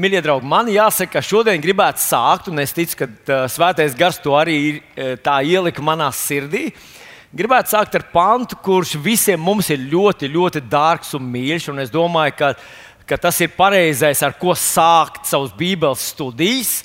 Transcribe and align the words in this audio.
mīļie 0.00 0.20
draugi, 0.24 0.48
man 0.48 0.68
jāsaka, 0.70 1.16
ka 1.16 1.24
šodien 1.24 1.62
gribētu 1.62 2.02
sākt, 2.02 2.50
un 2.50 2.60
es 2.62 2.74
ticu, 2.76 3.00
ka 3.00 3.06
uh, 3.08 3.44
Svētais 3.50 3.96
Gars 3.98 4.18
to 4.22 4.34
arī 4.36 4.58
uh, 4.76 5.14
tā 5.22 5.38
ielika 5.46 5.84
manā 5.84 6.08
sirdī. 6.14 6.70
Gribētu 7.36 7.74
sākt 7.74 7.96
ar 7.98 8.06
pantu, 8.12 8.58
kurš 8.64 8.94
visiem 9.02 9.40
mums 9.42 9.68
ir 9.74 9.82
ļoti, 9.90 10.30
ļoti 10.32 10.62
dārgs 10.70 11.14
un 11.18 11.26
mīļš. 11.32 11.70
Un 11.72 11.82
es 11.84 11.92
domāju, 11.92 12.36
ka, 12.38 12.52
ka 13.08 13.18
tas 13.26 13.40
ir 13.44 13.52
pareizais, 13.56 14.22
ar 14.24 14.36
ko 14.40 14.54
sākt 14.56 15.28
savus 15.28 15.54
Bībeles 15.56 16.12
studijas. 16.12 16.78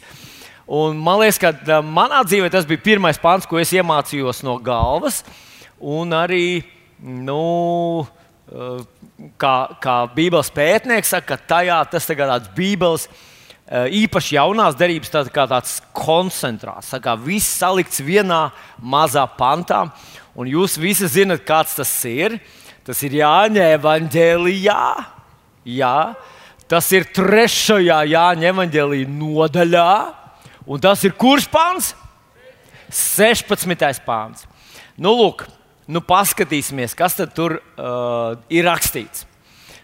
Un 0.71 0.99
man 0.99 1.21
liekas, 1.21 1.39
ka 1.41 1.53
uh, 1.53 1.83
manā 1.85 2.23
dzīvē 2.27 2.51
tas 2.53 2.67
bija 2.69 2.83
pirmais 2.85 3.19
pants, 3.21 3.49
ko 3.49 3.59
es 3.61 3.75
iemācījos 3.75 4.43
no 4.47 4.57
galvas. 4.63 5.21
Un 5.81 6.15
arī, 6.15 6.61
nu, 7.01 7.41
uh, 8.05 8.20
kā, 9.39 9.55
kā 9.81 9.97
Bībeles 10.15 10.51
pētnieks 10.53 11.13
saka, 11.15 11.37
tajā 11.37 11.77
tas 11.91 12.09
ir 12.09 12.19
tāds 12.19 12.49
Bībeles 12.55 13.07
eh, 13.07 13.87
īpaši 14.03 14.35
jaunās 14.35 14.77
derības 14.79 15.13
tā 15.13 15.23
kā 15.31 15.45
tāds 15.49 15.79
koncentrāts. 15.95 16.91
Tā 16.91 16.99
kā 17.03 17.15
viss 17.19 17.59
salikts 17.61 18.03
vienā 18.03 18.49
mazā 18.77 19.23
pantā, 19.37 19.85
un 20.35 20.51
jūs 20.51 20.77
visi 20.81 21.09
zinat, 21.11 21.45
kāds 21.47 21.77
tas 21.79 21.93
ir. 22.09 22.39
Tas 22.81 22.97
ir 23.05 23.13
Jāņa 23.19 23.67
evanģēlijā. 23.75 24.83
Jā, 25.69 25.97
tas 26.65 26.87
ir 26.97 27.05
trešajā 27.13 27.99
Jāņa 28.09 28.47
evanģēlijā 28.49 29.09
nodaļā. 29.11 29.91
Un 30.65 30.81
tas 30.81 31.03
ir 31.05 31.13
kurš 31.13 31.45
pāns? 31.51 31.91
16. 32.91 34.01
pāns. 34.03 34.47
Nu, 34.97 35.13
lūk, 35.15 35.45
nu, 35.91 36.01
paskatīsimies, 36.05 36.95
kas 36.97 37.19
tur 37.35 37.59
uh, 37.59 38.39
ir 38.51 38.65
rakstīts. 38.69 39.27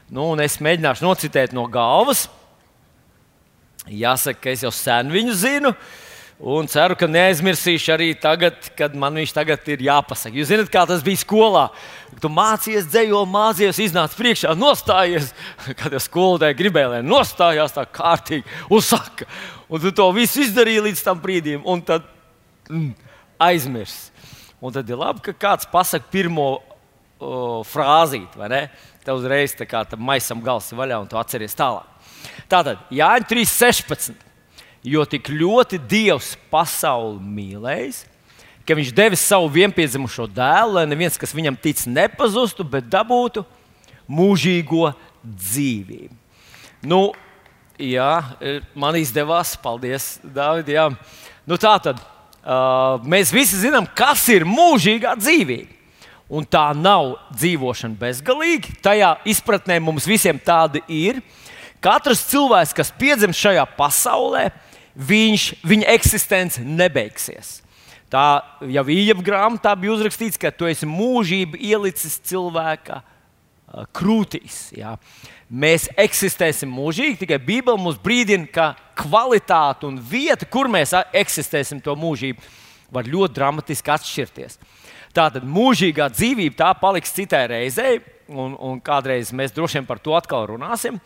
Nu, 0.07 0.31
es 0.39 0.59
mēģināšu 0.63 1.03
nocitēt 1.03 1.55
no 1.55 1.65
galvas. 1.67 2.27
Jāsaka, 3.87 4.39
ka 4.43 4.53
es 4.53 4.63
jau 4.63 4.71
sen 4.71 5.11
viņu 5.11 5.35
zinu. 5.35 5.73
Un 6.37 6.67
ceru, 6.69 6.93
ka 6.93 7.07
neaizmirsīšu 7.09 7.91
arī 7.95 8.11
tagad, 8.21 8.59
kad 8.77 8.93
man 8.95 9.15
viņš 9.17 9.31
tagad 9.33 9.69
ir 9.73 9.81
jāpasaka. 9.87 10.35
Jūs 10.37 10.51
zināt, 10.51 10.69
kā 10.69 10.83
tas 10.85 11.01
bija 11.03 11.17
skolā. 11.23 11.63
Tu 12.21 12.29
mācījies 12.29 12.85
dzējo, 12.91 13.23
mācījies, 13.33 13.79
iznāc 13.87 14.13
priekšā, 14.15 14.53
nostājies. 14.55 15.31
Kad 15.79 15.95
jau 15.97 16.01
skolotāji 16.03 16.59
gribēja, 16.59 16.91
lai 16.93 17.01
nostājās 17.05 17.73
tā 17.73 17.87
kārtīgi 17.89 18.45
un 18.69 18.85
saka. 18.85 19.25
Un 19.67 19.81
tu 19.81 19.91
to 19.97 20.05
visu 20.15 20.45
izdarīji 20.45 20.85
līdz 20.91 21.03
tam 21.09 21.17
brīdim, 21.23 21.65
un 21.65 21.81
tad 21.83 22.05
mm, 22.69 22.93
aizmirsti. 23.49 24.16
Un 24.61 24.73
tad 24.73 24.89
ir 24.89 24.97
labi, 24.97 25.21
ka 25.27 25.35
kāds 25.37 25.67
pasakā 25.69 26.09
pirmo 26.11 26.47
o, 26.57 27.61
frāzīti, 27.67 28.39
vai 28.39 28.49
ne? 28.49 28.61
Tev 29.05 29.21
uzreiz 29.21 29.53
tā 29.55 29.67
kā 29.69 29.83
tam 29.87 30.01
maisam 30.03 30.41
gals 30.43 30.71
vaļā 30.73 30.97
un 31.03 31.09
tu 31.09 31.19
atceries 31.19 31.55
tālāk. 31.57 31.85
Tātad 32.49 32.81
Jāņa 32.93 33.29
3.16. 33.29 34.25
Jo 34.87 35.03
tik 35.09 35.29
ļoti 35.33 35.79
Dievs 35.89 36.35
pasauli 36.51 37.19
mīlējis, 37.19 38.05
ka 38.67 38.75
Viņš 38.75 38.91
devis 38.91 39.23
savu 39.23 39.47
vienpiedzimušo 39.51 40.27
dēlu, 40.35 40.75
lai 40.75 40.83
neviens, 40.89 41.15
kas 41.19 41.31
viņam 41.35 41.55
tic, 41.59 41.85
nepazustu, 41.87 42.65
bet 42.67 42.89
dabūtu 42.91 43.45
mūžīgo 44.11 44.89
dzīvību. 45.23 46.11
Nu, 46.87 46.99
jā, 47.79 48.11
man 48.75 48.99
izdevās, 48.99 49.55
paldies, 49.63 50.17
Dārvid. 50.23 50.97
Nu, 51.47 51.55
tā 51.55 51.77
tad 51.83 52.03
Uh, 52.47 53.01
mēs 53.03 53.33
visi 53.35 53.57
zinām, 53.59 53.83
kas 53.91 54.21
ir 54.31 54.45
mūžīgā 54.47 55.17
dzīvība. 55.19 55.73
Un 56.31 56.45
tā 56.47 56.69
nav 56.75 57.17
dzīvošana 57.35 57.95
bezgalīgi. 57.99 58.77
Tajā 58.83 59.13
izpratnē 59.27 59.81
mums 59.83 60.07
visiem 60.07 60.39
tāda 60.39 60.79
ir. 60.91 61.19
Katrs 61.83 62.23
cilvēks, 62.27 62.73
kas 62.75 62.91
piedzimst 62.95 63.39
šajā 63.39 63.63
pasaulē, 63.77 64.45
viņš, 64.95 65.49
viņa 65.67 65.91
eksistence 65.93 66.63
nebeigsies. 66.63 67.57
Tā 68.11 68.25
jau 68.63 68.85
Iepa 68.91 69.23
grāmatā 69.27 69.75
bija 69.75 69.97
uzrakstīts, 69.97 70.39
ka 70.39 70.51
tu 70.55 70.67
esi 70.71 70.87
mūžību 70.87 71.59
ielicis 71.59 72.15
cilvēka 72.31 73.01
uh, 73.01 73.83
krūtīs. 73.91 74.69
Jā. 74.79 74.95
Mēs 75.47 75.85
eksistēsim 75.95 76.67
mūžīgi, 76.75 77.21
tikai 77.21 77.37
Bībele 77.39 77.79
mums 77.79 77.99
brīdina, 78.03 78.49
ka 78.51 78.73
kvalitāte 78.99 79.87
un 79.87 79.95
vieta, 79.95 80.43
kur 80.43 80.67
mēs 80.67 80.91
eksistēsim 81.15 81.79
to 81.83 81.95
mūžību, 81.95 82.43
var 82.91 83.07
ļoti 83.07 83.37
dramatiski 83.37 83.93
atšķirties. 83.95 84.59
Tātad 85.15 85.47
mūžīgā 85.47 86.09
dzīvība 86.11 86.59
tā 86.59 86.73
paliks 86.77 87.15
citai 87.15 87.45
reizei, 87.47 88.01
un, 88.27 88.57
un 88.59 88.79
kādreiz 88.83 89.31
mēs 89.31 89.55
droši 89.55 89.79
vien 89.79 89.87
par 89.87 90.01
to 90.03 90.15
atkal 90.17 90.49
runāsim. 90.51 90.99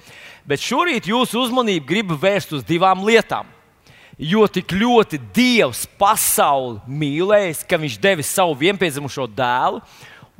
Bet 0.49 0.63
šorīt 0.63 1.11
jūsu 1.11 1.45
uzmanību 1.45 1.85
gribu 1.87 2.17
vērst 2.17 2.57
uz 2.57 2.65
divām 2.65 3.05
lietām. 3.05 3.45
Jo 4.21 4.47
tik 4.49 4.73
ļoti 4.73 5.17
Dievs 5.33 5.85
pasauli 5.97 6.81
mīlējis, 6.89 7.63
ka 7.65 7.79
Viņš 7.81 7.97
devis 8.01 8.33
savu 8.33 8.57
vienpiedzimušo 8.59 9.29
dēlu, 9.37 9.79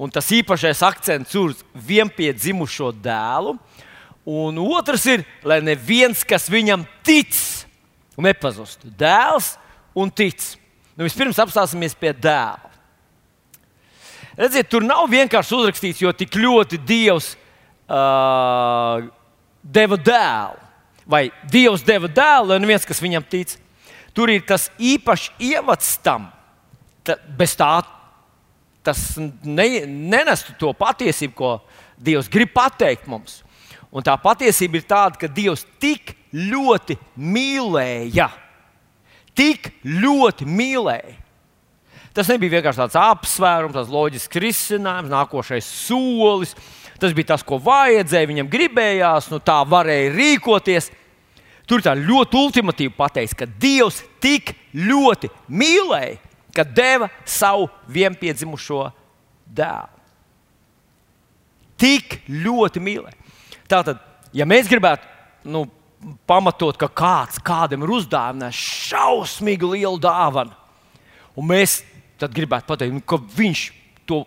un 0.02 0.12
tas 0.14 0.28
īpašais 0.34 0.82
akcents 0.86 1.38
uz 1.38 1.62
vienpiedzimušo 1.74 2.92
dēlu. 3.02 3.56
Un 4.28 4.58
otrs 4.62 5.06
ir, 5.10 5.24
lai 5.44 5.60
neviens, 5.66 6.22
kas 6.28 6.46
viņam 6.52 6.84
tic, 7.06 7.34
nepazustu. 8.22 8.92
Dēls 8.98 9.56
un 9.98 10.12
tic. 10.14 10.38
Nu, 10.94 11.08
vispirms 11.08 11.40
apstāsimies 11.42 11.96
pie 11.98 12.14
dēla. 12.14 12.70
Redziet, 14.38 14.70
tur 14.72 14.86
nav 14.86 15.08
vienkārši 15.12 15.56
uzrakstīts, 15.58 16.02
jo 16.04 16.12
tik 16.16 16.38
ļoti 16.40 16.80
Dievs 16.88 17.34
uh, 17.92 19.10
deva 19.62 19.98
dēlu. 20.00 20.70
Vai 21.10 21.26
Dievs 21.52 21.84
deva 21.84 22.08
dēlu, 22.08 22.54
lai 22.54 22.60
neviens, 22.62 22.86
kas 22.88 23.02
viņam 23.04 23.26
tic. 23.28 23.58
Tur 24.16 24.32
ir 24.32 24.46
tas 24.48 24.70
īpašs 24.80 25.32
ievads 25.42 25.96
tam. 26.06 26.30
Ta, 27.04 27.18
bez 27.38 27.56
tā 27.58 27.74
tas 28.86 29.02
ne, 29.18 29.68
nenestu 29.86 30.56
to 30.58 30.72
patiesību, 30.78 31.34
ko 31.38 31.52
Dievs 32.02 32.30
grib 32.34 32.54
pateikt 32.54 33.10
mums. 33.10 33.42
Un 33.92 34.06
tā 34.06 34.16
patiesība 34.20 34.80
ir 34.80 34.88
tāda, 34.88 35.20
ka 35.20 35.28
Dievs 35.28 35.66
tik 35.82 36.14
ļoti 36.32 36.96
mīlēja, 37.20 38.30
tik 39.36 39.74
ļoti 39.84 40.48
mīlēja. 40.48 41.18
Tas 42.16 42.28
nebija 42.28 42.58
vienkārši 42.58 42.82
tāds 42.82 42.98
apsvērums, 43.00 43.76
tāds 43.76 43.92
loģisks 43.92 44.40
risinājums, 44.44 45.12
nākošais 45.12 45.68
solis. 45.68 46.56
Tas 47.00 47.16
bija 47.18 47.32
tas, 47.34 47.44
ko 47.44 47.60
vajadzēja, 47.64 48.30
viņam 48.30 48.50
gribējās, 48.52 49.30
nu 49.32 49.40
tā 49.44 49.62
varēja 49.68 50.12
rīkoties. 50.16 50.92
Tur 51.68 51.84
tā 51.84 51.96
ļoti 51.96 52.36
ultimatīvi 52.36 52.92
pateiks, 52.98 53.36
ka 53.38 53.48
Dievs 53.48 54.02
tik 54.24 54.52
ļoti 54.76 55.32
mīlēja, 55.48 56.20
ka 56.56 56.68
deva 56.68 57.08
savu 57.24 57.70
vienpiedzimušo 57.92 58.84
dēlu. 59.48 60.00
Tik 61.82 62.20
ļoti 62.28 62.84
mīlēja. 62.84 63.21
Tātad, 63.72 64.02
ja 64.36 64.48
mēs 64.50 64.70
gribētu 64.70 65.08
nu, 65.52 65.66
pamatot, 66.30 66.78
ka 66.80 66.90
kāds 66.90 67.40
kādam 67.46 67.86
ir 67.86 67.94
uzdāvinājis 68.00 68.62
šausmīgi 68.92 69.76
lielu 69.76 70.00
dāvanu, 70.02 70.56
un 71.38 71.50
mēs 71.52 71.82
gribētu 72.22 72.70
pateikt, 72.70 72.96
nu, 72.96 73.04
ka 73.06 73.20
viņš 73.38 73.66
to, 74.10 74.24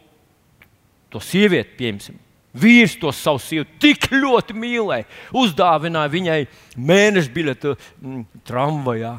to 1.13 1.23
sievieti, 1.23 1.77
piemēram, 1.79 2.21
vīrs 2.55 2.95
to 3.03 3.11
savu 3.15 3.43
sievu 3.43 3.67
tik 3.83 4.09
ļoti 4.15 4.55
mīlēja, 4.57 5.09
uzdāvināja 5.35 6.13
viņai 6.13 6.41
mēneša 6.79 7.35
biļeti 7.35 7.75
mm, 7.75 8.21
tramvajā. 8.47 9.15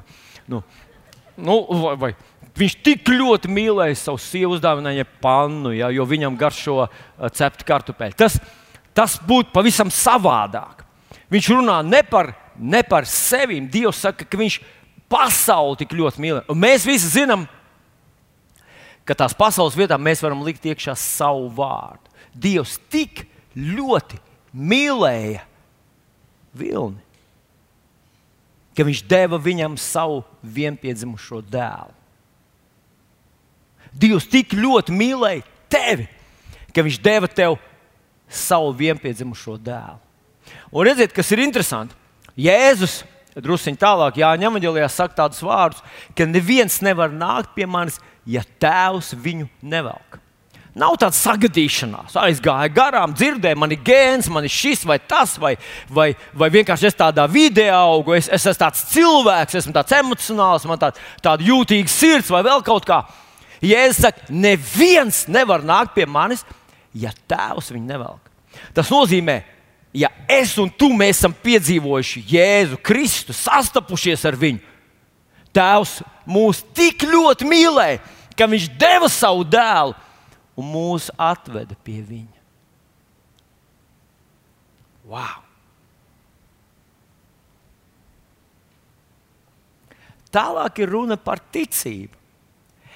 Nu, 0.52 0.62
nu, 1.36 1.58
vai, 1.82 1.96
vai, 2.00 2.12
viņš 2.56 2.78
tik 2.86 3.12
ļoti 3.12 3.52
mīlēja 3.52 4.00
savu 4.00 4.22
sievu, 4.24 4.56
uzdāvināja 4.56 5.08
pannu, 5.24 5.74
ja, 5.76 5.92
jo 5.92 6.08
viņam 6.08 6.40
garšo 6.40 6.86
cepti 7.36 7.68
kartupeļi. 7.68 8.18
Tas, 8.24 8.40
tas 8.96 9.18
būtu 9.20 9.52
pavisam 9.54 9.92
savādāk. 9.92 10.86
Viņš 11.32 11.52
runā 11.52 11.82
ne 11.84 12.02
par, 12.08 12.32
ne 12.56 12.82
par 12.88 13.08
sevi. 13.10 13.60
Dievs 13.60 14.00
saka, 14.06 14.26
ka 14.26 14.40
viņš 14.40 14.60
pasauli 15.12 15.82
tik 15.82 15.96
ļoti 15.98 16.24
mīl. 16.24 16.42
Un 16.52 16.62
mēs 16.62 16.86
visi 16.88 17.12
zinām, 17.18 17.46
ka 19.06 19.18
tās 19.18 19.36
pasaules 19.38 19.78
vietā 19.78 19.98
mēs 20.02 20.24
varam 20.24 20.44
likt 20.46 20.66
iekšā 20.66 20.96
savu 20.98 21.50
vārdu. 21.54 22.14
Dievs 22.34 22.78
tik 22.92 23.26
ļoti 23.56 24.20
mīlēja 24.56 25.44
vilni, 26.56 27.02
ka 28.76 28.84
viņš 28.88 29.04
deva 29.08 29.40
viņam 29.40 29.78
savu 29.80 30.24
vienpiedzimušo 30.44 31.42
dēlu. 31.48 31.94
Dievs 33.96 34.28
tik 34.28 34.52
ļoti 34.58 34.92
mīlēja 34.92 35.46
tevi, 35.72 36.10
ka 36.76 36.84
viņš 36.84 37.00
deva 37.04 37.30
tev 37.32 37.56
savu 38.30 38.74
vienpiedzimušo 38.78 39.58
dēlu. 39.62 40.02
Un 40.72 40.88
redziet, 40.88 41.14
kas 41.16 41.32
ir 41.34 41.42
interesanti. 41.44 41.96
Jēzus 42.36 43.04
druskuļi 43.44 43.80
tālāk, 43.80 44.20
Jāņa 44.22 44.50
Evanģelijā 44.50 44.90
saka 44.92 45.24
tādus 45.24 45.42
vārdus, 45.44 45.82
ka 46.16 46.28
neviens 46.28 46.78
nevar 46.86 47.12
nākt 47.12 47.56
pie 47.56 47.68
manis, 47.68 47.98
ja 48.28 48.44
tēvs 48.62 49.14
viņu 49.20 49.50
nevelk. 49.64 50.22
Nav 50.76 50.98
tāda 51.00 51.16
sagadīšanās, 51.16 52.18
aizgāja 52.20 52.68
garām, 52.76 53.14
dzirdēja, 53.16 53.56
man 53.56 53.72
ir 53.72 53.80
gēns, 53.86 54.28
man 54.32 54.44
ir 54.44 54.52
šis 54.52 54.82
vai 54.88 54.98
tas, 55.00 55.38
vai, 55.40 55.54
vai, 55.88 56.10
vai 56.36 56.50
vienkārši 56.52 56.90
es 56.90 56.98
tādā 57.00 57.30
vidē 57.32 57.70
augu, 57.72 58.18
es, 58.18 58.28
es 58.28 58.44
esmu 58.44 58.60
tāds 58.60 58.82
cilvēks, 58.92 59.56
esmu 59.62 59.72
tāds 59.78 59.96
emocionāls, 59.96 60.68
man 60.68 60.82
tāda, 60.82 61.00
tāda 61.24 61.48
jūtīga 61.48 61.92
sirds 61.92 62.32
vai 62.34 62.44
vēl 62.44 62.64
kaut 62.68 62.88
kā. 62.88 63.06
Jēzus 63.64 64.02
saka, 64.04 64.28
neviens 64.28 65.24
nevar 65.32 65.64
nākt 65.64 65.96
pie 65.96 66.10
manis, 66.12 66.44
ja 66.96 67.12
tēvs 67.28 67.74
viņu 67.76 67.90
nevelk. 67.90 68.32
Tas 68.76 68.90
nozīmē, 68.92 69.42
ja 69.96 70.10
es 70.32 70.56
un 70.62 70.72
tu 70.72 70.90
esam 71.04 71.36
piedzīvojuši 71.44 72.24
Jēzu 72.32 72.80
Kristu, 72.84 73.36
sastapušies 73.36 74.26
ar 74.26 74.40
viņu, 74.40 74.72
Tēvs 75.56 76.02
mūs 76.28 76.66
tik 76.76 77.06
ļoti 77.08 77.48
mīlēja, 77.48 78.02
ka 78.36 78.48
Viņš 78.52 78.68
deva 78.76 79.08
savu 79.08 79.46
dēlu 79.48 79.96
un 80.60 80.68
mūs 80.68 81.08
atveda 81.16 81.78
pie 81.84 82.02
viņa. 82.04 82.42
Wow! 85.08 85.44
Tālāk 90.36 90.82
ir 90.84 90.92
runa 90.92 91.16
par 91.16 91.40
ticību. 91.40 92.15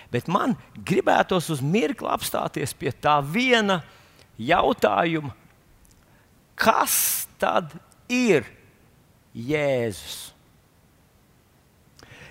Bet 0.09 0.29
man 0.31 0.55
gribētos 0.73 1.51
uz 1.53 1.61
mirkli 1.61 2.09
apstāties 2.09 2.73
pie 2.73 2.91
tā 2.91 3.19
viena 3.21 3.81
jautājuma, 4.41 5.35
kas 6.57 7.27
tad 7.39 7.75
ir 8.09 8.47
Jēzus? 9.35 10.31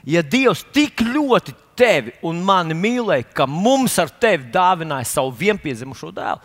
Ja 0.09 0.23
Dievs 0.25 0.65
tik 0.73 1.03
ļoti 1.05 1.55
tevi 1.79 2.15
un 2.27 2.41
mani 2.43 2.75
mīlēja, 2.75 3.29
ka 3.37 3.47
mums 3.47 3.99
ar 4.01 4.11
tevi 4.11 4.49
dāvināja 4.53 5.07
savu 5.11 5.35
vienpiedzimušo 5.39 6.11
dēlu. 6.17 6.41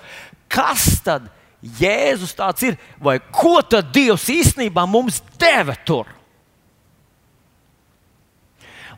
Kas 0.51 0.99
tad 1.05 1.29
Jēzus 1.79 2.35
tāds 2.37 2.65
ir? 2.67 2.77
Vai 3.01 3.17
ko 3.33 3.61
tad 3.65 3.93
Dievs 3.95 4.27
īstenībā 4.29 4.83
mums 4.89 5.21
deva 5.39 5.77
tur? 5.87 6.09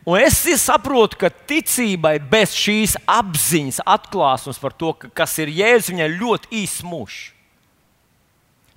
Un 0.06 0.20
es 0.22 0.44
saprotu, 0.62 1.18
ka 1.18 1.32
ticībai 1.50 2.20
bez 2.22 2.54
šīs 2.54 2.94
apziņas, 3.10 3.82
atklāsmes 3.90 4.60
par 4.62 4.76
to, 4.78 4.92
ka, 4.94 5.10
kas 5.10 5.34
ir 5.42 5.50
Jēzus, 5.50 5.90
viņai 5.90 6.10
ļoti 6.14 6.52
īsts 6.62 6.84
mūžs. 6.86 7.22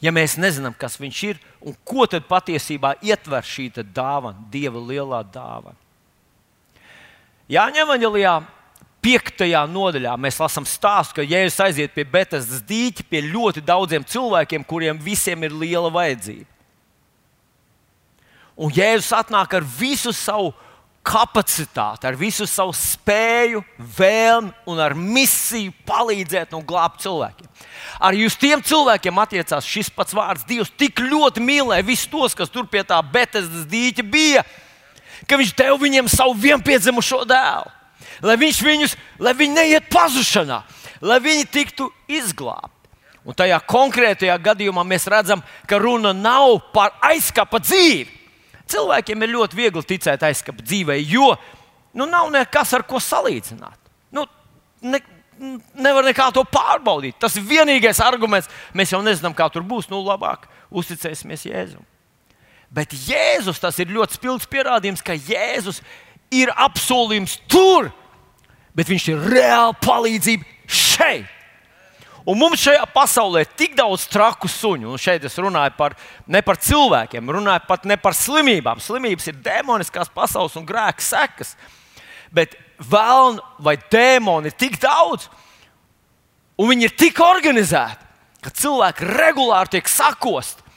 Ja 0.00 0.12
mēs 0.14 0.38
nezinām, 0.38 0.72
kas 0.78 0.96
viņš 0.96 1.18
ir 1.26 1.40
un 1.60 1.74
ko 1.84 2.06
tad 2.08 2.24
patiesībā 2.30 2.94
ietver 3.02 3.44
šī 3.44 3.68
dāvana, 3.82 4.38
Dieva 4.48 4.80
lielā 4.80 5.20
dāvana. 5.26 5.76
Jāņem 7.48 7.82
Evanģelijā, 7.82 8.34
5. 9.04 9.44
nodaļā, 9.72 10.14
mēs 10.20 10.38
lasām 10.40 10.64
stāstu, 10.68 11.18
ka 11.18 11.26
Jēzus 11.26 11.60
aiziet 11.64 11.92
pie 11.94 12.04
Betesdas 12.08 12.62
dīķa, 12.66 13.04
pie 13.08 13.20
ļoti 13.26 13.62
daudziem 13.64 14.04
cilvēkiem, 14.04 14.64
kuriem 14.68 14.98
visiem 15.00 15.44
ir 15.44 15.54
liela 15.54 15.90
vajadzība. 15.92 16.48
Un 18.58 18.72
Jēzus 18.74 19.12
atnāk 19.14 19.54
ar 19.54 19.66
visu 19.78 20.12
savu 20.12 20.54
kapacitāti, 21.08 22.04
ar 22.04 22.16
visu 22.20 22.44
savu 22.48 22.74
spēju, 22.76 23.62
vēlmi 23.96 24.52
un 24.68 24.84
ar 24.84 24.92
misiju 24.98 25.72
palīdzēt 25.88 26.52
un 26.58 26.66
glābt 26.68 27.00
cilvēkiem. 27.04 27.48
Arī 28.04 28.26
uz 28.28 28.36
tiem 28.36 28.60
cilvēkiem 28.60 29.20
attiecās 29.24 29.66
šis 29.66 29.88
pats 29.94 30.14
vārds. 30.14 30.46
Dievs 30.48 30.70
tik 30.76 31.00
ļoti 31.00 31.42
mīlēja 31.42 31.86
visus 31.86 32.10
tos, 32.12 32.36
kas 32.36 32.52
tur 32.52 32.68
pie 32.68 32.84
tā 32.86 33.00
Betesdas 33.02 33.64
dīķa 33.70 34.04
bija 34.04 34.44
ka 35.26 35.38
viņš 35.38 35.54
deva 35.56 35.76
viņiem 35.80 36.08
savu 36.10 36.36
vienpiedzimušo 36.38 37.22
dēlu, 37.28 37.70
lai 38.22 38.36
viņš 38.40 38.58
viņus, 38.64 38.96
lai 39.22 39.34
viņi 39.36 39.56
neiet 39.56 39.88
pazušanā, 39.92 40.62
lai 41.00 41.18
viņi 41.24 41.48
tiktu 41.52 41.88
izglābti. 42.10 42.74
Un 43.28 43.36
tajā 43.36 43.58
konkrētajā 43.68 44.38
gadījumā 44.40 44.84
mēs 44.88 45.04
redzam, 45.10 45.42
ka 45.68 45.80
runa 45.80 46.14
nav 46.16 46.54
par 46.72 46.94
aizkapa 47.04 47.60
dzīvi. 47.60 48.06
Cilvēkiem 48.68 49.22
ir 49.24 49.34
ļoti 49.34 49.58
viegli 49.58 49.84
ticēt 49.94 50.24
aizkapa 50.28 50.64
dzīvei, 50.64 51.00
jo 51.08 51.32
nu, 51.96 52.06
nav 52.06 52.28
nekas 52.32 52.74
ar 52.76 52.84
ko 52.88 53.00
salīdzināt. 53.02 53.78
Nu, 54.14 54.26
ne, 54.84 55.00
nevar 55.78 56.06
nekā 56.06 56.28
to 56.34 56.44
pārbaudīt. 56.48 57.18
Tas 57.20 57.36
ir 57.38 57.46
vienīgais 57.48 58.00
arguments. 58.04 58.50
Mēs 58.76 58.92
jau 58.92 59.00
nezinām, 59.04 59.36
kā 59.36 59.48
tur 59.52 59.64
būs. 59.66 59.88
Nu, 59.90 60.02
labāk 60.06 60.46
uzticēsimies 60.68 61.46
Jēzum. 61.48 61.86
Bet 62.68 62.92
Jēzus 62.92 63.62
tas 63.62 63.78
ir 63.80 63.88
ļoti 63.94 64.18
spilgts 64.18 64.50
pierādījums, 64.50 65.02
ka 65.04 65.16
Jēzus 65.16 65.80
ir 66.34 66.52
apsolījums 66.52 67.38
tur, 67.48 67.88
bet 68.76 68.90
viņš 68.90 69.08
ir 69.14 69.26
reāli 69.32 69.78
palīdzība 69.84 70.68
šeit. 70.68 71.37
Un 72.28 72.36
mums 72.36 72.60
šajā 72.60 72.84
pasaulē 72.92 73.42
ir 73.44 73.52
tik 73.56 73.76
daudz 73.78 74.04
traku 74.12 74.50
suņu, 74.52 74.90
un 74.92 75.00
šeit 75.00 75.24
es 75.24 75.38
runāju 75.40 75.72
par, 75.78 75.94
ne 76.28 76.42
par 76.44 76.58
cilvēkiem, 76.60 77.30
runāju 77.38 77.64
pat 77.68 77.86
ne 77.88 77.96
par 77.96 78.16
slimībām. 78.16 78.82
Slimības 78.84 79.30
ir 79.30 79.38
demoniskās 79.44 80.12
pasaules 80.12 80.56
un 80.60 80.66
grēka 80.68 81.04
sekas. 81.04 81.54
Bet 82.28 82.58
vēlnu 82.78 83.40
vai 83.64 83.78
dēmoni 83.80 84.52
ir 84.52 84.58
tik 84.60 84.76
daudz, 84.82 85.30
un 86.60 86.68
viņi 86.68 86.90
ir 86.90 86.96
tik 87.00 87.22
organizēti, 87.24 88.04
ka 88.44 88.52
cilvēki 88.54 89.08
regulāri 89.08 89.78
tiek 89.78 89.88
sakosti 89.88 90.68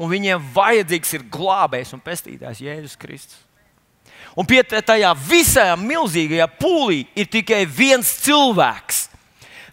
un 0.00 0.08
viņiem 0.08 0.50
vajadzīgs 0.54 1.14
ir 1.18 1.28
glābējs 1.32 1.92
un 1.96 2.02
pestītājs 2.04 2.64
Jēzus 2.64 2.98
Kristus. 3.00 3.38
Un 4.38 4.46
pie 4.48 4.62
tajā 4.64 5.10
visā 5.26 5.72
milzīgajā 5.76 6.46
pūlī 6.60 7.02
ir 7.18 7.28
tikai 7.28 7.64
viens 7.66 8.08
cilvēks. 8.24 9.09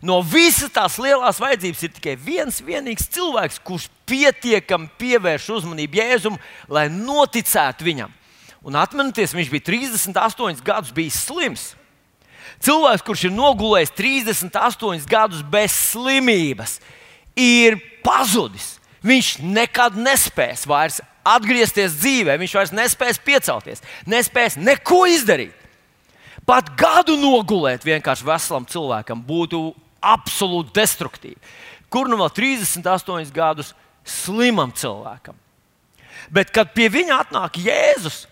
No 0.01 0.19
visas 0.21 0.71
tās 0.73 0.97
lielās 1.01 1.39
vajadzības 1.41 1.83
ir 1.83 1.93
tikai 1.95 2.13
viens 2.21 2.59
vienīgs 2.61 3.09
cilvēks, 3.13 3.61
kurš 3.65 3.87
pietiekami 4.09 4.91
pievērš 4.99 5.49
uzmanību 5.57 5.99
Jēzum, 5.99 6.37
lai 6.69 6.85
noticētu 6.93 7.87
viņam. 7.87 8.13
Un 8.67 8.77
atcerieties, 8.77 9.33
viņš 9.37 9.51
bija 9.53 9.65
38 9.69 10.63
gadus 10.65 10.93
bijis 10.93 11.19
slims. 11.25 11.67
Cilvēks, 12.63 13.05
kurš 13.05 13.27
ir 13.27 13.35
nogulējis 13.35 13.93
38 13.97 15.05
gadus 15.09 15.43
bez 15.45 15.75
slimības, 15.91 16.79
ir 17.37 17.77
pazudis. 18.05 18.75
Viņš 19.05 19.37
nekad 19.45 19.97
nespēs 19.97 20.65
vairs 20.67 20.99
atgriezties 21.27 21.95
dzīvē, 21.99 22.37
viņš 22.41 22.55
vairs 22.57 22.73
nespēs 22.75 23.19
piecelties, 23.23 23.83
nespēs 24.09 24.57
neko 24.59 25.05
izdarīt. 25.11 25.53
Pat 26.47 26.69
gadu 26.79 27.17
nogulēt 27.19 27.83
vienkārši 27.83 28.25
veselam 28.25 28.65
cilvēkam 28.71 29.19
būtu 29.27 29.59
absolūti 30.01 30.75
destruktīvi. 30.77 31.39
Kur 31.89 32.09
nu 32.11 32.19
vēl 32.19 32.31
38 32.35 33.31
gadus 33.35 33.73
slimam 34.07 34.73
cilvēkam? 34.75 35.35
Bet, 36.33 36.51
kad 36.51 36.73
pie 36.75 36.89
viņa 36.91 37.21
atnāk 37.23 37.59
Jēzus, 37.61 38.25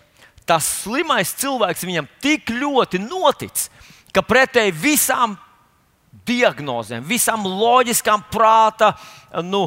tas 0.46 0.66
slimais 0.82 1.32
cilvēks 1.40 1.86
viņam 1.86 2.08
tik 2.22 2.52
ļoti 2.52 3.00
notic, 3.02 3.68
ka 4.12 4.22
pretēji 4.24 4.74
visām 4.76 5.36
diagnozēm, 6.26 7.04
visām 7.06 7.44
loģiskām 7.46 8.24
prāta 8.32 8.92
nu, 9.44 9.66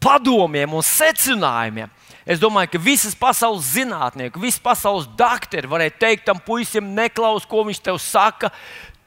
padomiem 0.00 0.74
un 0.74 0.84
secinājumiem. 0.84 1.90
Es 2.30 2.40
domāju, 2.40 2.74
ka 2.74 2.80
visas 2.82 3.16
pasaules 3.18 3.72
zinātnieki, 3.74 4.40
visas 4.40 4.60
pasaules 4.62 5.08
doktori 5.18 5.68
varēja 5.70 5.96
teikt 5.98 6.26
tam 6.28 6.40
puisim, 6.44 6.92
neklaus, 6.96 7.46
ko 7.48 7.64
viņš 7.66 7.80
tev 7.84 7.98
saka. 8.02 8.52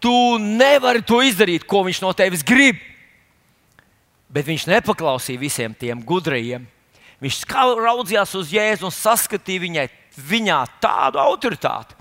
Tu 0.04 0.14
nevari 0.44 1.04
to 1.06 1.22
izdarīt, 1.24 1.64
ko 1.64 1.86
viņš 1.88 2.02
no 2.04 2.12
tevis 2.18 2.44
grib. 2.44 2.82
Bet 4.34 4.48
viņš 4.50 4.68
nepaklausīja 4.68 5.40
visiem 5.40 5.76
tiem 5.78 6.02
gudrajiem. 6.04 6.66
Viņš 7.24 7.44
raudzījās 7.80 8.34
uz 8.36 8.52
Jēzu 8.52 8.90
un 8.90 8.92
saskatīja 8.92 9.64
viņai, 9.64 9.86
viņā 10.28 10.60
tādu 10.84 11.22
autoritāti, 11.24 11.96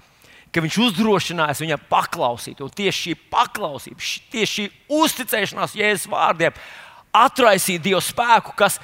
ka 0.51 0.65
viņš 0.65 0.79
uzdrošinājās 0.89 1.63
viņai 1.63 1.79
paklausīt. 1.93 2.63
Un 2.65 2.73
tieši 2.75 3.05
šī 3.07 3.15
paklausība, 3.31 4.09
tieši 4.33 4.53
šī 4.57 4.67
uzticēšanās 4.99 5.77
Jēzus 5.79 6.11
vārdiem 6.11 6.57
atraisīt 7.15 7.85
Dieva 7.85 8.03
spēku, 8.03 8.57
kas 8.59 8.81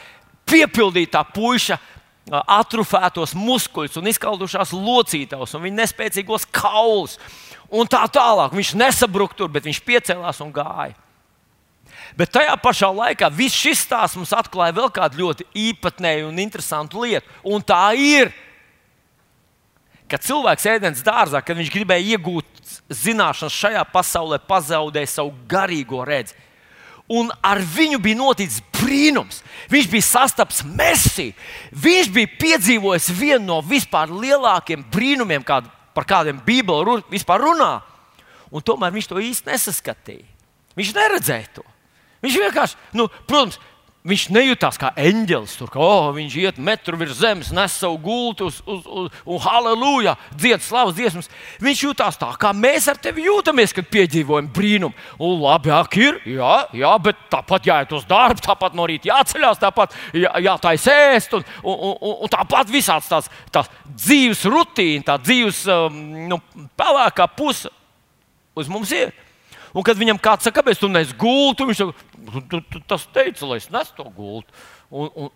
piepildīja 0.49 1.17
tā 1.17 1.25
puika 1.27 1.81
atrofētos 2.29 3.33
muskuļus 3.39 3.99
un 3.99 4.11
izkaldušās 4.11 4.75
locītavas 4.77 5.55
un 5.57 5.65
viņa 5.65 5.81
nespēcīgos 5.83 6.47
kaulus. 6.53 7.17
Un 7.69 7.89
tā 7.91 8.01
tālāk. 8.09 8.55
Viņš 8.57 8.73
nesabruka 8.81 9.37
tur, 9.37 9.51
bet 9.53 9.67
viņš 9.69 9.83
piecēlās 9.85 10.41
un 10.45 10.53
gāja. 10.55 10.97
Bet 12.17 12.33
tajā 12.33 12.55
pašā 12.63 12.89
laikā 12.95 13.29
viss 13.35 13.57
šis 13.57 13.85
stāsts 13.85 14.17
mums 14.17 14.33
atklāja 14.35 14.75
vēl 14.77 14.89
kādu 14.95 15.21
ļoti 15.21 15.47
īpatnēju 15.69 16.31
un 16.31 16.41
interesantu 16.43 17.05
lietu. 17.05 17.29
Un 17.45 17.63
tā 17.63 17.83
ir, 17.95 18.33
ka 20.09 20.21
cilvēks 20.23 20.67
ēdienas 20.73 21.05
dārzā, 21.05 21.43
kad 21.45 21.59
viņš 21.59 21.73
gribēja 21.75 22.17
iegūt 22.17 22.75
zināšanas 22.89 23.61
šajā 23.61 23.85
pasaulē, 23.93 24.41
pazaudēja 24.49 25.13
savu 25.19 25.35
garīgo 25.51 26.05
redzesmu 26.09 26.47
un 27.09 27.31
ar 27.43 27.61
viņu 27.65 27.99
bija 28.05 28.19
noticis 28.19 28.63
brīnums. 28.77 29.41
Viņš 29.73 29.89
bija 29.91 30.05
sastaps 30.05 30.61
Mēsiju. 30.67 31.33
Viņš 31.73 32.11
bija 32.13 32.31
piedzīvojis 32.41 33.09
vienu 33.17 33.45
no 33.47 33.59
vispār 33.65 34.13
lielākajiem 34.13 34.85
brīnumiem, 34.93 35.45
kād, 35.47 35.69
par 35.99 36.07
kādiem 36.07 36.39
Bībele 36.47 37.01
vispār 37.11 37.43
runā. 37.43 37.81
Un 38.55 38.63
tomēr 38.63 38.95
viņš 38.95 39.09
to 39.11 39.19
īsti 39.19 39.51
nesaskatīja. 39.51 40.29
Viņš 40.79 40.93
neredzēja 40.95 41.49
to. 41.59 41.65
Viņš 42.23 42.37
vienkārši, 42.39 42.79
nu, 42.99 43.09
protams, 43.27 43.59
Viņš 44.09 44.25
nejūtās 44.33 44.79
kā 44.81 44.91
eņģelis. 44.97 45.57
Tur 45.61 45.71
kā 45.73 45.81
oh, 45.85 46.09
viņš 46.17 46.37
iet 46.41 46.61
metru 46.65 46.97
virs 47.01 47.19
zemes, 47.21 47.51
nes 47.53 47.75
savu 47.77 47.99
gultu 48.01 48.49
uz, 48.49 48.61
uz, 48.65 48.87
uz, 48.89 49.19
un 49.29 49.43
halleluja, 49.45 50.15
dzied 50.33 50.65
slavas 50.65 50.97
dziesmas. 50.97 51.29
Viņš 51.65 51.85
jūtās 51.85 52.17
tā, 52.21 52.31
kā 52.41 52.55
mēs 52.57 52.89
ar 52.89 53.01
tevi 53.03 53.27
jūtamies, 53.27 53.75
kad 53.77 53.91
piedzīvojam 53.93 54.49
brīnumu. 54.55 54.97
Un 55.21 55.37
labi, 55.43 55.73
ak, 55.77 55.99
ir, 56.01 56.21
jā, 56.39 56.55
jā, 56.81 56.95
bet 57.05 57.21
tāpat 57.33 57.69
jāiet 57.69 57.95
uz 57.99 58.09
darbu, 58.09 58.45
tāpat 58.49 58.77
no 58.79 58.89
rīta 58.89 59.13
jāceļās, 59.13 59.61
tāpat 59.61 59.97
jā, 60.17 60.33
jātaisa 60.47 60.97
ēst. 61.13 61.37
Un, 61.37 61.47
un, 61.63 61.79
un, 62.01 62.19
un 62.25 62.33
tāpat 62.33 62.73
visāds 62.73 63.13
tās, 63.13 63.29
tās 63.53 63.69
dzīves 63.93 64.47
rutīna, 64.49 65.05
tā 65.13 65.21
dzīves 65.21 65.67
um, 65.75 66.03
nu, 66.33 66.41
pelēkā 66.81 67.29
puse 67.37 67.73
uz 68.59 68.73
mums 68.73 68.93
ir. 68.97 69.13
Un 69.77 69.85
kad 69.85 69.99
viņam 69.99 70.21
kāds 70.23 70.47
saka, 70.47 70.61
kāpēc 70.61 70.81
tu 70.81 70.89
nes 70.91 71.13
gultu, 71.19 71.67
viņš 71.69 71.83
saka, 71.83 72.07
tu, 72.51 72.61
tu, 72.73 72.81
tas 72.89 73.05
teica, 73.15 73.47
lai 73.51 73.61
es 73.61 73.69
nesu 73.73 73.95
to 73.97 74.07
gultu. 74.17 74.55
Un, 74.89 75.11
un, 75.13 75.31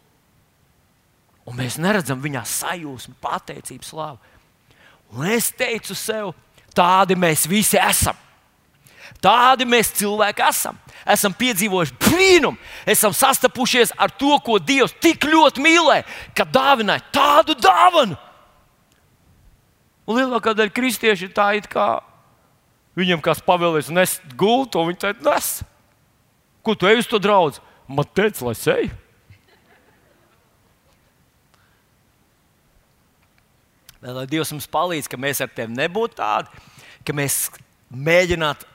un 1.49 1.59
mēs 1.59 1.79
neredzam 1.83 2.21
viņā 2.23 2.45
sajūsmu, 2.49 3.17
pateicību, 3.23 3.87
slavu. 3.87 4.21
Un 5.12 5.29
es 5.29 5.51
teicu 5.53 5.97
sev, 5.99 6.33
tādi 6.73 7.19
mēs 7.19 7.45
visi 7.51 7.81
esam. 7.81 8.17
Tādi 9.23 9.67
mēs 9.69 9.93
cilvēki 9.99 10.43
esam. 10.49 10.79
Esam 11.12 11.35
piedzīvojuši 11.37 11.99
brīnumu, 12.01 12.59
esam 12.89 13.15
sastapušies 13.15 13.93
ar 14.01 14.11
to, 14.19 14.37
ko 14.43 14.59
Dievs 14.62 14.95
tik 15.03 15.27
ļoti 15.29 15.62
mīlēja, 15.62 16.07
ka 16.35 16.47
dāvināja 16.49 17.05
tādu 17.15 17.57
dāvanu. 17.59 18.17
Un 20.07 20.19
lielākā 20.19 20.55
daļa 20.59 20.75
kristieši 20.75 21.29
ir 21.29 21.35
tā, 21.37 21.53
it 21.59 21.69
kā 21.71 22.01
Viņam 22.99 23.23
kāds 23.25 23.41
pavēlēs 23.45 23.89
nest 23.93 24.25
gultu, 24.37 24.81
un 24.81 24.91
viņš 24.91 25.01
teica, 25.01 25.31
nes. 25.31 25.53
Ko 26.63 26.75
tu 26.77 26.89
ej 26.91 27.01
uz 27.01 27.09
to 27.09 27.21
draugu? 27.23 27.63
Man 27.89 28.09
teica, 28.15 28.45
lai 28.47 28.57
es 28.57 28.67
eju. 28.69 28.99
Lai 34.03 34.27
Dievs 34.27 34.51
mums 34.51 34.67
palīdz, 34.67 35.07
ka 35.07 35.19
mēs 35.21 35.41
ar 35.45 35.51
tevi 35.55 35.77
nebūtu 35.79 36.19
tādi, 36.19 36.63
ka 37.07 37.15
mēs 37.15 37.47
mēģinātu 37.95 38.67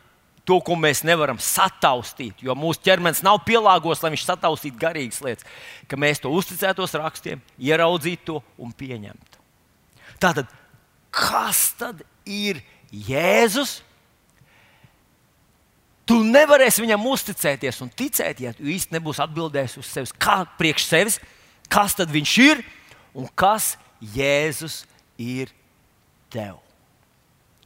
to, 0.48 0.60
ko 0.64 0.78
mēs 0.80 1.02
nevaram 1.04 1.40
sataustīt, 1.44 2.40
jo 2.46 2.56
mūsu 2.56 2.80
ķermenis 2.86 3.20
nav 3.26 3.42
pielāgots, 3.48 4.00
lai 4.04 4.14
viņš 4.14 4.24
sataustītu 4.24 4.80
garīgas 4.80 5.20
lietas, 5.26 5.48
ka 5.92 6.00
mēs 6.00 6.24
to 6.24 6.32
uzticētos 6.32 6.96
rakstiem, 6.96 7.42
ieraudzītu 7.60 8.24
to 8.30 8.38
un 8.64 8.72
pieņemtu. 8.72 9.42
Tātad, 10.24 10.48
kas 11.12 11.66
tad 11.78 12.06
ir 12.24 12.64
Jēzus? 12.88 13.82
Tu 16.08 16.18
nevarēsi 16.24 16.86
viņam 16.86 17.04
uzticēties 17.12 17.82
un 17.84 17.90
ticēt, 17.92 18.40
ja 18.40 18.54
tu 18.56 18.68
īsti 18.72 18.96
nebūsi 18.96 19.24
atbildējis 19.26 19.76
uz 19.82 19.90
sevis, 19.92 20.14
kā 20.16 20.40
priekš 20.60 20.86
sevis, 20.88 21.18
kas 21.68 21.98
tad 22.00 22.14
viņš 22.14 22.36
ir 22.46 22.64
un 23.18 23.28
kas 23.36 23.76
Jēzus 24.16 24.84
ir 25.20 25.52
tev. 26.32 26.62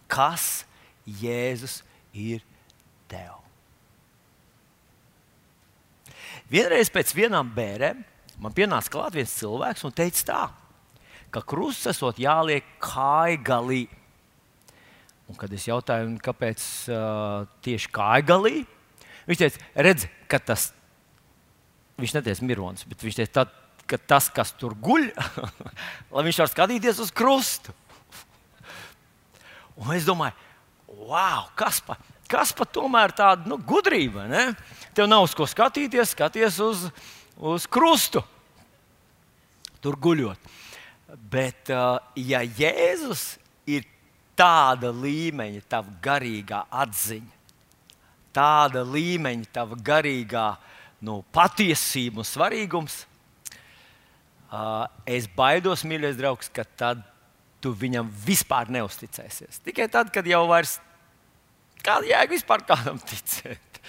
Kas 0.10 0.64
Jēzus 1.06 1.82
ir 2.18 2.42
tev? 3.12 3.38
Vienreiz 6.52 6.90
pēc 6.92 7.14
vienām 7.16 7.52
bērēm 7.56 8.02
man 8.42 8.58
pienāca 8.58 8.92
klāt 8.92 9.16
viens 9.16 9.38
cilvēks 9.38 9.86
un 9.86 9.94
teica 9.96 10.26
tā, 10.28 10.44
ka 11.32 11.44
krusts 11.46 11.92
esot 11.94 12.18
jāliek 12.20 12.66
kāja 12.82 13.38
galī 13.46 13.84
Un, 15.32 15.38
kad 15.40 15.52
es 15.56 15.64
jautāju, 15.64 16.18
kāpēc 16.20 16.62
uh, 16.92 17.46
tieši 17.64 17.88
kājgalī, 17.96 18.66
viņš 19.30 19.40
teica, 19.40 19.62
redz, 19.88 20.04
ka 20.28 20.42
tas, 20.44 20.66
viņš 22.02 22.16
neteica 22.18 22.48
mirons, 22.50 22.84
bet 22.90 23.06
viņš 23.06 23.20
teica, 23.22 23.32
tad, 23.38 23.54
ka 23.88 23.96
tas, 24.12 24.28
kas 24.36 24.52
tur 24.60 24.76
guļ, 24.76 25.08
lai 26.12 26.26
viņš 26.28 26.42
var 26.44 26.52
skatīties 26.52 27.00
uz 27.06 27.14
krustu. 27.16 27.72
Un 29.80 29.96
es 29.96 30.04
domāju, 30.04 30.36
wow, 31.08 31.48
kas 31.56 31.80
pa, 31.86 31.96
kas 32.28 32.52
pa 32.52 32.68
tomēr 32.68 33.16
tāda 33.16 33.48
nu, 33.48 33.56
gudrība? 33.56 34.28
Ne? 34.28 34.50
Tev 34.92 35.08
nav 35.08 35.30
uz 35.30 35.36
ko 35.38 35.48
skatīties, 35.48 36.12
skaties 36.12 36.60
uz, 36.60 36.90
uz 37.40 37.72
krustu, 37.72 38.20
tur 39.80 39.96
guļot. 39.96 40.52
Bet, 41.32 41.72
uh, 41.72 42.04
ja 42.20 42.44
Jēzus 42.44 43.38
tāda 44.42 44.90
līmeņa 44.96 45.62
tava 45.70 45.94
garīgā 46.02 46.64
atziņa, 46.82 47.38
tāda 48.34 48.82
līmeņa 48.88 49.50
tava 49.54 49.78
garīgā 49.78 50.46
nu, 51.06 51.20
patiesība 51.34 52.24
un 52.24 52.28
svarīgums. 52.28 53.04
Uh, 54.52 54.84
es 55.08 55.30
baidos, 55.32 55.86
mīļais 55.88 56.18
draugs, 56.20 56.50
ka 56.52 56.66
tad 56.66 57.06
tu 57.64 57.72
viņam 57.78 58.10
vispār 58.26 58.72
neusticēsies. 58.74 59.62
Tikai 59.64 59.88
tad, 59.92 60.10
kad 60.12 60.28
jau 60.28 60.42
vairs 60.50 60.80
kāda 61.86 62.10
jēga 62.10 62.34
vispār 62.34 62.66
kādam 62.68 63.00
ticēt, 63.12 63.80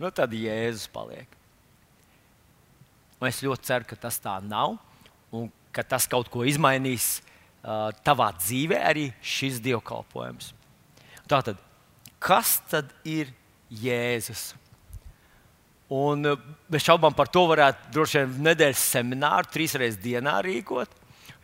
nu, 0.00 0.12
tad 0.14 0.32
Jēzus 0.32 0.88
paliek. 0.94 1.28
Un 3.20 3.28
es 3.28 3.42
ļoti 3.44 3.68
ceru, 3.68 3.88
ka 3.90 3.98
tas 4.06 4.20
tā 4.22 4.38
nav 4.44 4.76
un 5.34 5.50
ka 5.74 5.84
tas 5.84 6.06
kaut 6.08 6.30
ko 6.32 6.44
izmainīs 6.48 7.18
uh, 7.18 7.35
tavā 8.06 8.30
dzīvē 8.38 8.82
arī 8.90 9.08
šis 9.24 9.58
dievkalpojums. 9.64 10.52
Tātad, 11.26 11.58
kas 12.22 12.60
tad 12.70 12.92
ir 13.02 13.32
Jēzus? 13.70 14.52
Un 15.90 16.26
bez 16.70 16.82
šaubām 16.82 17.14
par 17.14 17.30
to 17.30 17.44
varētu 17.46 17.92
droši 17.94 18.22
vien 18.22 18.46
nedēļas 18.48 18.84
semināru 18.94 19.50
trīs 19.50 19.74
reizes 19.78 20.00
dienā 20.02 20.38
rīkot. 20.46 20.90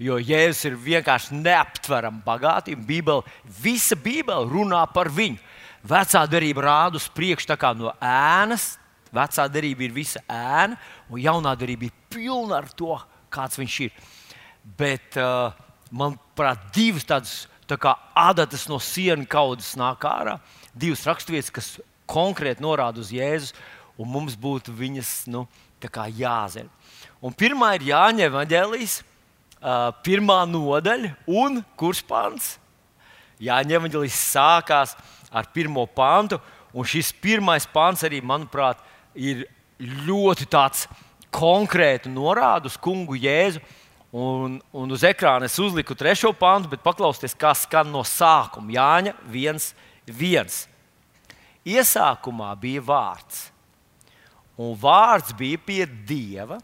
Jo 0.03 0.17
Jēzus 0.19 0.67
ir 0.67 0.79
vienkārši 0.83 1.39
neaptverama 1.39 2.23
bagātība. 2.27 2.83
Bībele, 2.87 3.35
visa 3.63 3.99
Bībele 3.99 4.51
runā 4.51 4.83
par 4.95 5.11
viņu. 5.15 5.39
Vecā 5.87 6.23
derība 6.31 6.63
rāda 6.63 6.99
uz 6.99 7.09
priekšu 7.11 7.59
no 7.79 7.93
ēnas. 7.99 8.79
Vecā 9.13 9.49
derība 9.51 9.85
ir 9.85 9.93
visa 9.93 10.23
ēna, 10.31 10.79
un 11.11 11.21
jaunā 11.21 11.53
derība 11.59 11.85
ir 11.85 11.93
pilna 12.09 12.63
ar 12.63 12.69
to, 12.73 12.97
kāds 13.31 13.59
viņš 13.59 13.81
ir. 13.85 13.93
Bet 14.79 15.19
uh, 15.21 15.53
manuprāt, 15.93 16.61
divas 16.75 17.07
tādas 17.07 17.35
tā 17.69 17.79
kā 17.81 17.95
adatas 18.19 18.67
no 18.71 18.81
sienas 18.83 19.29
kaudzes 19.31 19.77
nāk 19.79 20.05
ārā. 20.09 20.39
Divas 20.73 21.05
raksturvietas, 21.09 21.53
kas 21.53 21.71
konkrēti 22.11 22.65
norāda 22.65 23.03
uz 23.03 23.13
Jēzus, 23.15 23.53
un 24.01 24.09
mums 24.11 24.37
būtu 24.39 24.75
viņas 24.75 25.13
nu, 25.33 25.47
jāzina. 26.17 26.71
Un 27.23 27.35
pirmā 27.35 27.75
ir 27.77 27.89
Jāņa 27.91 28.29
Evangelijas, 28.29 29.01
pirmā 30.03 30.43
nodaļa, 30.49 31.13
un 31.27 31.63
kurš 31.79 32.03
pants? 32.07 32.57
Jāņa 33.43 33.79
Evangelijas 33.79 34.19
sākās 34.33 34.97
ar 35.31 35.49
pirmo 35.55 35.87
pantu, 35.87 36.41
un 36.73 36.87
šis 36.87 37.13
pirmais 37.13 37.67
pants 37.67 38.03
arī, 38.07 38.23
manuprāt, 38.23 38.81
ir 39.15 39.47
ļoti 39.79 40.49
tāds 40.51 40.87
konkrēti 41.33 42.11
norāda 42.13 42.69
uz 42.71 42.77
kungu 42.81 43.17
Jēzu 43.19 43.63
Un, 44.13 44.59
un 44.77 44.93
uz 44.93 45.07
ekrāna 45.09 45.49
es 45.49 45.57
uzliku 45.57 45.97
trešo 45.97 46.35
pantu, 46.37 46.69
bet 46.75 46.83
paklausieties, 46.85 47.33
kā 47.39 47.55
skan 47.57 47.89
no 47.89 48.03
sākuma. 48.05 48.75
Jāņa 48.75 49.15
1.1. 49.25 50.59
Iesākumā 51.73 52.51
bija 52.61 52.83
vārds, 52.85 53.47
un 54.61 54.75
vārds 54.77 55.33
bija 55.39 55.61
pie 55.65 55.87
dieva, 55.87 56.59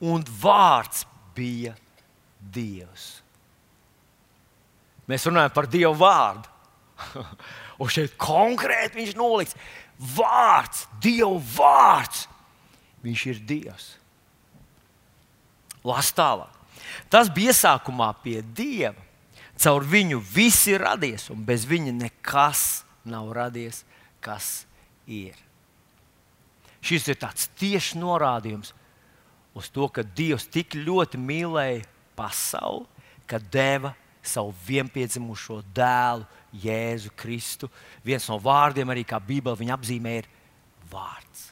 un 0.00 0.24
vārds 0.40 1.04
bija 1.36 1.74
dievs. 2.54 3.10
Mēs 5.10 5.26
runājam 5.28 5.52
par 5.52 5.68
dievu 5.68 5.92
vārdu. 6.00 6.48
un 7.82 7.90
šeit 7.90 8.14
konkrēti 8.20 9.00
viņš 9.00 9.14
noliks 9.18 9.58
vārds, 10.16 10.86
dievu 11.02 11.36
vārds. 11.56 12.24
Viņš 13.02 13.28
ir 13.34 13.44
dievs. 13.44 13.90
Lās 15.84 16.12
tālāk. 16.14 16.61
Tas 17.12 17.30
bija 17.32 17.52
iesākumā 17.52 18.10
pie 18.22 18.40
Dieva. 18.42 18.98
Caur 19.62 19.84
viņu 19.86 20.18
viss 20.32 20.66
ir 20.70 20.82
radies, 20.82 21.28
un 21.30 21.42
bez 21.46 21.66
viņa 21.68 21.92
nekas 21.94 22.82
nav 23.06 23.30
radies, 23.36 23.82
kas 24.24 24.64
ir. 25.06 25.36
Šis 26.82 27.06
ir 27.12 27.18
tāds 27.20 27.46
tieši 27.60 28.00
norādījums 28.00 28.72
uz 29.54 29.68
to, 29.70 29.86
ka 29.92 30.02
Dievs 30.02 30.48
tik 30.50 30.74
ļoti 30.74 31.20
mīlēja 31.20 31.84
pasauli, 32.18 32.88
ka 33.28 33.38
deva 33.38 33.92
savu 34.22 34.54
vienpiedzimušo 34.66 35.60
dēlu, 35.74 36.26
Jēzu 36.52 37.12
Kristu. 37.16 37.70
Viens 38.04 38.26
no 38.28 38.36
vārdiem, 38.42 38.90
arī 38.92 39.06
kā 39.08 39.20
Bībelē 39.22 39.56
viņa 39.58 39.76
apzīmē, 39.78 40.16
ir 40.20 40.28
vārds. 40.92 41.46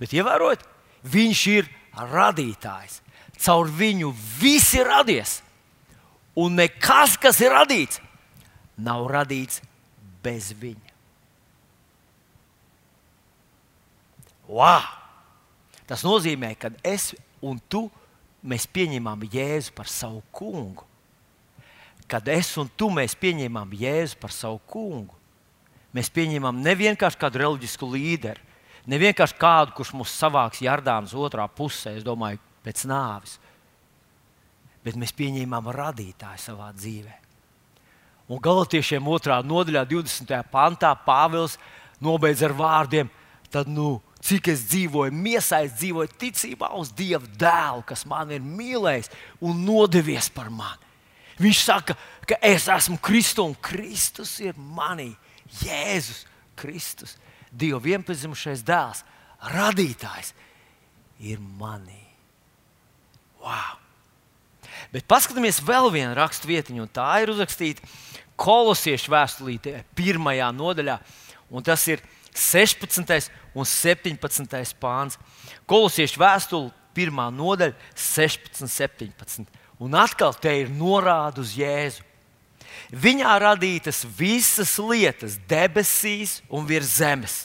Bet 0.00 0.14
ievērojot, 0.16 0.64
viņš 1.12 1.42
ir 1.52 1.68
radītājs 1.94 2.98
caur 3.38 3.70
viņu 3.70 4.12
viss 4.40 4.74
ir 4.76 4.88
radies. 4.88 5.40
Un 6.36 6.56
nekas, 6.56 7.18
kas 7.20 7.40
ir 7.44 7.52
radīts, 7.52 8.00
nav 8.80 9.04
radīts 9.12 9.60
bez 10.24 10.52
viņa. 10.56 10.92
Wow! 14.52 14.84
Tas 15.88 16.04
nozīmē, 16.06 16.54
ka 16.56 16.70
es 16.86 17.10
un 17.44 17.58
tu 17.68 17.86
mēs 18.42 18.66
pieņemam 18.70 19.26
Jēzu 19.28 19.74
par 19.76 19.90
savu 19.90 20.22
kungu. 20.34 20.86
Kad 22.08 22.28
es 22.32 22.50
un 22.60 22.70
tu 22.76 22.88
mēs 22.92 23.14
pieņemam 23.18 23.72
Jēzu 23.76 24.18
par 24.20 24.32
savu 24.34 24.60
kungu, 24.68 25.16
mēs 25.92 26.10
pieņemam 26.12 26.62
ne 26.64 26.74
vienkārši 26.76 27.20
kādu 27.20 27.42
reliģisku 27.42 27.88
līderi, 27.92 28.40
ne 28.88 28.98
vienkārši 29.00 29.38
kādu, 29.40 29.76
kurš 29.76 29.92
mūs 29.96 30.14
savāks 30.16 30.62
Jardānas 30.64 31.14
otrā 31.14 31.46
pusē, 31.48 31.94
es 31.96 32.06
domāju, 32.06 32.40
pēc 32.64 32.84
nāves, 32.90 33.38
bet 34.82 34.98
mēs 34.98 35.14
pieņemam 35.16 35.70
radītāju 35.74 36.42
savā 36.42 36.70
dzīvē. 36.76 37.18
Un 38.32 38.40
galotiešiem 38.42 39.08
otrā 39.12 39.40
nodaļā, 39.44 39.82
20. 39.90 40.30
pantā, 40.52 40.92
Pāvils 41.06 41.58
nobeidz 42.02 42.42
ar 42.46 42.54
vārdiem: 42.56 43.10
Tad, 43.52 43.68
nu, 43.68 44.00
cik 44.24 44.52
es 44.54 44.62
dzīvoju, 44.70 45.12
miesā 45.12 45.62
es 45.66 45.74
dzīvoju 45.80 46.14
ticībā 46.20 46.70
uz 46.78 46.92
Dieva 46.96 47.26
dēlu, 47.38 47.82
kas 47.86 48.06
man 48.08 48.30
ir 48.32 48.40
mīlējis 48.44 49.10
un 49.44 49.64
nodevies 49.66 50.30
par 50.32 50.48
mani. 50.54 50.90
Viņš 51.42 51.64
saka, 51.64 51.96
ka 52.28 52.38
es 52.44 52.68
esmu 52.70 53.00
Kristus 53.02 53.44
un 53.44 53.56
Kristus 53.60 54.36
ir 54.44 54.56
manī. 54.56 55.10
Jēzus 55.60 56.24
Kristus, 56.56 57.16
Dieva 57.50 57.80
vienpazimušais 57.82 58.62
dēls, 58.64 59.02
radītājs, 59.52 60.32
ir 61.20 61.42
manī. 61.58 62.01
Wow! 63.42 63.78
Bet 64.92 65.06
paskatāmies 65.08 65.62
vēl 65.64 65.88
vienu 65.92 66.14
rakstu 66.16 66.50
vietiņu, 66.50 66.84
un 66.84 66.90
tā 66.92 67.08
ir 67.22 67.32
uzrakstīta 67.32 67.84
kolosiešu 68.40 69.12
vēstulītē, 69.12 69.78
pirmajā 69.96 70.50
nodaļā, 70.54 70.98
un 71.52 71.64
tas 71.64 71.84
ir 71.88 72.02
16. 72.36 73.30
un 73.54 73.68
17. 73.68 74.76
pāns. 74.80 75.18
Kolosiešu 75.68 76.20
vēstule, 76.20 76.72
pirmā 76.96 77.28
nodaļa, 77.32 77.76
16, 77.96 78.68
17. 78.68 79.60
Un 79.82 79.96
atkal 79.98 80.34
te 80.38 80.52
ir 80.62 80.72
norāda 80.72 81.42
uz 81.42 81.54
Jēzu. 81.56 82.04
Viņā 82.92 83.32
radītas 83.40 84.02
visas 84.18 84.74
lietas, 84.80 85.38
debesīs 85.48 86.40
un 86.52 86.66
virs 86.68 86.98
zemes, 86.98 87.36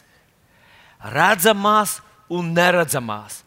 redzamās 1.00 1.98
un 2.32 2.51
neredzamās, 2.56 3.42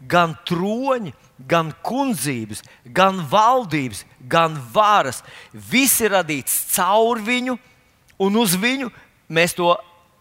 gan 0.00 0.34
troņi, 0.48 1.12
gan 1.48 1.70
kundzības, 1.84 2.62
gan 2.84 3.20
valdības, 3.30 4.04
gan 4.28 4.56
varas. 4.72 5.22
Viss 5.52 6.00
ir 6.04 6.14
radīts 6.16 6.58
caur 6.74 7.20
viņu 7.22 7.56
un 8.22 8.38
uz 8.40 8.56
viņu. 8.60 8.90
Mēs 9.28 9.56
to 9.56 9.72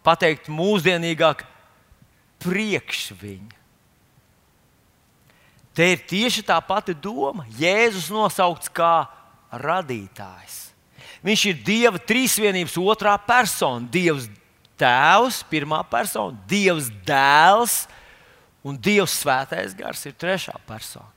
pateikt 0.05 0.49
mūsdienīgāk, 0.51 1.43
priekš 2.43 3.11
viņa. 3.19 3.53
Te 5.75 5.89
ir 5.91 6.05
tieši 6.07 6.45
tā 6.47 6.55
pati 6.63 6.95
doma. 6.95 7.43
Jēzus 7.59 8.07
nosaukts 8.13 8.71
kā 8.71 9.09
radītājs. 9.51 10.61
Viņš 11.25 11.43
ir 11.49 11.61
Dieva 11.65 11.99
trīsvienības 11.99 12.77
otrā 12.79 13.15
persona. 13.19 13.83
Dievs 13.91 14.29
Tēvs, 14.79 15.39
pirmā 15.47 15.79
persona, 15.87 16.35
Dievs 16.49 16.89
Dēls 17.07 17.85
un 18.65 18.77
Dievs 18.81 19.19
Svētais 19.21 19.75
Gars 19.77 20.05
ir 20.09 20.15
trešā 20.17 20.55
persona. 20.67 21.11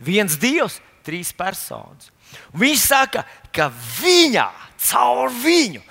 Viens 0.00 0.36
Dievs, 0.40 0.78
trīs 1.04 1.32
personas. 1.36 2.10
Un 2.52 2.62
viņš 2.62 2.82
saka, 2.84 3.24
ka 3.52 3.68
viņā, 3.72 4.46
caur 4.90 5.32
viņu, 5.32 5.82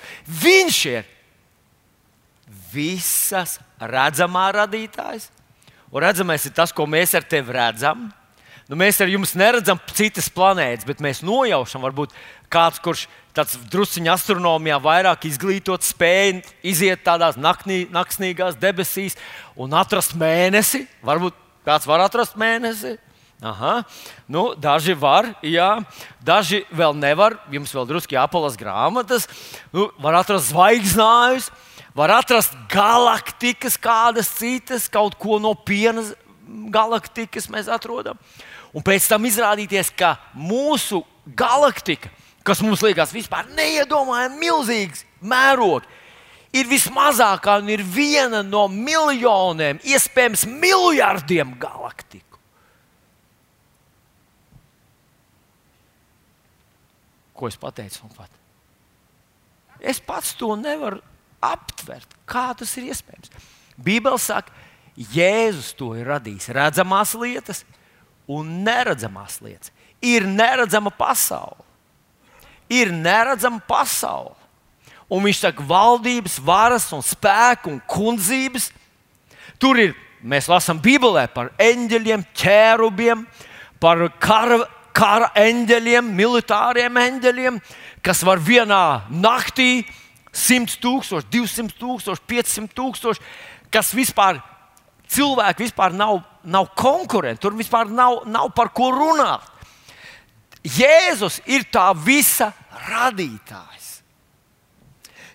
viņš 0.42 0.78
ir 0.94 1.10
visas 2.72 3.58
redzamā 3.82 4.50
radītājs. 4.56 5.30
Un 5.90 6.06
redzamais 6.06 6.46
ir 6.46 6.54
tas, 6.54 6.74
ko 6.76 6.86
mēs 6.86 7.16
ar 7.18 7.26
tevi 7.26 7.56
redzam. 7.58 8.08
Nu, 8.70 8.78
mēs 8.78 9.00
ar 9.02 9.10
jums 9.10 9.34
neredzam 9.34 9.80
citas 9.98 10.28
planētas, 10.30 10.86
bet 10.86 11.00
mēs 11.02 11.24
nojaušam, 11.26 11.82
varbūt 11.88 12.14
kāds, 12.52 12.82
kurš 12.84 13.06
tāds 13.36 13.58
drusciņā 13.72 14.14
astronomijā 14.18 14.80
vairāk 14.84 15.28
izglītots, 15.30 15.94
spēja 15.94 16.40
iziet 16.66 17.04
tādās 17.06 17.38
naknī, 17.40 17.84
naktsnīgās 17.94 18.58
debesīs 18.60 19.18
un 19.56 19.76
atrast 19.78 20.18
mēnesi. 20.20 20.86
Varbūt 21.06 21.38
kāds 21.68 21.88
var 21.90 22.04
atrast 22.08 22.38
mēnesi. 22.40 22.98
Aha. 23.40 23.86
Nu, 24.28 24.50
daži 24.60 24.92
var, 25.00 25.30
jā, 25.46 25.78
daži 26.20 26.66
vēl 26.76 26.98
nevar. 27.00 27.38
Jums 27.54 27.72
vēl 27.72 27.88
drusku 27.88 28.18
jāpalas 28.18 28.58
grāmatas, 28.60 29.30
nu, 29.72 29.88
var 30.04 30.18
atrast 30.20 30.50
zvaigznājus, 30.52 31.48
var 31.96 32.18
atrast 32.18 32.58
galaktikas, 32.72 33.80
kādas 33.80 34.34
citas, 34.36 34.90
kaut 34.92 35.16
ko 35.22 35.40
no 35.40 35.54
piena 35.56 36.04
galaktikas 36.74 37.48
mēs 37.48 37.72
atrodam. 37.72 38.20
Un 38.76 38.84
pēc 38.86 39.08
tam 39.10 39.24
izrādīties, 39.26 39.94
ka 39.96 40.18
mūsu 40.36 41.02
galaktika, 41.26 42.12
kas 42.50 42.64
mums 42.66 42.82
liekas 42.82 43.14
vispār 43.14 43.48
neiedomājami 43.54 44.42
milzīgs 44.42 45.06
mērogs, 45.22 45.88
ir 46.56 46.70
vismazākā 46.70 47.60
un 47.62 47.70
ir 47.70 47.84
viena 47.86 48.42
no 48.46 48.66
miljoniem, 48.72 49.82
iespējams, 49.86 50.48
miljardiem 50.50 51.54
galaktiku. 51.62 52.40
Ko 57.38 57.48
es 57.48 57.56
pateicu? 57.60 58.10
Pat? 58.18 58.34
Es 59.80 60.02
pats 60.04 60.34
to 60.36 60.56
nevaru 60.60 61.00
aptvert. 61.46 62.18
Kā 62.28 62.50
tas 62.58 62.74
ir 62.82 62.90
iespējams? 62.90 63.32
Bībeli 63.80 64.20
saka, 64.20 64.52
Jēzus 65.00 65.72
to 65.80 65.94
ir 65.96 66.10
radījis 66.10 66.50
redzamās 66.52 67.14
lietas, 67.16 67.62
un 68.28 68.58
neredzamās 68.66 69.38
lietas. 69.40 69.72
Ir 70.04 70.28
neredzama 70.28 70.92
pasaule. 70.92 71.69
Ir 72.70 72.92
neredzama 72.94 73.62
pasaule. 73.68 74.36
Un 75.10 75.24
viņš 75.26 75.40
saka, 75.42 75.66
valdības, 75.66 76.38
varas 76.46 76.86
un 76.94 77.02
spēku 77.02 77.72
un 77.74 77.80
kundzības. 77.90 78.70
Tur 79.58 79.80
ir, 79.82 79.96
mēs 80.22 80.50
lasām 80.52 80.78
Bībelē 80.84 81.26
par 81.34 81.50
eņģeļiem, 81.58 82.28
ķērubiem, 82.38 83.24
par 83.82 84.04
kara, 84.22 84.60
kara 84.94 85.32
eņģeļiem, 85.40 86.14
militāriem 86.14 87.02
eņģeļiem, 87.02 87.58
kas 88.06 88.22
var 88.28 88.38
vienā 88.44 88.84
naktī 89.10 89.88
100 90.30 90.78
tūkstoši, 90.84 91.30
200 91.34 91.76
tūkstoši, 91.82 92.26
500 92.30 92.78
tūkstoši, 92.78 93.26
kas 93.74 93.90
vispār 93.98 94.44
cilvēki 95.10 95.66
vispār 95.66 95.96
nav, 95.96 96.22
nav 96.44 96.70
konkurenti, 96.78 97.42
tur 97.42 97.58
vispār 97.58 97.90
nav, 97.90 98.24
nav 98.30 98.52
par 98.56 98.72
ko 98.76 98.92
runāt. 98.94 99.46
Jēzus 100.66 101.40
ir 101.48 101.64
tā 101.72 101.90
visa 101.96 102.52
radītājs. 102.90 103.90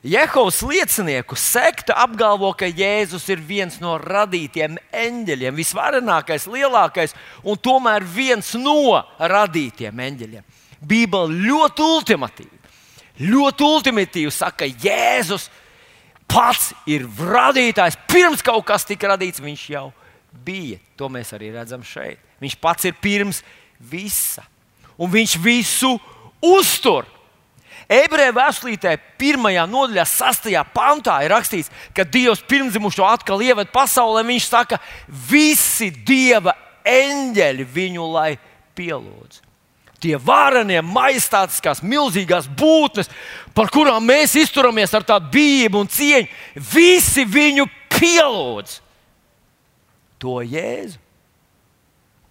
Jehovas 0.05 0.59
liecinieku 0.61 1.33
sekta 1.33 1.95
apgalvo, 1.97 2.51
ka 2.53 2.69
Jēzus 2.69 3.25
ir 3.33 3.41
viens 3.41 3.79
no 3.81 3.95
radītiem 3.97 4.77
eņģeļiem, 4.93 5.57
visvarenākais, 5.57 6.45
lielākais 6.45 7.17
un 7.41 7.57
tomēr 7.57 8.05
viens 8.05 8.53
no 8.61 9.01
radītiem 9.17 10.05
eņģeļiem. 10.05 10.45
Bībele 10.85 11.41
ļoti 11.49 11.89
ultimatīvi, 11.89 12.61
ļoti 13.33 13.65
ultimatīvi 13.65 14.35
saka, 14.35 14.67
ka 14.67 14.85
Jēzus 14.85 15.49
pats 16.29 16.75
ir 16.85 17.09
radītājs. 17.09 17.97
Pirms 18.05 18.45
kaut 18.45 18.69
kas 18.69 18.85
tika 18.85 19.15
radīts, 19.15 19.41
viņš 19.41 19.69
jau 19.73 19.87
bija. 20.45 20.83
To 21.01 21.09
mēs 21.09 21.33
arī 21.33 21.49
redzam 21.55 21.81
šeit. 21.81 22.21
Viņš 22.45 22.61
pats 22.61 22.85
ir 22.91 23.01
pirms 23.01 23.41
visa. 23.81 24.45
Un 24.99 25.11
viņš 25.11 25.37
visu 25.43 25.95
uztur. 26.45 27.09
Ebreju 27.91 28.33
vēstulītē, 28.33 28.95
pirmajā 29.21 29.67
nodaļā, 29.69 30.05
sastajā 30.09 30.63
pantā 30.73 31.19
ir 31.25 31.35
rakstīts, 31.35 31.73
ka 31.95 32.07
Dievs 32.09 32.41
pirmzimušo 32.49 33.05
atkal 33.05 33.43
ieved 33.45 33.69
pasaulē. 33.75 34.25
Viņš 34.25 34.47
saka, 34.49 34.81
visi 35.09 35.91
Dieva 35.93 36.57
eņģeļi 36.89 37.67
viņu 37.75 38.13
lai 38.15 38.31
pielūdz 38.79 39.45
tie 40.05 40.19
varenie, 40.21 40.83
majestātiskās, 40.85 41.81
milzīgās 41.85 42.49
būtnes, 42.61 43.09
par 43.57 43.71
kurām 43.73 44.05
mēs 44.05 44.37
izturamies 44.37 44.93
ar 44.93 45.07
tādu 45.07 45.31
bību 45.33 45.81
un 45.81 45.89
cieņu, 45.89 46.29
visi 46.75 47.25
viņu 47.25 47.65
pielūdz. 47.95 48.81
To 50.21 50.41
Jēzu, 50.45 51.01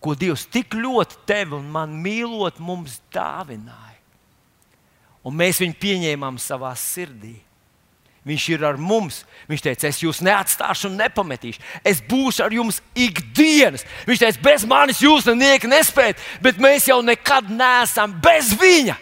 ko 0.04 0.18
Dievs 0.20 0.46
tik 0.52 0.76
ļoti 0.76 1.24
tevi 1.30 1.56
un 1.58 1.72
man 1.72 1.96
mīlot, 2.04 2.60
mums 2.60 3.00
dāvināja. 3.14 4.00
Un 5.24 5.36
mēs 5.40 5.62
viņu 5.64 5.80
pieņēmām 5.80 6.38
savā 6.42 6.74
sirdī. 6.76 7.38
Viņš 8.28 8.44
ir 8.54 8.64
ar 8.64 8.78
mums. 8.80 9.22
Viņš 9.52 9.64
teica, 9.64 9.90
es 9.90 10.00
jūs 10.00 10.22
neatstāšu 10.24 10.88
un 10.90 11.00
nepametīšu. 11.00 11.64
Es 11.84 12.00
būšu 12.08 12.46
ar 12.46 12.56
jums 12.56 12.80
ikdienas. 12.96 13.84
Viņš 14.08 14.22
teica, 14.22 14.44
bez 14.44 14.68
manis 14.68 15.02
jūs 15.04 15.28
nenieki 15.28 15.72
nespējat, 15.72 16.22
bet 16.44 16.60
mēs 16.64 16.88
jau 16.88 17.02
nekad 17.04 17.52
neesam 17.52 18.16
bez 18.24 18.54
viņa. 18.60 18.96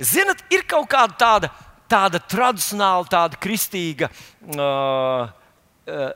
Ziniet, 0.00 0.42
ir 0.50 0.64
kaut 0.66 0.88
kāda 0.90 1.14
tāda, 1.20 1.52
tāda 1.90 2.22
tradicionāla, 2.24 3.06
tāda 3.10 3.38
kristīga 3.38 4.08
uh, 4.10 5.30
uh, 5.30 6.10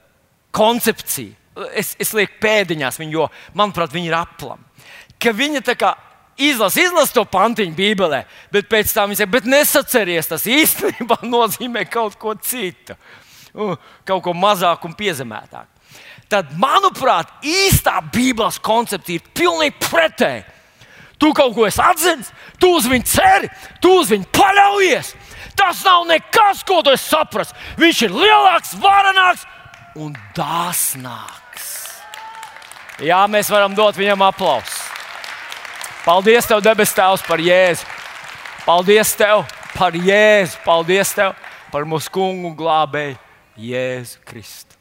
koncepcija. 0.55 1.44
Es, 1.75 1.93
es 2.03 2.11
lieku 2.17 2.41
pēdiņās 2.43 2.99
viņu, 2.99 3.15
jo, 3.15 3.29
manuprāt, 3.55 3.93
viņi 3.95 4.11
ir 4.11 4.17
aplam. 4.19 4.63
Ka 5.23 5.31
viņa 5.35 5.63
tā 5.65 5.77
kā 5.79 5.93
izlasa, 6.41 6.83
izlasa 6.83 7.15
to 7.15 7.25
pantiņu 7.31 7.77
Bībelē, 7.79 8.25
bet 8.53 8.67
pēc 8.71 8.91
tam 8.95 9.13
viņa 9.13 9.23
saka, 9.23 9.33
bet 9.37 9.47
nesaceries, 9.49 10.31
tas 10.31 10.49
īstenībā 10.51 11.21
nozīmē 11.35 11.87
kaut 11.91 12.19
ko 12.21 12.35
citu. 12.43 12.99
Kaut 13.55 14.25
ko 14.25 14.35
mazāku 14.35 14.91
un 14.91 14.97
piezemētāku. 14.99 15.71
Tad, 16.33 16.51
manuprāt, 16.59 17.31
īstā 17.47 18.01
Bībeles 18.11 18.59
koncepcija 18.65 19.21
ir 19.21 19.35
pilnīgi 19.37 19.77
pretēji. 19.85 20.43
Tu 21.23 21.31
kaut 21.37 21.55
ko 21.55 21.69
esi 21.69 21.79
atzinis, 21.79 22.33
tu 22.59 22.73
uz 22.75 22.89
viņu 22.91 23.07
ceri, 23.07 23.51
tu 23.81 23.93
uz 24.01 24.11
viņu 24.11 24.27
paļaujies. 24.35 25.13
Tas 25.55 25.85
nav 25.87 26.03
nekas, 26.09 26.65
ko 26.67 26.81
tu 26.83 26.97
saprati. 26.99 27.55
Viņš 27.79 28.03
ir 28.09 28.19
lielāks, 28.19 28.75
varenāks 28.83 29.47
un 30.03 30.17
dāsnāks. 30.35 31.44
Jā, 33.03 33.25
mēs 33.27 33.49
varam 33.51 33.73
dot 33.75 33.97
viņam 33.99 34.23
aplausu. 34.23 34.77
Paldies, 36.05 36.47
Tev, 36.47 36.61
debes 36.63 36.93
Tēvs, 36.95 37.25
par 37.27 37.41
Jēzu. 37.43 37.87
Paldies 38.63 39.15
Tev 39.19 39.43
par 39.75 39.97
Jēzu. 39.97 40.61
Paldies 40.63 41.11
Tev 41.17 41.33
par 41.73 41.87
mūsu 41.89 42.13
kungu 42.15 42.53
glābēju 42.55 43.17
Jēzu 43.59 44.21
Kristu. 44.29 44.79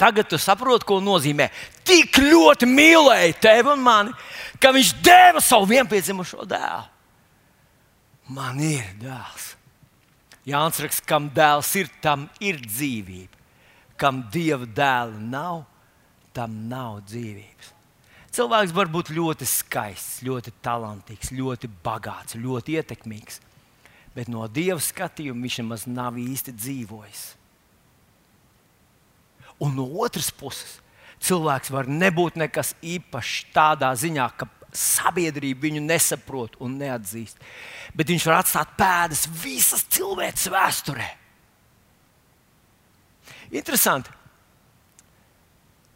Tagad 0.00 0.30
tu 0.30 0.38
saproti, 0.40 0.86
ko 0.88 0.96
nozīmē. 1.04 1.50
Tik 1.86 2.16
ļoti 2.24 2.66
mīlēja 2.66 3.34
tevi 3.42 3.70
un 3.74 3.82
mani, 3.84 4.14
ka 4.58 4.72
viņš 4.74 4.94
deva 5.04 5.42
savu 5.44 5.68
vienpiedzimušo 5.70 6.46
dēlu. 6.48 6.88
Man 8.32 8.62
ir 8.64 8.86
dēls. 9.02 9.52
Jānis 10.48 10.80
raksta, 10.82 11.04
kam 11.06 11.28
dēls 11.30 11.74
ir, 11.78 11.90
tam 12.02 12.24
ir 12.42 12.58
dzīvība. 12.64 13.38
Kam 14.00 14.24
dieva 14.32 14.66
dēla 14.66 15.20
nav, 15.20 15.62
tam 16.36 16.64
nav 16.70 17.02
dzīvības. 17.08 17.72
Cilvēks 18.32 18.72
var 18.72 18.88
būt 18.88 19.10
ļoti 19.12 19.44
skaists, 19.48 20.22
ļoti 20.24 20.54
talantīgs, 20.64 21.34
ļoti 21.36 21.68
bagāts, 21.84 22.38
ļoti 22.40 22.78
ietekmīgs. 22.80 23.42
Bet 24.16 24.28
no 24.32 24.46
dieva 24.48 24.80
skatījuma 24.80 25.44
viņš 25.44 25.58
nemaz 25.60 25.84
nav 25.88 26.16
īsti 26.20 26.54
dzīvojis. 26.56 27.22
Un 29.62 29.76
no 29.76 29.84
otras 30.00 30.30
puses, 30.34 30.78
cilvēks 31.22 31.70
var 31.72 31.88
nebūt 31.88 32.40
nekas 32.40 32.72
īpašs 32.80 33.52
tādā 33.54 33.92
ziņā, 34.00 34.26
ka 34.36 34.48
sabiedrība 34.72 35.68
viņu 35.68 35.84
nesaprot 35.84 36.56
un 36.64 36.78
neatzīst. 36.80 37.36
Bet 37.92 38.08
viņš 38.08 38.26
var 38.30 38.40
atstāt 38.40 38.72
pēdas 38.80 39.26
visas 39.42 39.84
cilvēces 39.92 40.48
vēsturē. 40.52 41.10
Interesanti. 43.52 44.21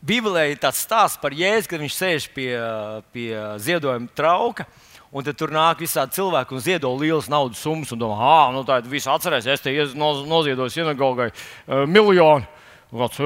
Bībelē 0.07 0.51
ir 0.53 0.59
tāds 0.63 0.85
stāsts 0.85 1.19
par 1.19 1.35
Jēzu, 1.35 1.71
kad 1.71 1.83
viņš 1.83 1.95
sēž 1.97 2.27
pie, 2.35 2.51
pie 3.15 3.31
ziedojuma 3.63 4.13
trauka. 4.15 4.67
Un 5.17 5.25
tad 5.25 5.39
tur 5.39 5.53
nāk 5.55 5.81
visādi 5.81 6.19
cilvēki 6.19 6.55
un 6.55 6.63
ziedo 6.63 6.91
lielas 6.99 7.31
naudas 7.33 7.63
summas. 7.63 7.93
Un 7.95 8.03
domā, 8.03 8.19
ah, 8.21 8.53
nu 8.55 8.63
tā 8.67 8.81
ir 8.83 8.91
viss 8.91 9.09
atcerēsies, 9.09 9.63
es 9.63 9.65
te 9.65 9.73
noziedoju 9.97 10.73
sinagogai 10.75 11.31
uh, 11.31 11.87
miljonu. 11.89 12.47
Kāds, 12.97 13.19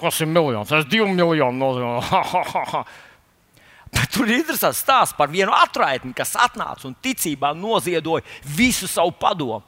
kas 0.00 0.20
ir 0.20 0.28
miljons? 0.28 0.72
Es 0.76 0.88
divu 0.90 1.08
miljonu 1.12 1.56
noziedoju. 1.62 2.82
Bet 3.92 4.12
tur 4.12 4.28
ir 4.28 4.40
interesants 4.40 4.80
stāsts 4.80 5.16
par 5.16 5.28
vienu 5.32 5.52
atraitni, 5.52 6.14
kas 6.16 6.32
atnāca 6.40 6.88
un 6.88 6.96
ticībā 7.04 7.52
noziedoja 7.56 8.24
visu 8.56 8.88
savu 8.88 9.12
padomu. 9.20 9.60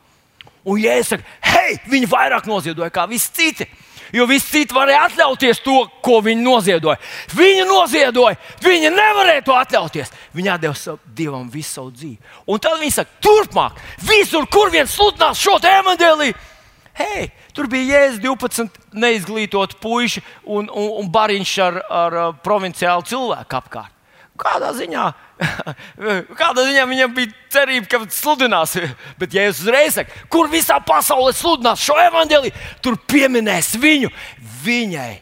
Un, 0.65 0.79
ja 0.81 0.95
es 0.97 1.11
saku, 1.13 1.25
hei, 1.45 1.77
viņi 1.93 2.09
vairāk 2.09 2.49
noziedoja 2.49 2.89
nekā 2.89 3.05
visi 3.11 3.33
citi, 3.37 3.67
jo 4.13 4.27
visi 4.29 4.51
citi 4.51 4.75
varēja 4.75 5.07
atļauties 5.09 5.63
to, 5.65 5.77
ko 6.05 6.19
viņi 6.25 6.45
noziedoja. 6.45 6.99
Viņi 7.35 7.67
noziedoja, 7.69 8.37
viņi 8.65 8.91
nevarēja 8.95 9.45
to 9.47 9.57
atļauties. 9.59 10.13
Viņi 10.35 10.59
deva 10.61 10.99
Dievam 11.15 11.49
visu 11.51 11.79
savu 11.79 11.95
dzīvi. 11.95 12.19
Un 12.51 12.61
tad 12.61 12.81
viņi 12.81 12.97
saka, 12.99 13.19
turpmāk, 13.25 13.81
visur, 14.03 14.49
kur 14.51 14.73
viens 14.75 14.93
sludinās 14.93 15.41
šo 15.41 15.57
evanģēliju, 15.71 16.37
hei, 16.99 17.31
tur 17.55 17.71
bija 17.71 18.01
Jēzus 18.01 18.21
12 18.23 18.79
neizglītot 18.93 19.79
puiši 19.83 20.23
un, 20.45 20.69
un, 20.69 20.91
un 21.01 21.11
bariņš 21.11 21.57
ar, 21.65 21.81
ar 21.89 22.21
provinciālu 22.45 23.07
cilvēku 23.09 23.61
apkārt. 23.63 23.94
Kādā 24.35 24.73
ziņā, 24.75 25.03
kādā 26.41 26.65
ziņā 26.67 26.85
viņam 26.91 27.13
bija 27.15 27.31
cerība, 27.55 27.87
ka 27.93 28.01
sludinās, 28.11 28.73
bet 29.21 29.37
ja 29.37 29.45
es 29.47 29.61
uzreiz 29.63 29.95
saku, 29.95 30.25
kur 30.33 30.51
visā 30.51 30.81
pasaulē 30.83 31.31
sludinās 31.39 31.85
šo 31.85 31.95
evaņģēliju, 32.03 32.65
tur 32.83 32.99
pieminēs 33.11 33.77
viņu, 33.79 34.11
viņai 34.65 35.13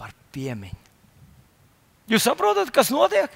par 0.00 0.14
piemiņu. 0.32 0.80
Jūs 2.08 2.24
saprotat, 2.24 2.72
kas 2.72 2.88
notiek? 2.94 3.28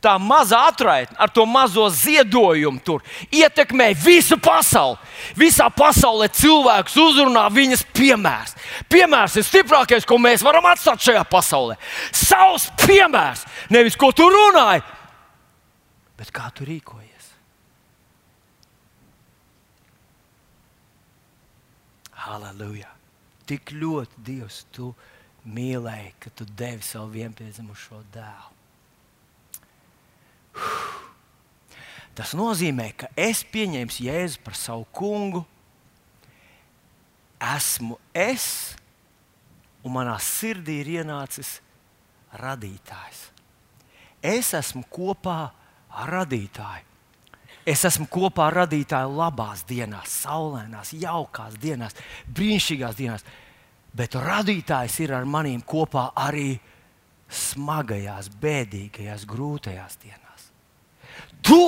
Tā 0.00 0.16
maza 0.20 0.58
atraitne 0.68 1.18
ar 1.20 1.30
to 1.32 1.44
mazo 1.46 1.84
ziedojumu 1.92 2.80
tur 2.84 3.04
ietekmē 3.32 3.90
visu 4.00 4.38
pasauli. 4.40 4.98
Visā 5.38 5.68
pasaulē 5.72 6.30
cilvēks 6.32 6.96
uzrunā 7.00 7.46
viņas 7.52 7.84
piemērs. 7.96 8.56
Piemērs 8.90 9.36
ir 9.40 9.46
stiprākais, 9.46 10.08
ko 10.08 10.18
mēs 10.18 10.44
varam 10.46 10.66
atstāt 10.70 11.04
šajā 11.04 11.24
pasaulē. 11.30 11.76
Savs 12.12 12.70
piemērs, 12.80 13.44
nevis 13.70 13.98
ko 14.00 14.12
tu 14.16 14.28
runāji, 14.32 14.84
bet 16.18 16.32
kā 16.34 16.48
tu 16.56 16.68
rīkojies. 16.68 17.28
Halleluja! 22.20 22.88
Tik 23.50 23.72
ļoti 23.74 24.20
Dievs 24.22 24.60
tu 24.70 24.92
mīlēji, 25.50 26.12
ka 26.22 26.30
tu 26.38 26.46
devi 26.46 26.84
savu 26.86 27.08
vienpiedzimušo 27.16 28.04
dēlu. 28.14 28.59
Tas 32.14 32.34
nozīmē, 32.36 32.90
ka 32.98 33.08
es 33.16 33.44
pieņēmu 33.48 33.96
Jēzu 34.04 34.42
par 34.44 34.56
savu 34.58 34.84
kungu, 34.92 35.44
esmu 37.40 37.96
es, 38.12 38.76
un 39.80 39.94
manā 39.94 40.18
sirdī 40.20 40.80
ir 40.82 40.90
ienācis 41.00 41.58
radītājs. 42.42 43.22
Es 44.20 44.52
esmu 44.58 44.84
kopā 44.92 45.38
ar 45.96 46.12
radītāju. 46.20 46.86
Es 47.70 47.84
esmu 47.88 48.06
kopā 48.10 48.48
ar 48.48 48.56
radītāju 48.64 49.12
labās 49.16 49.62
dienās, 49.68 50.12
saulainās, 50.24 50.92
jaukās 50.96 51.56
dienās, 51.60 51.96
brīnišķīgās 52.28 52.98
dienās. 52.98 53.24
Bet 53.96 54.16
radītājs 54.16 55.00
ir 55.04 55.14
ar 55.16 55.26
maniem 55.28 55.62
kopā 55.66 56.10
arī 56.18 56.54
smagajās, 57.30 58.30
bēdīgajās, 58.42 59.26
grūtajās 59.30 59.96
dienās. 60.02 60.48
Tu 61.46 61.60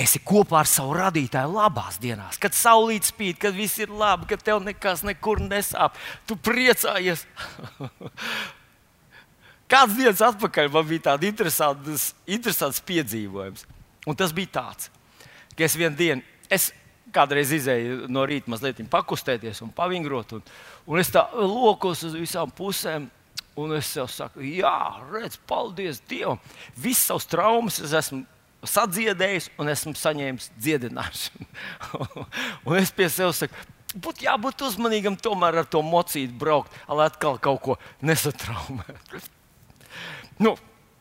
esi 0.00 0.20
kopā 0.24 0.60
ar 0.62 0.70
savu 0.70 0.94
radītāju 0.98 1.52
labās 1.54 1.98
dienās, 2.02 2.38
kad 2.40 2.54
saulīt 2.56 3.08
spīd, 3.10 3.38
kad 3.40 3.56
viss 3.56 3.80
ir 3.82 3.92
labi, 3.92 4.28
kad 4.30 4.42
tev 4.44 4.62
nekas 4.64 5.04
nekur 5.06 5.42
nesāp. 5.44 5.98
Tu 6.26 6.36
priecājies. 6.38 7.26
Kāds 9.70 9.94
dienas 9.94 10.22
atpakaļ 10.26 10.70
man 10.74 10.88
bija 10.88 11.12
tāds 11.12 11.28
interesants, 11.28 12.10
interesants 12.26 12.82
piedzīvojums. 12.86 13.66
Un 14.08 14.16
tas 14.18 14.32
bija 14.34 14.56
tāds, 14.58 14.88
ka 15.54 15.66
es 15.66 15.76
vienu 15.78 15.94
dienu, 15.98 16.24
es 16.50 16.70
kādreiz 17.14 17.52
izēju 17.54 18.08
no 18.10 18.24
rīta 18.26 18.50
mazliet 18.50 18.80
pakustēties 18.90 19.60
un 19.66 19.72
pavingrot, 19.74 20.34
un, 20.38 20.44
un 20.90 21.02
es 21.02 21.10
tā 21.12 21.26
lokos 21.36 22.02
uz 22.08 22.16
visām 22.18 22.50
pusēm 22.54 23.08
Un 23.60 23.74
es 23.76 23.90
sev 23.92 24.08
saku, 24.12 24.42
jā, 24.46 24.76
redz, 25.10 25.36
paldies 25.48 26.00
Dievam. 26.08 26.40
Visas 26.78 27.10
savas 27.10 27.26
traumas 27.28 27.80
es 27.82 27.92
esmu 27.96 28.22
sadziedējis 28.66 29.50
un 29.60 29.72
esmu 29.72 29.94
saņēmis 29.96 30.50
dziedināšanu. 30.60 31.46
un 32.68 32.80
es 32.80 32.92
pie 32.94 33.08
sevis 33.12 33.42
saku, 33.44 33.66
būtu 33.94 34.26
jābūt 34.26 34.66
uzmanīgam 34.68 35.16
tomēr 35.20 35.62
ar 35.62 35.68
to 35.68 35.82
mocītu 35.84 36.36
braukt, 36.40 36.74
lai 36.88 37.08
atkal 37.10 37.40
kaut 37.42 37.62
ko 37.64 37.78
nesatraumētu. 38.06 39.22
nu, 40.44 40.54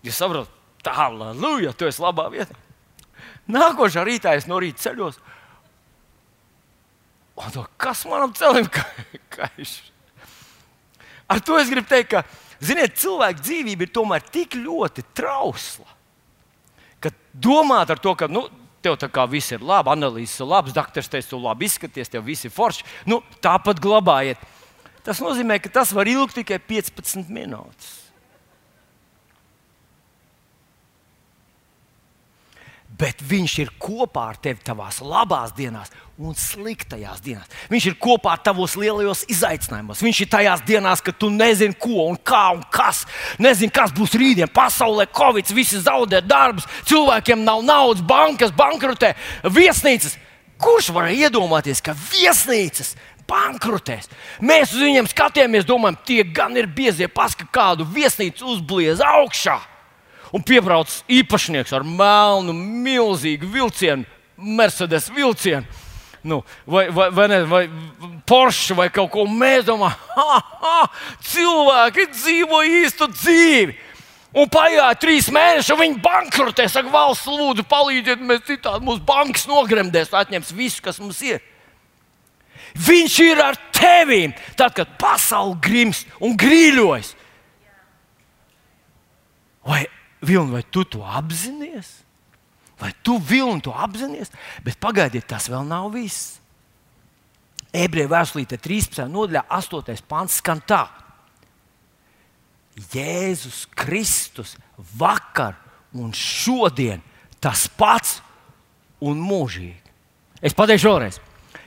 jūs 0.05 0.19
saprotat, 0.19 0.55
tā, 0.83 0.95
halleluja, 0.97 1.75
tu 1.77 1.87
esi 1.89 2.03
labā 2.03 2.29
vietā. 2.33 2.57
Nākošā 3.49 4.05
rītā 4.05 4.35
es 4.37 4.47
no 4.49 4.59
rīta 4.61 4.89
ceļos. 4.89 5.19
Un 7.39 7.55
to, 7.55 7.63
kas 7.79 8.03
manam 8.09 8.33
celim 8.35 8.67
kaiš? 9.35 9.79
Ar 11.29 11.41
to 11.45 11.59
es 11.61 11.69
gribu 11.69 11.87
teikt, 11.89 12.11
ka 12.11 12.23
ziniet, 12.63 12.97
cilvēka 12.99 13.43
dzīvība 13.43 13.85
ir 13.85 13.93
tomēr 13.95 14.25
tik 14.33 14.57
ļoti 14.59 15.05
trausla, 15.17 15.87
ka 16.99 17.11
domāt 17.33 17.93
ar 17.93 18.01
to, 18.01 18.15
ka 18.19 18.29
nu, 18.31 18.47
tev 18.83 18.97
tā 18.99 19.09
kā 19.11 19.25
viss 19.29 19.53
ir 19.55 19.63
labi, 19.65 19.91
analīzes 19.93 20.39
ir 20.41 20.49
labas, 20.49 20.75
doktors 20.75 21.11
teica, 21.11 21.29
tu 21.31 21.39
labi 21.41 21.67
izskaties, 21.67 22.11
tev 22.11 22.25
viss 22.27 22.47
ir 22.47 22.53
forši. 22.55 22.85
Nu, 23.09 23.21
tāpat 23.43 23.81
glabājiet. 23.83 24.41
Tas 25.03 25.21
nozīmē, 25.23 25.59
ka 25.63 25.71
tas 25.79 25.91
var 25.95 26.09
ilgt 26.11 26.37
tikai 26.39 26.59
15 26.59 27.31
minūtes. 27.33 28.08
Bet 32.99 33.23
Viņš 33.29 33.55
ir 33.63 33.71
kopā 33.79 34.29
ar 34.33 34.37
tevi 34.41 34.61
tavās 34.65 34.99
labās 35.05 35.53
dienās 35.55 35.91
un 36.19 36.35
sliktajās 36.35 37.21
dienās. 37.23 37.47
Viņš 37.71 37.85
ir 37.91 37.97
kopā 38.01 38.33
ar 38.35 38.41
tavos 38.43 38.75
lielajos 38.79 39.23
izaicinājumos. 39.31 40.01
Viņš 40.03 40.21
ir 40.23 40.29
tajās 40.33 40.63
dienās, 40.67 41.03
kad 41.03 41.15
tu 41.19 41.29
nezini, 41.31 41.77
ko 41.79 42.09
un 42.09 42.17
kā 42.17 42.49
un 42.57 42.63
kas. 42.73 43.05
Nezini, 43.39 43.71
kas 43.75 43.93
būs 43.95 44.17
rītdien. 44.19 44.51
Pasaulē 44.51 45.07
Covid, 45.15 45.53
visi 45.55 45.79
zaudē 45.83 46.19
darbus, 46.25 46.67
cilvēkiem 46.89 47.45
nav 47.45 47.63
naudas, 47.67 48.03
bankas 48.03 48.51
bankrotē, 48.55 49.13
viesnīcas. 49.47 50.17
Kurš 50.59 50.91
var 50.91 51.13
iedomāties, 51.15 51.79
ka 51.79 51.95
viesnīcas 51.95 52.97
bankrotēs? 53.29 54.09
Mēs 54.43 54.73
uz 54.75 54.83
viņiem 54.83 55.07
skatījāmies, 55.07 55.67
domājam, 55.67 56.01
tie 56.03 56.23
gan 56.27 56.57
ir 56.59 56.67
biezie 56.67 57.07
paski, 57.07 57.47
kādu 57.47 57.87
viesnīcu 57.87 58.57
uzbliez 58.57 58.99
augšā 58.99 59.61
un 60.35 60.45
piebrauc 60.45 60.91
īpašnieks 61.09 61.73
ar 61.75 61.85
melnu, 61.85 62.53
milzīgu 62.53 63.49
vilcienu, 63.53 64.07
Mercedes 64.37 65.09
vilcienu. 65.11 65.67
Nu, 66.21 66.43
vai, 66.65 66.89
vai, 66.91 67.09
vai, 67.11 67.27
ne, 67.31 67.43
vai 67.47 67.69
Porsche 68.27 68.75
vai 68.75 68.89
kaut 68.91 69.11
ko 69.13 69.23
ha, 69.25 70.87
cilvēki 71.23 72.09
dzīvo 72.11 72.63
īstu 72.67 73.07
dzīvi. 73.13 73.77
Un 74.35 74.49
pagāja 74.51 74.93
trīs 74.99 75.29
mēneši, 75.33 75.71
un 75.73 75.79
viņi 75.79 76.01
bankrotē. 76.03 76.67
Saka, 76.69 76.91
valsts, 76.93 77.25
lūdzu, 77.25 77.63
palīdziet, 77.65 78.19
mēs 78.21 78.43
citādi 78.45 78.85
mūsu 78.85 79.01
bankas 79.07 79.47
nogremdēs, 79.49 80.11
atņems 80.13 80.51
visu, 80.53 80.83
kas 80.85 80.99
mums 81.01 81.21
ir. 81.25 81.39
Viņš 82.77 83.15
ir 83.25 83.41
ar 83.41 83.57
tevi, 83.73 84.27
tad, 84.59 84.75
kad 84.77 84.91
pasaule 85.01 85.57
grimst 85.63 86.05
un 86.21 86.35
grīļojas. 86.37 87.15
Vai 89.65 89.87
Vilni, 90.21 90.51
vai 90.57 90.63
tu 90.67 90.83
to 90.83 91.03
apzinājies? 91.05 91.91
Vai 92.79 92.91
tu 93.03 93.17
vilni 93.19 93.63
to 93.63 93.71
apzinājies? 93.75 94.31
Bet 94.63 94.79
pagaidiet, 94.83 95.27
tas 95.27 95.47
vēl 95.51 95.65
nav 95.67 95.91
viss. 95.95 96.37
Ebreju 97.75 98.09
vēstulīte 98.09 98.57
13. 98.57 99.05
nodaļā, 99.11 99.45
8. 99.53 100.03
pāns 100.09 100.39
skan 100.41 100.61
tā. 100.67 100.87
Jēzus 102.93 103.65
Kristus 103.75 104.55
vakar 104.97 105.57
un 105.93 106.13
šodien 106.15 107.01
tas 107.43 107.67
pats 107.67 108.19
un 109.03 109.19
mūžīgi. 109.23 109.75
Es 110.41 110.55
pateikšu 110.55 110.87
vēlreiz. 110.87 111.19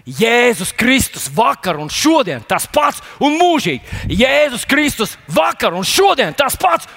Jēzus 0.03 0.73
Kristus 0.75 1.29
vakar 1.31 1.79
un 1.79 1.91
šodien 1.93 2.43
tas 2.49 2.67
pats 2.67 3.03
un 3.23 3.37
mūžīgi. 3.39 3.85
Jēzus 4.11 4.65
Kristus 4.69 5.15
vakar 5.31 5.77
un 5.77 5.87
šodien 5.87 6.35
tas 6.35 6.57
pats 6.59 6.89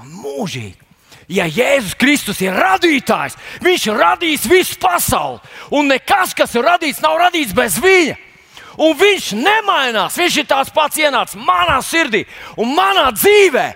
un 0.00 0.08
mūžīgi. 0.22 0.78
Ja 1.28 1.46
Jēzus 1.48 1.96
Kristus 1.96 2.42
ir 2.44 2.52
radītājs, 2.52 3.38
viņš 3.64 3.86
ir 3.88 4.00
radījis 4.00 4.46
visu 4.50 4.78
pasauli. 4.80 5.40
Un 5.72 5.88
nekas, 5.88 6.34
kas 6.36 6.52
ir 6.56 6.66
radīts, 6.66 7.00
nav 7.04 7.16
radīts 7.22 7.56
bez 7.56 7.78
viņa. 7.80 8.18
Un 8.84 8.96
viņš 8.98 9.32
nemainās. 9.38 10.18
Viņš 10.18 10.38
ir 10.42 10.48
tāds 10.50 10.72
pats 10.74 10.98
ienācis 11.00 11.38
manā 11.38 11.78
sirdī 11.84 12.24
un 12.60 12.74
manā 12.76 13.10
dzīvē. 13.14 13.68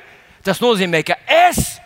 Tas 0.44 0.60
nozīmē, 0.62 1.04
ka 1.06 1.16
es 1.24 1.78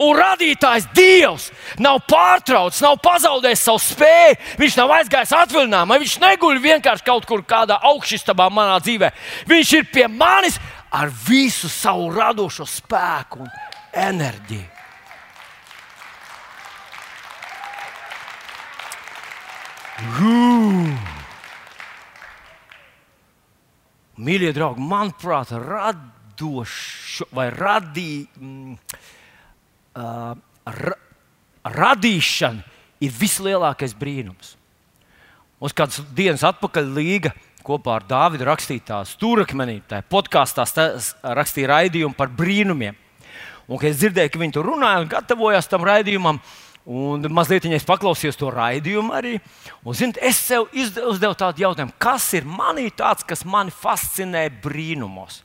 un 0.00 0.16
radītājs 0.16 0.88
Dievs 0.96 1.50
nav 1.82 2.00
pārtraucis, 2.08 2.82
nav 2.84 2.96
pazaudējis 3.04 3.64
savu 3.66 3.82
spēju. 3.84 4.40
Viņš 4.60 4.80
nav 4.80 4.96
aizgājis 4.96 5.36
atvaļinājumā, 5.42 6.00
viņš 6.00 6.18
neguļ 6.24 6.60
vienkārši 6.64 7.06
kaut 7.06 7.28
kur 7.28 7.44
kādā 7.44 7.80
augšstabā 7.90 8.48
manā 8.54 8.80
dzīvē. 8.80 9.12
Viņš 9.50 9.76
ir 9.76 9.88
pie 9.92 10.08
manis 10.08 10.60
ar 10.90 11.12
visu 11.28 11.68
savu 11.70 12.10
radošo 12.14 12.66
spēku 12.68 13.44
un 13.44 13.50
enerģiju. 13.92 14.79
Mīļie 24.20 24.52
draugi, 24.56 24.80
manuprāt, 24.80 25.52
radošs 25.52 27.26
vai 27.36 27.50
radī, 27.52 28.24
mm, 28.40 28.78
uh, 30.00 30.32
ra, 30.64 30.96
radīšana 31.68 32.64
ir 33.04 33.12
vislielākais 33.12 33.92
brīnums. 33.96 34.54
Mums 35.60 35.76
kādas 35.76 36.00
dienas 36.16 36.46
atpakaļ 36.48 36.88
Līga 36.96 37.34
kopā 37.64 37.98
ar 37.98 38.08
Dāvidu 38.08 38.48
rakstītā 38.48 39.02
stūrakmenī, 39.04 39.82
tā 39.88 40.00
podkāstā 40.00 40.64
rakstīja 41.36 41.74
raidījumu 41.74 42.16
par 42.16 42.32
brīnumiem. 42.32 42.96
Un, 43.68 43.76
kad 43.76 43.92
es 43.92 44.00
dzirdēju, 44.00 44.32
ka 44.32 44.40
viņi 44.40 44.56
tur 44.56 44.72
runāja 44.72 45.04
un 45.04 45.12
gatavojās 45.12 45.68
tam 45.68 45.84
raidījumam, 45.84 46.40
uh, 46.40 46.69
Un 46.88 47.26
mazliet 47.36 47.66
es 47.68 47.84
paklausījos 47.84 48.38
to 48.40 48.48
raidījumu 48.54 49.12
arī. 49.12 49.34
Un, 49.84 49.94
zin, 49.94 50.14
es 50.24 50.38
sev 50.48 50.70
uzdevu 50.72 51.36
tādu 51.36 51.66
jautājumu, 51.66 51.92
kas 52.00 52.32
ir 52.38 52.48
manī 52.48 52.88
tāds, 52.96 53.26
kas 53.26 53.44
mani 53.44 53.74
fascinē 53.74 54.46
brīnumos? 54.62 55.42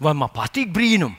Vai 0.00 0.14
man 0.14 0.30
patīk 0.32 0.70
brīnumi? 0.72 1.18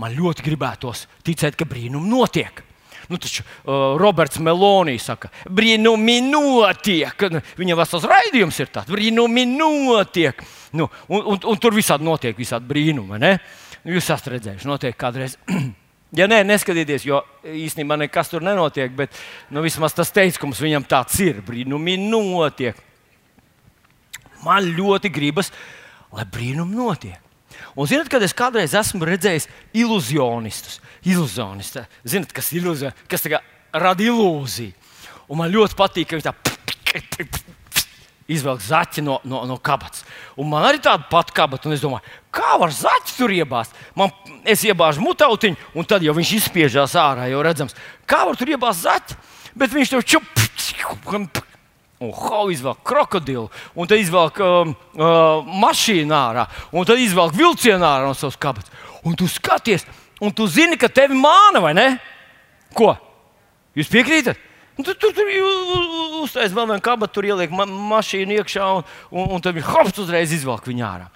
Man 0.00 0.16
ļoti 0.16 0.44
gribētos 0.44 1.06
ticēt, 1.26 1.58
ka 1.60 1.68
brīnumi 1.68 2.10
notiek. 2.10 2.62
Nu, 3.10 3.18
taču 3.18 3.42
uh, 3.42 3.96
Roberts 3.98 4.38
Melonijs 4.42 5.08
saka, 5.10 5.30
brīnumi 5.50 6.20
notiek. 6.28 7.26
Viņa 7.58 7.76
vesels 7.78 8.06
raidījums 8.08 8.60
ir 8.62 8.70
tāds, 8.70 8.92
brīnumi 8.92 9.46
notiek. 9.50 10.42
Nu, 10.78 10.88
un, 11.08 11.22
un, 11.34 11.42
un 11.52 11.60
tur 11.60 11.74
visādi 11.76 12.06
notiek, 12.06 12.38
visādi 12.38 12.70
brīnumi. 12.70 13.18
Ne? 13.20 13.36
Jūs 13.88 14.06
esat 14.06 14.30
redzējuši, 14.34 14.70
notiek 14.70 14.98
kādreiz. 14.98 15.38
Ja 16.16 16.26
nē, 16.26 16.40
neskatieties, 16.42 17.04
jo 17.06 17.20
īstenībā 17.46 17.94
nekas 18.00 18.32
tur 18.32 18.42
nenotiek, 18.42 18.90
bet 18.98 19.14
nu, 19.54 19.62
vismaz 19.62 19.94
tas 19.94 20.10
teikums 20.10 20.58
viņam 20.62 20.86
tāds 20.90 21.20
ir. 21.22 21.38
Brīnumi 21.46 21.94
notiek. 22.02 22.78
Man 24.42 24.66
ļoti 24.74 25.12
gribas, 25.14 25.52
lai 26.10 26.26
brīnumi 26.26 26.74
notiek. 26.74 27.20
Un, 27.76 27.86
zinot, 27.86 28.08
kad 28.10 28.22
es 28.24 28.34
kādreiz 28.34 28.74
esmu 28.74 29.06
redzējis 29.06 29.46
iluzionistus, 29.76 30.80
iluzionistus, 31.06 31.86
zinot, 32.08 32.32
kas, 32.34 32.50
iluzio, 32.56 32.90
kas 33.10 33.28
rada 33.70 34.02
ilūziju. 34.02 34.74
Un 35.30 35.38
man 35.38 35.52
ļoti 35.52 35.78
patīk, 35.78 36.10
ka 36.10 36.18
viņi 36.18 36.26
tā 36.26 36.34
izvelk 38.30 38.62
zaķi 38.62 39.02
no, 39.04 39.18
no, 39.26 39.42
no 39.48 39.58
kabatas. 39.62 40.04
Un 40.38 40.50
man 40.50 40.66
arī 40.66 40.80
tāda 40.82 41.06
pati 41.10 41.34
kabata, 41.36 41.68
un 41.68 41.76
es 41.76 41.82
domāju, 41.82 42.06
kā 42.34 42.56
var 42.60 42.72
zaķi 42.74 43.16
tur 43.16 43.34
iebāzt? 43.34 43.76
Man, 43.98 44.12
es 44.48 44.64
iebāžu 44.66 45.02
mutautiņu, 45.04 45.58
un 45.74 45.88
tad 45.88 46.04
jau 46.06 46.14
viņš 46.16 46.34
izspiežās 46.38 46.96
ārā, 46.98 47.28
jau 47.32 47.44
redzams, 47.44 47.76
kā 48.08 48.24
var 48.28 48.38
tur 48.38 48.52
iebāzt 48.54 48.86
zaķi. 48.86 49.18
Bet 49.58 49.72
viņš 49.74 49.90
tur 49.90 50.06
čup, 50.06 50.28
un 52.00 52.12
how 52.16 52.48
izvelk 52.48 52.80
krokodilu, 52.82 53.50
un 53.74 53.88
tad 53.88 54.00
izvelk 54.00 54.38
um, 54.40 54.72
uh, 54.96 55.44
mašīnu 55.60 56.14
ārā, 56.16 56.46
un 56.72 56.86
tad 56.88 57.00
izvelk 57.02 57.34
vilcienu 57.36 57.84
ārā 57.84 58.06
no 58.08 58.16
savas 58.16 58.38
kabatas. 58.40 58.72
Un 59.04 59.16
tu 59.16 59.28
skaties, 59.28 59.84
un 60.20 60.32
tu 60.32 60.46
zini, 60.48 60.78
ka 60.80 60.88
tevi 60.88 61.16
māna 61.16 61.60
vai 61.60 61.74
ne? 61.76 61.88
Ko? 62.76 62.94
Jūs 63.76 63.92
piekrītat? 63.92 64.40
Un 64.80 64.86
tu 64.86 64.94
tur, 64.96 65.12
tur 65.12 65.28
uztaisīja 66.24 66.56
vēl 66.56 66.70
vienu 66.70 66.84
kabatu, 66.84 67.18
tur 67.18 67.28
ieliek 67.28 67.52
ma 67.52 67.66
mašīnu 67.68 68.38
iekšā, 68.38 68.68
un, 68.78 68.86
un, 69.12 69.34
un 69.36 69.44
tad 69.44 69.58
viņš 69.58 69.68
hops 69.68 70.00
uzreiz 70.00 70.32
izvelk 70.32 70.70
viņu 70.70 70.86
ārā. 70.88 71.10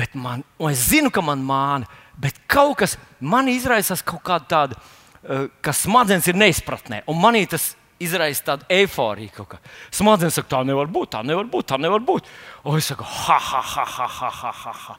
Bet 0.00 0.16
man, 0.16 0.46
es 0.70 0.86
zinu, 0.88 1.12
ka 1.12 1.20
man 1.24 1.42
māna, 1.44 1.88
bet 2.20 2.38
kaut 2.48 2.78
kas 2.80 2.96
man 3.20 3.50
izraisās 3.52 4.00
kaut 4.06 4.22
kāda 4.24 4.48
tāda, 4.48 4.80
uh, 4.80 5.50
ka 5.60 5.74
smadzenes 5.76 6.30
ir 6.30 6.40
neizpratnē. 6.40 7.02
Un 7.10 7.20
manī 7.20 7.44
tas 7.50 7.74
izraisa 8.00 8.46
tādu 8.52 8.68
eifóriju. 8.72 9.44
Smadzenes 9.92 10.38
saka, 10.38 10.48
tā 10.56 10.62
nevar 10.66 10.88
būt, 10.90 11.12
tā 11.14 11.20
nevar 11.26 11.44
būt, 11.52 11.68
tā 11.68 11.78
nevar 11.80 12.00
būt. 12.04 12.30
Un 12.64 12.80
es 12.80 12.88
saku, 12.88 13.04
ha, 13.04 13.36
ha, 13.36 13.60
ha, 13.60 13.84
ha, 13.84 14.08
ha, 14.08 14.30
ha, 14.40 14.54
ha, 14.62 14.74
ha. 14.86 14.96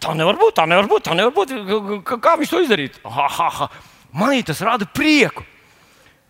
Tā 0.00 0.14
nevar 0.16 0.38
būt, 0.40 0.54
tā 0.56 0.64
nevar 0.70 0.88
būt, 0.88 1.04
tā 1.10 1.16
nevar 1.18 1.34
būt. 1.36 1.52
Kā 2.08 2.36
viņš 2.40 2.54
to 2.54 2.62
izdarīja? 2.64 3.02
Ha, 3.04 3.28
ha, 3.36 3.50
ha. 3.58 3.68
Manī 4.16 4.40
tas 4.46 4.62
rada 4.64 4.88
prieku. 4.88 5.44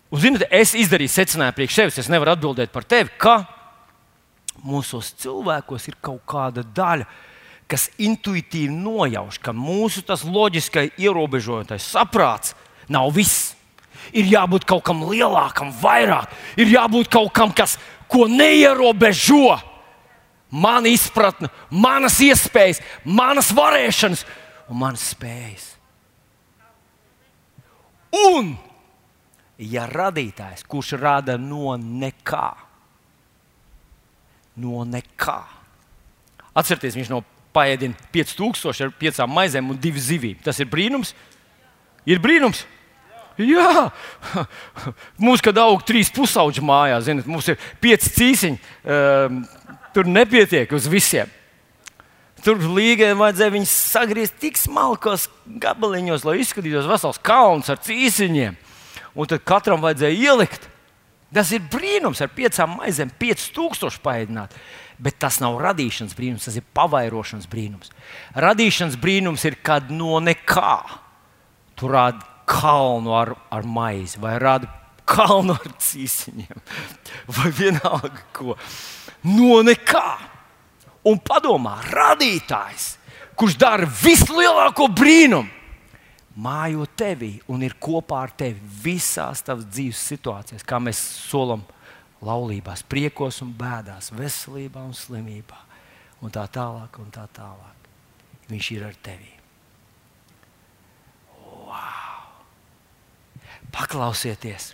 Un, 0.08 0.22
ziniet, 0.22 0.46
es 0.50 0.72
izdarīju 0.74 1.12
secinājumu 1.12 1.58
priekš 1.58 1.78
sevis. 1.78 2.00
Es 2.02 2.10
nevaru 2.10 2.32
atbildēt 2.34 2.72
par 2.74 2.86
tevi, 2.88 3.12
ka 3.20 3.42
mūsos 4.66 5.12
cilvēkos 5.22 5.86
ir 5.92 5.98
kaut 6.02 6.24
kāda 6.26 6.64
daļa, 6.64 7.06
kas 7.06 7.27
intuitīvi 8.00 8.72
nojauš, 8.72 9.38
ka 9.44 9.52
mūsu 9.52 10.00
tas 10.06 10.24
loģiskais, 10.24 10.94
ierobežojošais 10.96 11.88
saprāts 11.92 12.54
nav 12.88 13.12
viss. 13.12 13.54
Ir 14.16 14.28
jābūt 14.30 14.64
kaut 14.68 14.86
kam 14.86 15.02
lielākam, 15.04 15.72
vairāk. 15.82 16.32
Ir 16.56 16.70
jābūt 16.72 17.10
kaut 17.12 17.32
kam, 17.36 17.52
kas 17.52 17.76
ko 18.08 18.24
neierobežo. 18.30 19.58
Mana 20.48 20.88
izpratne, 20.88 21.50
manas 21.68 22.16
iespējas, 22.24 22.80
manas 23.04 23.50
varēšanas 23.52 24.24
un 24.72 24.80
manas 24.80 25.04
spējas. 25.12 25.66
Un 28.32 28.54
ja 29.60 29.84
radītājs, 29.90 30.64
kurš 30.64 30.94
rada 30.96 31.36
no 31.36 31.74
nekā, 31.76 32.48
no 34.64 34.86
nekā. 34.88 35.40
Atcerieties, 36.56 36.96
viņš 36.96 37.12
no 37.12 37.20
paēdina 37.58 38.08
5000 38.14 38.86
ar 38.86 38.96
5 39.02 39.28
maizēm 39.34 39.74
un 39.74 39.82
2 39.82 40.04
zivīm. 40.08 40.38
Tas 40.44 40.62
ir 40.62 40.70
brīnums. 40.70 41.14
Ir 42.08 42.22
brīnums. 42.22 42.64
Jā, 43.38 43.90
mums, 45.24 45.42
kad 45.44 45.58
aug 45.62 45.82
trīs 45.86 46.10
pusauģi 46.10 46.62
mājā, 46.66 46.98
zinot, 47.06 47.26
mums 47.30 47.46
ir 47.52 47.58
pieci 47.78 48.10
cīsiņi, 48.16 48.58
um, 48.82 49.44
tur 49.94 50.10
nepietiek 50.10 50.72
uz 50.74 50.88
visiem. 50.90 51.30
Tur 52.42 52.58
līgai 52.62 53.12
vajadzēja 53.18 53.54
viņus 53.54 53.74
sagriezt 53.92 54.36
tik 54.42 54.58
smalkos 54.58 55.26
gabaliņos, 55.62 56.26
lai 56.26 56.38
izskatītos 56.42 56.86
vesels 56.90 57.18
kalns 57.22 57.70
ar 57.70 57.78
cīsiņiem. 57.82 58.58
Un 59.18 59.30
tad 59.30 59.42
katram 59.46 59.82
vajadzēja 59.82 60.30
ielikt. 60.30 60.68
Tas 61.34 61.50
ir 61.52 61.66
brīnums 61.70 62.22
ar 62.24 62.30
piecām 62.32 62.78
maizēm, 62.78 63.10
5000 63.20 64.02
paēdināt. 64.02 64.54
Bet 64.98 65.20
tas 65.22 65.38
nav 65.38 65.60
radīšanas 65.62 66.16
brīnums, 66.18 66.48
tas 66.48 66.56
ir 66.58 66.66
pavairošanas 66.74 67.46
brīnums. 67.50 67.92
Radīšanas 68.34 68.96
brīnums 68.98 69.44
ir, 69.46 69.58
kad 69.62 69.92
no 69.94 70.18
nekā 70.22 70.74
tu 71.78 71.90
rādi 71.90 72.24
kalnu 72.48 73.14
ar, 73.14 73.34
ar 73.54 73.68
maizi, 73.68 74.18
vai 74.18 74.34
rādi 74.42 74.66
kalnu 75.08 75.54
ar 75.54 75.76
cīsiņiem, 75.78 76.64
vai 77.36 77.52
vienalga 77.54 78.24
ko. 78.34 78.56
No 79.28 79.60
nekā 79.66 80.08
un 81.08 81.20
padomā, 81.22 81.78
radītājs, 81.92 82.96
kurš 83.38 83.56
dara 83.60 83.86
vislielāko 84.02 84.88
brīnumu, 84.90 85.54
mājo 86.38 86.86
tevī 86.98 87.32
un 87.50 87.64
ir 87.66 87.74
kopā 87.82 88.22
ar 88.26 88.34
tevi 88.38 88.60
visās 88.84 89.42
tavas 89.46 89.66
dzīves 89.66 90.02
situācijās, 90.12 90.66
kā 90.66 90.78
mēs 90.82 91.00
solam 91.26 91.64
laulībās, 92.24 92.82
priekos 92.82 93.42
un 93.44 93.52
bēdās, 93.58 94.10
veselībā 94.14 94.82
un 94.86 94.94
slimībā, 94.96 95.58
un 96.24 96.34
tā 96.34 96.46
tālāk. 96.50 96.98
Un 97.02 97.12
tā 97.14 97.26
tālāk. 97.34 97.88
Viņš 98.48 98.70
ir 98.74 98.86
ar 98.88 98.96
tevi. 99.04 99.30
Wow! 101.68 102.26
Paklausieties! 103.74 104.72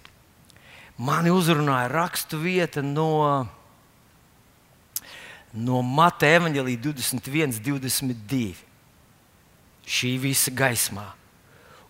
Mani 0.95 1.33
uzrunāja 1.35 1.91
rakstu 1.91 2.39
vieta 2.39 2.85
no 2.87 3.49
no 5.55 5.81
Mata 5.83 6.27
evanģēlī 6.27 6.77
21, 6.83 7.59
22. 7.63 8.55
Šī 9.85 10.15
visa 10.23 10.51
gaismā. 10.55 11.07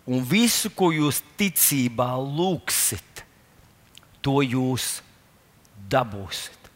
Un 0.04 0.24
visu, 0.28 0.68
ko 0.68 0.90
jūs 0.92 1.22
ticībā 1.38 2.10
lūgsit, 2.20 3.22
to 4.24 4.42
jūs 4.44 4.98
dabūsiet. 5.90 6.70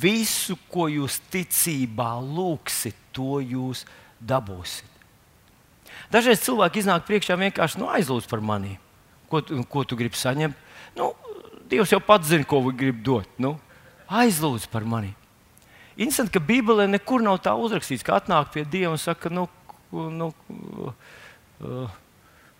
Visu, 0.00 0.58
ko 0.68 0.88
jūs 0.92 1.18
ticībā 1.32 2.12
lūgsit, 2.20 2.96
to 3.16 3.40
jūs 3.40 3.86
dabūsiet. 4.20 4.86
Dažreiz 6.10 6.42
cilvēki 6.42 6.82
iznāk 6.82 7.06
priekšā 7.06 7.36
vienkārši 7.38 7.80
nu, 7.80 7.88
aizlūdz 7.90 8.26
par 8.30 8.42
mani. 8.44 8.76
Ko, 9.30 9.40
ko 9.70 9.84
tu 9.86 9.96
gribi 9.98 10.18
saņemt? 10.18 10.58
Nu, 10.98 11.12
Dievs 11.70 11.92
jau 11.94 12.00
pats 12.02 12.26
zina, 12.26 12.44
ko 12.50 12.58
viņš 12.64 12.78
grib 12.78 13.02
dot. 13.06 13.30
Nu, 13.38 13.54
aizlūdz 14.10 14.66
par 14.72 14.82
mani. 14.82 15.12
Interesanti, 15.94 16.34
ka 16.34 16.42
Bībelē 16.42 16.88
nekur 16.90 17.22
nav 17.22 17.38
tā 17.44 17.54
uzrakstīts, 17.54 18.02
ka 18.06 18.18
atnāk 18.18 18.50
pie 18.54 18.64
Dieva 18.66 18.94
un 18.96 18.98
saka, 18.98 19.30
nu, 19.30 19.46
nu, 19.92 20.30
uh, 21.60 21.96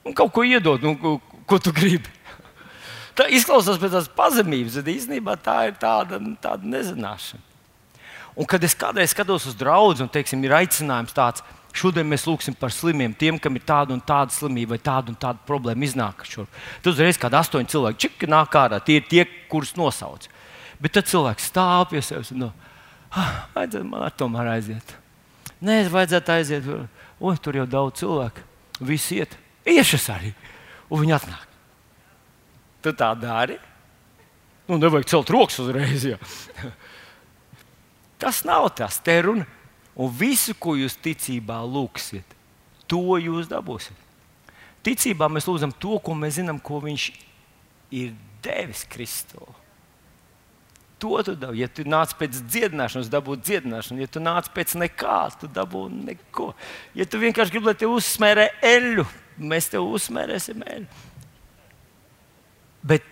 nu 0.04 0.14
kaut 0.14 0.32
ko 0.36 0.44
iedod, 0.46 0.82
nu, 0.84 0.94
ko, 1.00 1.16
ko 1.48 1.58
tu 1.58 1.74
gribi. 1.74 2.19
Tā 3.20 3.26
izklausās 3.36 3.76
pēc 3.76 3.92
tādas 3.92 4.08
pazemības, 4.16 4.78
bet 4.80 4.86
īstenībā 4.94 5.34
tā 5.44 5.56
ir 5.68 5.74
tāda, 5.76 6.16
tāda 6.40 6.64
nezināšana. 6.72 7.42
Un 8.40 8.46
kad 8.48 8.62
es 8.64 8.72
kādreiz 8.78 9.12
skatos 9.12 9.44
uz 9.50 9.56
draugu, 9.60 9.98
un 10.00 10.08
teiksim, 10.08 10.40
ir 10.46 10.54
aicinājums 10.56 11.12
tāds, 11.12 11.42
šodien 11.76 12.08
mēs 12.08 12.24
lūgsim 12.24 12.56
par 12.56 12.72
slimiem, 12.72 13.12
tiem, 13.12 13.36
kam 13.36 13.58
ir 13.58 13.66
tāda 13.68 13.92
un 13.92 14.00
tāda 14.00 14.32
slimība 14.32 14.72
vai 14.72 14.78
tāda 14.86 15.12
un 15.12 15.18
tāda 15.20 15.44
problēma 15.44 15.84
iznāk 15.84 16.24
šur. 16.24 16.48
Tad 16.80 16.94
uzreiz 16.94 17.20
kādi 17.20 17.36
astoņi 17.42 17.68
cilvēki 17.74 18.02
čiki 18.06 18.30
nāk 18.30 18.56
ārā, 18.56 18.80
tie 18.86 18.96
ir 19.02 19.04
tie, 19.10 19.26
kurus 19.52 19.74
nosauc. 19.76 20.24
Bet 20.80 20.96
tad 20.96 21.10
cilvēks 21.10 21.50
stāv 21.52 21.90
pie 21.92 22.00
sevis 22.06 22.32
un 22.32 22.46
no, 22.46 22.50
ah, 23.12 23.44
vajadzētu 23.58 23.90
man 23.90 24.06
ar 24.08 24.16
tomēr 24.16 24.54
aiziet. 24.54 24.96
Nē, 25.60 25.82
vajadzētu 25.92 26.36
aiziet. 26.38 26.72
Oi, 27.20 27.36
tur 27.36 27.60
jau 27.60 27.68
daudz 27.68 28.00
cilvēku. 28.00 28.48
Visi 28.80 29.20
iet. 29.20 29.36
Iešas 29.68 30.08
arī. 30.16 30.32
Un 30.88 31.04
viņi 31.04 31.18
atnāk. 31.20 31.49
Tu 32.80 32.92
tā 32.96 33.10
dari? 33.18 33.58
Nu, 34.68 34.78
nevajag 34.78 35.08
celt 35.10 35.32
rokas 35.32 35.58
uzreiz. 35.60 36.06
Jā. 36.06 36.20
Tas 38.20 38.44
nav 38.46 38.68
tas. 38.78 39.00
Te 39.02 39.16
runa. 39.26 39.46
Un 40.00 40.12
visu, 40.14 40.54
ko 40.56 40.76
jūs 40.78 40.94
ticībā 41.02 41.58
lūgsiet, 41.66 42.36
to 42.88 43.18
jūs 43.20 43.50
dabūsiet. 43.50 44.06
Ticībā 44.86 45.28
mēs 45.28 45.48
lūdzam 45.48 45.74
to, 45.76 45.98
ko 46.00 46.14
mēs 46.16 46.38
zinām, 46.38 46.60
ko 46.62 46.78
Viņš 46.80 47.10
ir 47.92 48.14
devis 48.44 48.86
Kristus. 48.88 49.58
To 51.00 51.16
tu 51.24 51.32
dabūji. 51.32 51.62
Ja 51.62 51.68
tu 51.72 51.84
nāc 51.88 52.12
pēc 52.16 52.42
dziedināšanas, 52.44 53.08
dabūt 53.12 53.44
dziedināšanu. 53.48 54.02
Ja 54.04 54.08
tu 54.12 54.20
nāc 54.20 54.50
pēc 54.52 54.76
nekā, 54.82 55.20
tu 55.40 55.48
dabūji 55.48 56.02
neko. 56.10 56.50
Ja 56.96 57.06
tu 57.08 57.20
vienkārši 57.22 57.54
gribi, 57.54 57.70
lai 57.70 57.76
te 57.80 57.88
uzsmērē 57.88 58.50
eļļu, 58.68 59.06
mēs 59.40 59.70
tev 59.72 59.88
uzsmērēsim 59.88 60.60
eļļu. 60.60 61.09
Bet 62.82 63.04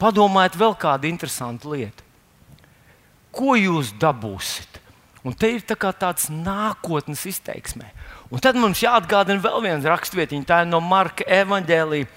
padomājiet 0.00 0.58
vēl 0.58 0.74
kādu 0.80 1.10
interesantu 1.10 1.74
lietu. 1.74 2.06
Ko 3.30 3.54
jūs 3.54 3.92
dabūsiet? 4.00 4.80
Un 5.22 5.36
te 5.36 5.50
ir 5.52 5.62
tā 5.68 5.76
tāds 5.76 6.30
nākotnes 6.32 7.26
izteiksmē. 7.28 7.90
Un 8.32 8.40
tad 8.40 8.56
mums 8.56 8.80
jāatgādina 8.80 9.42
vēl 9.42 9.60
viena 9.66 9.92
rakstvietiņa, 9.92 10.46
tā 10.48 10.62
ir 10.64 10.70
no 10.70 10.80
Marka 10.80 11.26
Evanģēlīja 11.28 12.08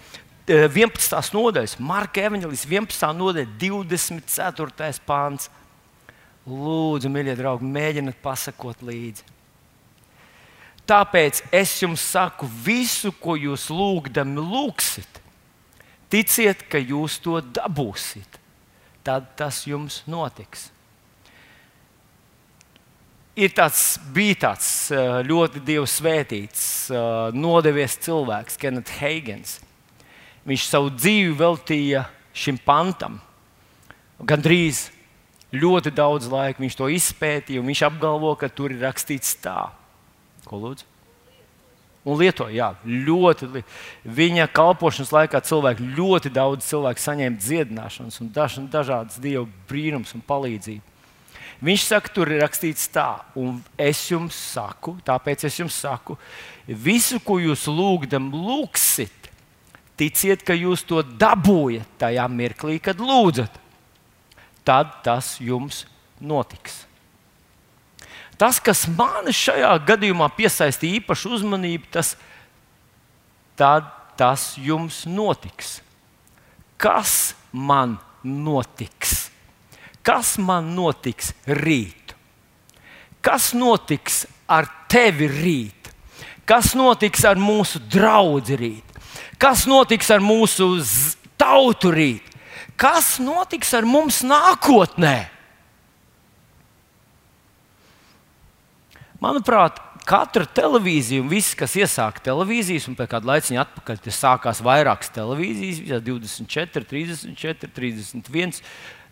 11. 0.48 1.18
Eh, 1.18 1.30
nodaļas, 1.36 1.76
Marka 1.80 2.24
Evanģelijas 2.24 2.66
11. 2.68 3.12
nodaļa, 3.20 3.48
24. 3.60 5.04
pāns. 5.08 5.50
Lūdzu, 6.44 7.08
mīļie 7.12 7.38
draugi, 7.40 7.68
mēģiniet 7.72 8.18
pasakot 8.24 8.82
līdzi. 8.84 9.24
Tāpēc 10.88 11.40
es 11.56 11.78
jums 11.80 12.04
saku, 12.04 12.50
visu, 12.66 13.14
ko 13.16 13.38
jūs 13.40 13.70
lūgdami 13.72 14.44
lūgsit, 14.44 15.23
ticiet, 16.14 16.64
ka 16.70 16.78
jūs 16.78 17.18
to 17.24 17.40
dabūsiet. 17.42 18.40
Tad 19.04 19.34
tas 19.40 19.66
jums 19.68 20.04
notiks. 20.08 20.70
Ir 23.34 23.50
tāds, 23.58 23.98
bija 24.14 24.38
tāds 24.46 24.68
eh, 24.94 25.20
ļoti 25.26 25.64
dievsvētīts, 25.66 26.66
eh, 26.94 27.34
nodevies 27.34 27.98
cilvēks, 28.06 28.60
Kenets 28.62 28.94
Heigens 29.02 29.56
viņš 30.46 30.66
savu 30.68 30.92
dzīvi 30.94 31.34
veltīja 31.40 32.06
šim 32.36 32.60
pantam. 32.62 33.18
Gan 34.24 34.44
drīz 34.44 34.86
ļoti 35.54 35.94
daudz 35.96 36.30
laika 36.32 36.62
viņš 36.62 36.78
to 36.78 36.90
izpētīja, 36.94 37.62
un 37.62 37.70
viņš 37.72 37.86
apgalvo, 37.90 38.36
ka 38.38 38.52
tur 38.54 38.76
ir 38.76 38.84
rakstīts 38.84 39.38
tā. 39.42 39.72
Ko 40.46 40.60
lūdzu? 40.62 40.93
Un 42.04 42.18
lietoja, 42.20 42.52
jā, 42.52 42.70
ļoti. 42.84 43.64
Viņa 44.04 44.50
kalpošanas 44.52 45.14
laikā 45.16 45.40
cilvēki 45.48 45.86
ļoti 45.96 46.32
daudz 46.36 46.68
cilvēku 46.68 47.00
saņēma 47.00 47.40
dziedināšanas 47.40 48.20
un 48.20 48.32
daž, 48.36 48.58
dažādas 48.74 49.22
dievu 49.24 49.48
brīnums 49.70 50.12
un 50.18 50.24
palīdzību. 50.28 50.84
Viņš 51.64 51.84
saka, 51.88 52.12
tur 52.12 52.28
ir 52.34 52.42
rakstīts 52.44 52.90
tā, 52.92 53.22
un 53.40 53.62
es 53.80 54.02
jums 54.10 54.36
saku, 54.36 54.98
tāpēc 55.08 55.46
es 55.48 55.62
jums 55.62 55.78
saku, 55.80 56.18
visu, 56.68 57.22
ko 57.24 57.38
jūs 57.40 57.70
lūgdam, 57.72 58.28
lūgsit, 58.36 59.24
Ticiet, 59.94 60.42
ka 60.42 60.56
jūs 60.58 60.82
to 60.90 61.04
dabūjat 61.06 62.00
tajā 62.02 62.26
mirklī, 62.32 62.80
kad 62.82 62.98
lūdzat. 62.98 63.60
Tad 64.66 64.96
tas 65.06 65.36
jums 65.44 65.84
notiks. 66.18 66.84
Tas, 68.40 68.60
kas 68.64 68.86
man 68.90 69.30
šajā 69.30 69.72
gadījumā 69.88 70.30
piesaistīja 70.38 71.02
īpašu 71.02 71.36
uzmanību, 71.38 71.90
tas, 71.94 72.16
tad 73.60 73.90
tas 74.18 74.54
jums 74.58 75.04
notiks. 75.10 75.80
Kas 76.78 77.34
man 77.52 77.98
notiks? 78.24 79.30
Kas 80.04 80.36
man 80.38 80.74
notiks 80.76 81.32
rīt? 81.48 82.16
Kas 83.24 83.54
notiks 83.56 84.26
ar 84.52 84.68
tevi 84.92 85.30
rīt? 85.32 85.92
Kas 86.44 86.74
notiks 86.76 87.24
ar 87.24 87.40
mūsu 87.40 87.80
draugu 87.88 88.58
rīt? 88.60 88.98
Kas 89.40 89.64
notiks 89.70 90.10
ar 90.12 90.20
mūsu 90.24 90.68
tautu 91.40 91.94
rīt? 91.94 92.26
Kas 92.76 93.16
notiks 93.24 93.72
ar 93.78 93.88
mums 93.88 94.22
nākotnē? 94.28 95.30
Manuprāt, 99.24 99.78
katra 100.10 100.44
televīzija 100.46 101.24
un 101.24 101.30
viss, 101.32 101.56
kas 101.56 101.78
iesāka 101.80 102.24
televīzijas, 102.26 102.90
un 102.92 102.98
pēc 103.00 103.14
kāda 103.14 103.30
laika 103.30 103.62
atpakaļ 103.64 104.02
sākās 104.12 104.60
vairākas 104.66 105.14
televīzijas, 105.16 106.02
24, 106.04 106.84
34, 106.90 107.72
31, 107.78 108.60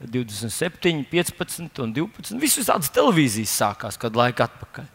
27, 0.01 1.05
15 1.13 1.85
un 1.85 1.95
12. 1.95 2.41
Visas 2.41 2.67
tādas 2.67 2.91
televīzijas 2.91 3.55
sākās 3.63 4.01
kādu 4.01 4.19
laiku 4.19 4.43
atpakaļ. 4.47 4.91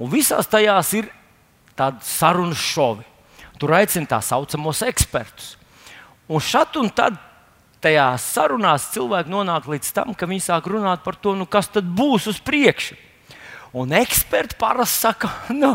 Un 0.00 0.12
visās 0.12 0.48
tajās 0.48 0.94
ir 0.96 1.12
tādi 1.76 2.04
sarunu 2.08 2.56
šovi 2.56 3.04
Tur 3.60 3.72
aicina 3.72 4.08
tā 4.08 4.20
saucamos 4.24 4.82
ekspertus. 4.84 5.54
Un 6.28 6.42
šeit 6.42 6.76
un 6.80 6.90
tad 6.92 7.16
tajā 7.84 8.08
sarunās 8.20 8.90
cilvēki 8.92 9.32
nonāk 9.32 9.68
līdz 9.70 9.92
tam, 9.96 10.12
ka 10.16 10.28
viņi 10.28 10.44
sāk 10.48 10.68
runāt 10.68 11.04
par 11.04 11.16
to, 11.20 11.36
nu, 11.38 11.46
kas 11.48 11.70
tad 11.72 11.86
būs 11.86 12.28
uz 12.32 12.40
priekšu. 12.44 12.96
Un 13.74 13.92
eksperti 13.92 14.56
parasti 14.60 15.02
saka, 15.06 15.30
nu, 15.50 15.72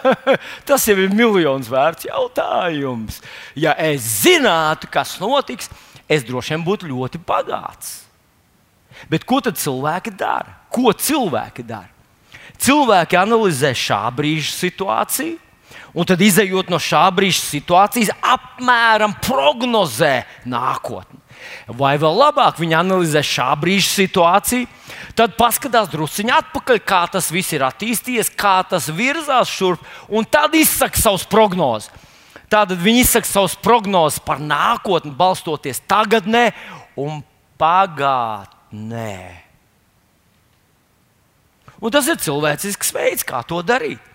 tas 0.68 0.84
jau 0.86 0.96
ir 1.00 1.14
miljonus 1.14 1.70
vērts 1.72 2.06
jautājums. 2.10 3.22
Ja 3.58 3.72
es 3.80 4.04
zinātu, 4.22 4.90
kas 4.92 5.16
notiks, 5.22 5.70
es 6.08 6.26
droši 6.28 6.56
vien 6.56 6.66
būtu 6.66 6.90
ļoti 6.90 7.22
bagāts. 7.26 8.02
Bet 9.10 9.24
ko 9.26 9.40
tad 9.42 9.58
cilvēki 9.58 10.12
dara? 10.18 10.58
Ko 10.72 10.92
cilvēki 10.92 11.64
dara? 11.66 11.90
Cilvēki 12.62 13.18
analizē 13.18 13.72
šā 13.74 14.04
brīža 14.14 14.52
situāciju, 14.54 15.38
un 15.92 16.08
tad, 16.08 16.22
izējot 16.24 16.70
no 16.72 16.78
šā 16.80 17.04
brīža 17.14 17.42
situācijas, 17.44 18.12
apmēram 18.22 19.16
prognozē 19.24 20.22
nākotni. 20.48 21.20
Vai 21.66 21.96
vēl 21.98 22.14
labāk, 22.16 22.60
viņi 22.62 22.76
analizē 22.78 23.22
šā 23.26 23.48
brīža 23.58 23.90
situāciju, 23.90 24.68
tad 25.18 25.34
paskatās 25.38 25.90
druskuļi 25.92 26.34
atpakaļ, 26.36 26.80
kā 26.86 27.02
tas 27.12 27.32
viss 27.34 27.54
ir 27.56 27.64
attīstījies, 27.66 28.30
kā 28.38 28.60
tas 28.68 28.86
virzās 28.94 29.50
šurp, 29.50 29.82
un 30.08 30.28
tad 30.28 30.54
izsaka 30.58 31.00
savus 31.00 31.26
prognozes. 31.28 31.90
Tātad 32.52 32.76
viņi 32.84 33.06
izsaka 33.06 33.28
savus 33.28 33.56
prognozes 33.58 34.20
par 34.22 34.40
nākotni, 34.42 35.14
balstoties 35.16 35.80
tagadnē 35.88 36.50
un 37.00 37.22
pagātnē. 37.60 39.16
Un 41.82 41.90
tas 41.90 42.06
ir 42.06 42.20
cilvēcisks 42.22 42.92
veids, 42.94 43.26
kā 43.26 43.40
to 43.48 43.58
darīt. 43.66 44.11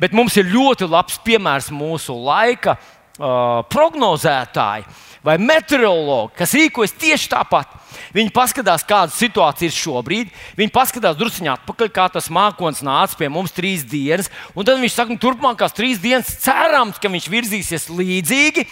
Bet 0.00 0.16
mums 0.16 0.36
ir 0.40 0.50
ļoti 0.52 0.88
labs 0.90 1.20
piemērs 1.24 1.70
mūsu 1.74 2.16
laika 2.26 2.76
uh, 2.78 3.62
prognozētāji 3.72 4.86
vai 5.24 5.38
meteorologi, 5.40 6.34
kas 6.36 6.52
rīkojas 6.52 6.92
tieši 7.00 7.30
tāpat. 7.32 7.70
Viņi 8.14 8.32
paskatās, 8.34 8.84
kāda 8.86 9.12
situācija 9.14 9.70
ir 9.70 9.74
šobrīd. 9.74 10.32
Viņi 10.58 10.72
paskatās 10.74 11.16
druskuļi 11.16 11.50
atpakaļ, 11.54 11.90
kā 11.94 12.04
tas 12.12 12.28
mākslinieks 12.32 12.84
nāca 12.84 13.18
pie 13.18 13.30
mums 13.32 13.54
trīs 13.54 13.86
dienas. 13.88 14.28
Tad 14.52 14.74
viņš 14.82 14.94
saka, 14.98 15.16
ka 15.16 15.24
turpmākās 15.24 15.74
trīs 15.76 16.02
dienas 16.02 16.34
cerams, 16.42 17.00
ka 17.00 17.08
viņš 17.08 17.30
virzīsies 17.32 17.88
līdzīgi. 17.88 18.66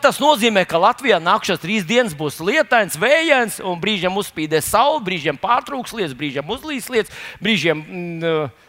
Tas 0.00 0.22
nozīmē, 0.22 0.64
ka 0.68 0.80
Latvijā 0.80 1.18
nākamās 1.22 1.62
trīs 1.62 1.84
dienas 1.88 2.14
būs 2.16 2.38
lietains, 2.44 2.98
vējains, 3.00 3.58
un 3.64 3.82
brīžiem 3.82 4.16
uzspīdēs 4.22 4.70
saule, 4.70 5.02
brīžiem 5.04 5.40
pārtrūks 5.40 5.96
lietas, 5.96 6.16
brīžiem 6.16 6.54
uzlīs 6.54 6.88
lietas, 6.92 7.22
brīžiem. 7.42 7.82
Mm, 7.82 8.68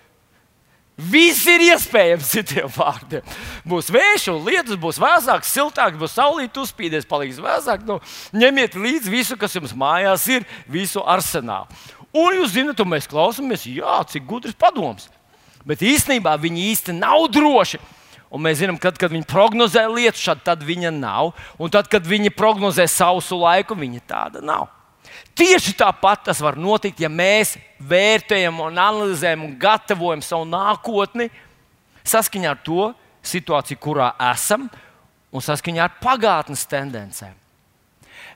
Viss 1.02 1.48
ir 1.50 1.64
iespējams, 1.72 2.30
citiem 2.36 2.68
vārdiem. 2.76 3.26
Būs 3.68 3.90
vējš, 3.94 4.28
un 4.34 4.44
lietus 4.46 4.78
būs 4.82 5.00
vēsāks, 5.02 5.54
siltāks, 5.56 5.98
būs 5.98 6.18
saulīte, 6.18 6.62
uzspīdēs, 6.62 7.08
paliks 7.10 7.40
vēsāk. 7.42 7.88
Nu, 7.88 7.98
ņemiet 8.38 8.78
līdzi 8.78 9.14
visu, 9.14 9.38
kas 9.40 9.56
jums 9.58 9.74
mājās 9.78 10.28
ir, 10.32 10.46
visu 10.70 11.02
arsenālu. 11.02 11.72
Un 12.12 12.42
jūs 12.42 12.54
zināt, 12.58 12.82
un 12.84 12.92
mēs 12.92 13.08
klausāmies, 13.10 13.64
jā, 13.72 14.02
cik 14.12 14.28
gudrs 14.28 14.58
padoms. 14.60 15.08
Bet 15.66 15.84
īstenībā 15.86 16.36
viņi 16.42 16.68
īsti 16.74 16.96
nav 16.98 17.30
droši. 17.32 17.80
Un 18.32 18.44
mēs 18.44 18.62
zinām, 18.62 18.78
ka, 18.80 18.94
kad 18.96 19.12
viņi 19.12 19.28
prognozē 19.28 19.86
lietas, 19.92 20.24
tad 20.46 20.62
viņa 20.64 20.92
nav. 20.96 21.34
Un 21.60 21.72
tad, 21.72 21.90
kad 21.92 22.06
viņi 22.08 22.32
prognozē 22.36 22.88
sausu 22.88 23.40
laiku, 23.40 23.76
viņa 23.80 24.06
tāda 24.08 24.44
nav. 24.44 24.70
Tieši 25.38 25.74
tāpat 25.80 26.26
tas 26.28 26.42
var 26.44 26.58
notikt, 26.60 27.00
ja 27.00 27.10
mēs 27.10 27.56
vērtējam, 27.88 28.60
un 28.60 28.78
analizējam 28.78 29.46
un 29.48 29.54
gatavojam 29.60 30.24
savu 30.26 30.48
nākotni 30.50 31.30
saskaņā 32.04 32.52
ar 32.52 32.60
to 32.66 32.90
situāciju, 33.26 33.80
kurā 33.82 34.12
esam, 34.32 34.68
un 35.32 35.44
saskaņā 35.46 35.86
ar 35.86 35.96
pagātnes 36.02 36.66
tendencēm. 36.70 37.38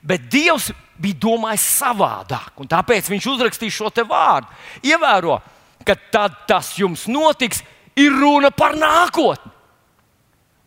Bet 0.05 0.27
Dievs 0.31 0.69
bija 1.01 1.17
domājis 1.25 1.65
savādāk, 1.81 2.53
un 2.61 2.69
tāpēc 2.69 3.09
viņš 3.09 3.27
uzrakstīja 3.33 3.73
šo 3.73 3.91
te 3.93 4.05
vārdu. 4.07 4.47
Ievēro, 4.85 5.39
ka 5.85 5.97
tad 6.13 6.45
tas 6.47 6.75
jums 6.77 7.07
notiks, 7.11 7.63
ir 7.97 8.13
runa 8.13 8.51
par 8.53 8.77
nākotni. 8.77 9.51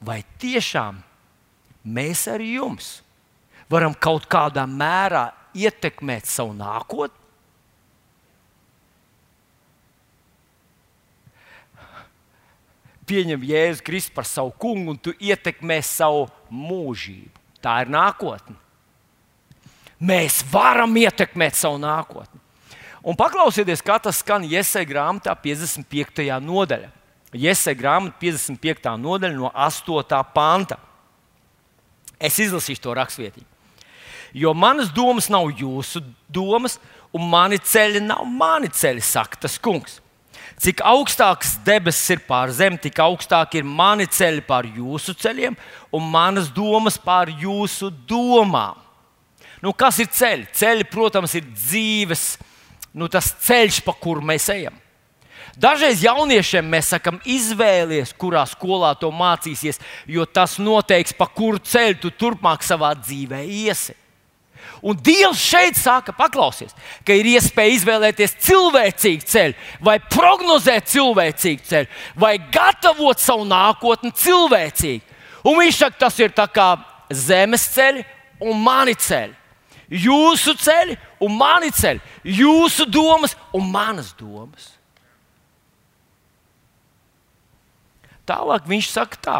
Vai 0.04 0.20
tiešām 0.38 0.98
mēs 1.88 2.26
ar 2.30 2.42
jums 2.44 2.98
varam 3.70 3.94
kaut 3.94 4.26
kādā 4.30 4.64
mērā 4.68 5.28
ietekmēt 5.64 6.28
savu 6.28 6.54
nākotni? 6.56 7.26
Pieņem 13.08 13.44
Jēzu 13.48 13.84
Kristu 13.86 14.12
par 14.12 14.26
savu 14.28 14.52
kungu, 14.60 14.92
un 14.92 14.98
tu 15.00 15.14
ietekmē 15.16 15.78
savu 15.86 16.26
mūžību. 16.52 17.32
Tā 17.64 17.78
ir 17.84 17.92
nākotne. 17.92 18.56
Mēs 19.98 20.42
varam 20.52 20.92
ietekmēt 21.00 21.56
savu 21.58 21.80
nākotni. 21.82 22.38
Un 23.08 23.16
paklausieties, 23.16 23.82
kā 23.82 23.96
tas 24.02 24.20
skan 24.20 24.44
Iesai 24.44 24.84
grāmatā 24.86 25.32
55. 25.40 26.28
nodaļā. 26.44 26.90
Iesai 27.32 27.74
grāmatā 27.78 28.18
55. 28.20 28.92
nodaļa 29.00 29.38
no 29.38 29.50
8. 29.54 30.20
panta. 30.34 30.78
Es 32.18 32.38
izlasīšu 32.42 32.82
to 32.84 32.94
raksturvietību. 32.98 33.57
Jo 34.36 34.52
manas 34.54 34.90
domas 34.92 35.28
nav 35.32 35.48
jūsu 35.56 36.02
domas, 36.28 36.78
un 37.14 37.24
mani 37.30 37.58
ceļi 37.58 38.02
nav 38.04 38.26
mani 38.28 38.68
ceļi, 38.68 39.02
saka 39.04 39.40
tas 39.46 39.56
kungs. 39.60 40.00
Cik 40.58 40.82
augstākas 40.82 41.54
debesis 41.62 42.16
ir 42.16 42.24
pār 42.26 42.50
zemi, 42.50 42.80
tik 42.82 42.98
augstāk 42.98 43.54
ir 43.60 43.66
mani 43.66 44.08
ceļi 44.10 44.42
pār 44.46 44.66
jūsu 44.74 45.14
ceļiem, 45.14 45.54
un 45.94 46.10
manas 46.10 46.50
domas 46.50 46.98
pār 46.98 47.30
jūsu 47.30 47.92
domām. 48.10 48.80
Nu, 49.62 49.72
kas 49.74 50.00
ir 50.02 50.10
ceļi? 50.14 50.48
Ceļi, 50.54 50.86
protams, 50.90 51.34
ir 51.38 51.46
dzīves, 51.46 52.26
nu, 52.94 53.08
tas 53.10 53.30
ceļš, 53.46 53.80
pa 53.86 53.94
kuru 53.94 54.22
mēs 54.26 54.48
ejam. 54.54 54.74
Dažreiz 55.58 56.04
jauniešiem 56.04 56.66
mēs 56.70 56.92
sakām, 56.92 57.16
izvēlies, 57.26 58.12
kurā 58.14 58.44
skolā 58.46 58.92
to 58.98 59.10
mācīsies, 59.14 59.80
jo 60.06 60.26
tas 60.26 60.54
noteiks, 60.62 61.14
pa 61.18 61.26
kuru 61.26 61.58
ceļu 61.58 61.98
tu 62.02 62.12
turpmāk 62.14 62.66
savā 62.66 62.92
dzīvē 62.98 63.42
iesi. 63.42 63.96
Un 64.82 64.98
Dievs 65.02 65.40
šeit 65.42 65.78
saka, 65.78 66.12
paklausies, 66.14 66.74
ka 67.06 67.16
ir 67.16 67.26
iespēja 67.34 67.74
izvēlēties 67.76 68.36
cilvēcīgu 68.46 69.26
ceļu, 69.26 69.56
vai 69.84 69.98
prognozēt 70.12 70.90
cilvēcīgu 70.92 71.66
ceļu, 71.66 71.90
vai 72.18 72.36
gatavot 72.54 73.18
savu 73.18 73.46
nākotni 73.48 74.12
cilvēcīgi. 74.14 75.02
Un 75.48 75.58
viņš 75.62 75.82
saka, 75.82 76.00
tas 76.06 76.18
ir 76.22 76.34
kā 76.34 76.70
zemes 77.10 77.66
ceļi 77.74 78.04
un 78.44 78.62
mani 78.62 78.94
ceļi. 78.94 79.34
Jūsu 79.88 80.52
ceļi 80.60 80.98
un 81.24 81.36
mani 81.38 81.70
ceļi, 81.72 82.02
jūsu 82.38 82.84
domas 82.92 83.34
un 83.56 83.70
manas 83.72 84.12
domas. 84.18 84.74
Tālāk 88.28 88.66
viņš 88.68 88.90
saka, 88.92 89.16
tā 89.16 89.38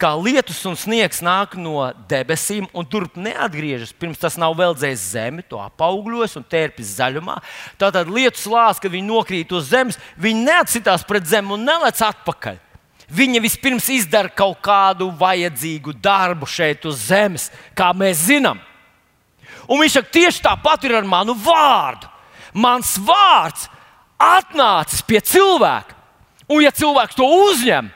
kā 0.00 0.10
lietus 0.18 0.58
un 0.68 0.76
sniegs 0.78 1.20
nāk 1.24 1.54
no 1.60 1.86
debesīm 2.10 2.66
un 2.74 2.86
turp 2.90 3.16
neatgriežas, 3.20 3.94
pirms 3.96 4.20
tas 4.20 4.36
nav 4.40 4.56
vēl 4.58 4.74
dzējis 4.76 5.06
zemi, 5.14 5.44
to 5.46 5.60
apaugļos 5.62 6.36
un 6.40 6.46
tērpjas 6.50 6.96
zaļumā. 6.98 7.38
Tātad 7.80 8.10
lietus 8.10 8.46
lāsts, 8.50 8.82
kad 8.82 8.92
viņi 8.92 9.08
nokrīt 9.08 9.54
uz 9.54 9.70
zemes, 9.70 10.00
viņi 10.20 10.46
neatsitās 10.48 11.06
pret 11.06 11.26
zemi 11.30 11.54
un 11.54 11.66
nelec 11.66 12.02
atpakaļ. 12.04 12.60
Viņa 13.14 13.42
vispirms 13.44 13.90
izdara 13.92 14.32
kaut 14.32 14.62
kādu 14.64 15.10
vajadzīgu 15.18 15.92
darbu 16.02 16.48
šeit 16.48 16.86
uz 16.88 17.06
zemes, 17.10 17.50
kā 17.76 17.92
mēs 17.94 18.24
zinām. 18.30 18.58
Un 19.68 19.80
viņš 19.80 19.98
saka, 19.98 20.12
tieši 20.16 20.42
tāpat 20.44 20.86
ir 20.88 20.96
ar 20.98 21.06
manu 21.08 21.36
vārdu. 21.36 22.08
Mans 22.54 22.94
vārds 23.02 23.68
atnācis 24.20 25.02
pie 25.04 25.20
cilvēka, 25.24 25.96
un 26.48 26.62
ja 26.64 26.72
cilvēks 26.74 27.16
to 27.18 27.26
uzņem, 27.26 27.90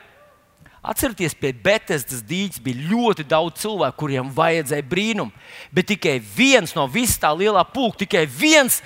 Atcerieties, 0.89 1.35
pie 1.37 1.51
Betesdas 1.53 2.23
dīķa 2.25 2.63
bija 2.65 2.87
ļoti 2.89 3.25
daudz 3.29 3.61
cilvēku, 3.61 3.97
kuriem 4.01 4.29
vajadzēja 4.33 4.85
brīnumu. 4.89 5.33
Bet 5.75 5.91
tikai 5.91 6.17
viens 6.19 6.73
no 6.73 6.87
visā 6.89 7.27
tā 7.27 7.33
lielā 7.37 7.61
pūka, 7.69 8.05
tikai 8.05 8.23
viens 8.25 8.79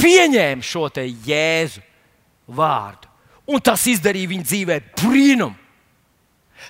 pieņēma 0.00 0.64
šo 0.64 0.88
jēzu 1.26 1.82
vārdu. 2.48 3.10
Un 3.52 3.60
tas 3.60 3.84
izdarīja 3.90 4.30
viņa 4.30 4.48
dzīvē 4.48 4.78
brīnumu. 5.02 5.58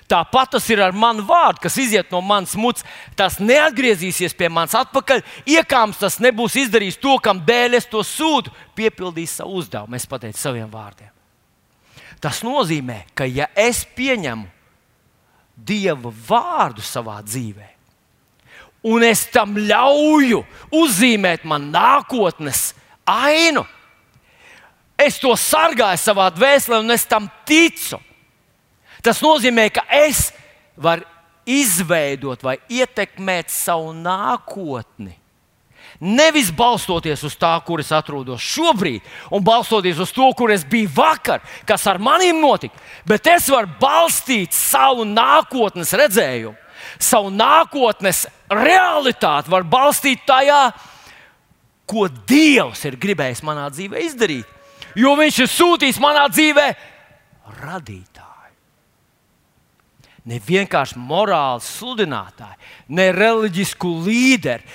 Tāpat 0.09 0.55
tas 0.55 0.67
ir 0.73 0.81
ar 0.81 0.95
manu 0.97 1.23
vārdu, 1.29 1.61
kas 1.63 1.77
iziet 1.79 2.11
no 2.13 2.23
manas 2.25 2.55
mutes. 2.57 2.85
Tas 3.17 3.37
neatgriezīsies 3.41 4.35
pie 4.37 4.49
manis 4.49 4.75
atpakaļ. 4.79 5.21
Iekāms 5.53 6.01
tas 6.01 6.17
nebūs 6.23 6.57
izdarījis 6.65 6.99
to, 7.03 7.19
kam 7.23 7.43
dēļ 7.47 7.77
es 7.79 7.89
to 7.93 8.01
sūtu, 8.07 8.53
piepildījis 8.79 9.37
savu 9.43 9.61
uzdevumu. 9.61 9.97
Es 10.01 10.09
pateicu 10.09 10.41
saviem 10.41 10.71
vārdiem. 10.73 11.13
Tas 12.23 12.41
nozīmē, 12.47 13.03
ka 13.19 13.29
ja 13.29 13.51
es 13.59 13.85
pieņemu 13.97 14.62
Dieva 15.57 16.11
vārdu 16.11 16.83
savā 16.85 17.21
dzīvē. 17.25 17.69
Un 18.83 19.05
es 19.07 19.27
tam 19.31 19.55
ļauju 19.55 20.41
uzzīmēt 20.75 21.45
man 21.47 21.69
nākotnes 21.71 22.73
ainu. 23.07 23.63
Es 24.99 25.21
to 25.23 25.33
sargāju 25.39 26.01
savā 26.03 26.29
dvēselē, 26.35 26.81
un 26.83 26.95
es 26.95 27.07
tam 27.07 27.29
ticu. 27.47 28.01
Tas 29.03 29.23
nozīmē, 29.23 29.69
ka 29.75 29.87
es 30.03 30.31
varu 30.79 31.07
izveidot 31.47 32.43
vai 32.43 32.59
ietekmēt 32.71 33.51
savu 33.51 33.91
nākotni. 33.97 35.17
Nevis 36.01 36.51
balstoties 36.55 37.23
uz 37.27 37.37
tā, 37.39 37.53
kur 37.67 37.83
es 37.83 37.93
atrodos 37.93 38.43
šobrīd, 38.43 39.05
un 39.35 39.45
balstoties 39.45 40.01
uz 40.03 40.13
to, 40.15 40.29
kur 40.39 40.53
es 40.55 40.65
biju 40.69 40.91
vakar, 40.97 41.43
kas 41.69 41.87
ar 41.91 42.01
maniem 42.03 42.41
notika, 42.43 42.79
bet 43.09 43.27
es 43.35 43.51
varu 43.53 43.71
balstīt 43.81 44.55
savu 44.57 45.05
nākotnes 45.09 45.93
redzējumu, 45.99 46.57
savu 46.99 47.31
nākotnes 47.35 48.25
realitāti, 48.51 49.53
varu 49.53 49.69
balstīt 49.71 50.25
tajā, 50.27 50.65
ko 51.87 52.09
Dievs 52.09 52.87
ir 52.89 52.97
gribējis 52.97 53.45
manā 53.45 53.69
dzīvē 53.73 54.07
izdarīt. 54.07 54.49
Jo 54.97 55.15
Viņš 55.17 55.39
ir 55.45 55.49
sūtījis 55.49 56.01
manā 56.03 56.27
dzīvē 56.33 56.67
radītāju 57.63 58.12
ne 60.29 60.39
vienkārši 60.39 61.01
morāli 61.03 61.65
sludinātāji, 61.67 62.59
ne 62.95 63.09
reliģisku 63.15 63.91
līderi, 64.07 64.67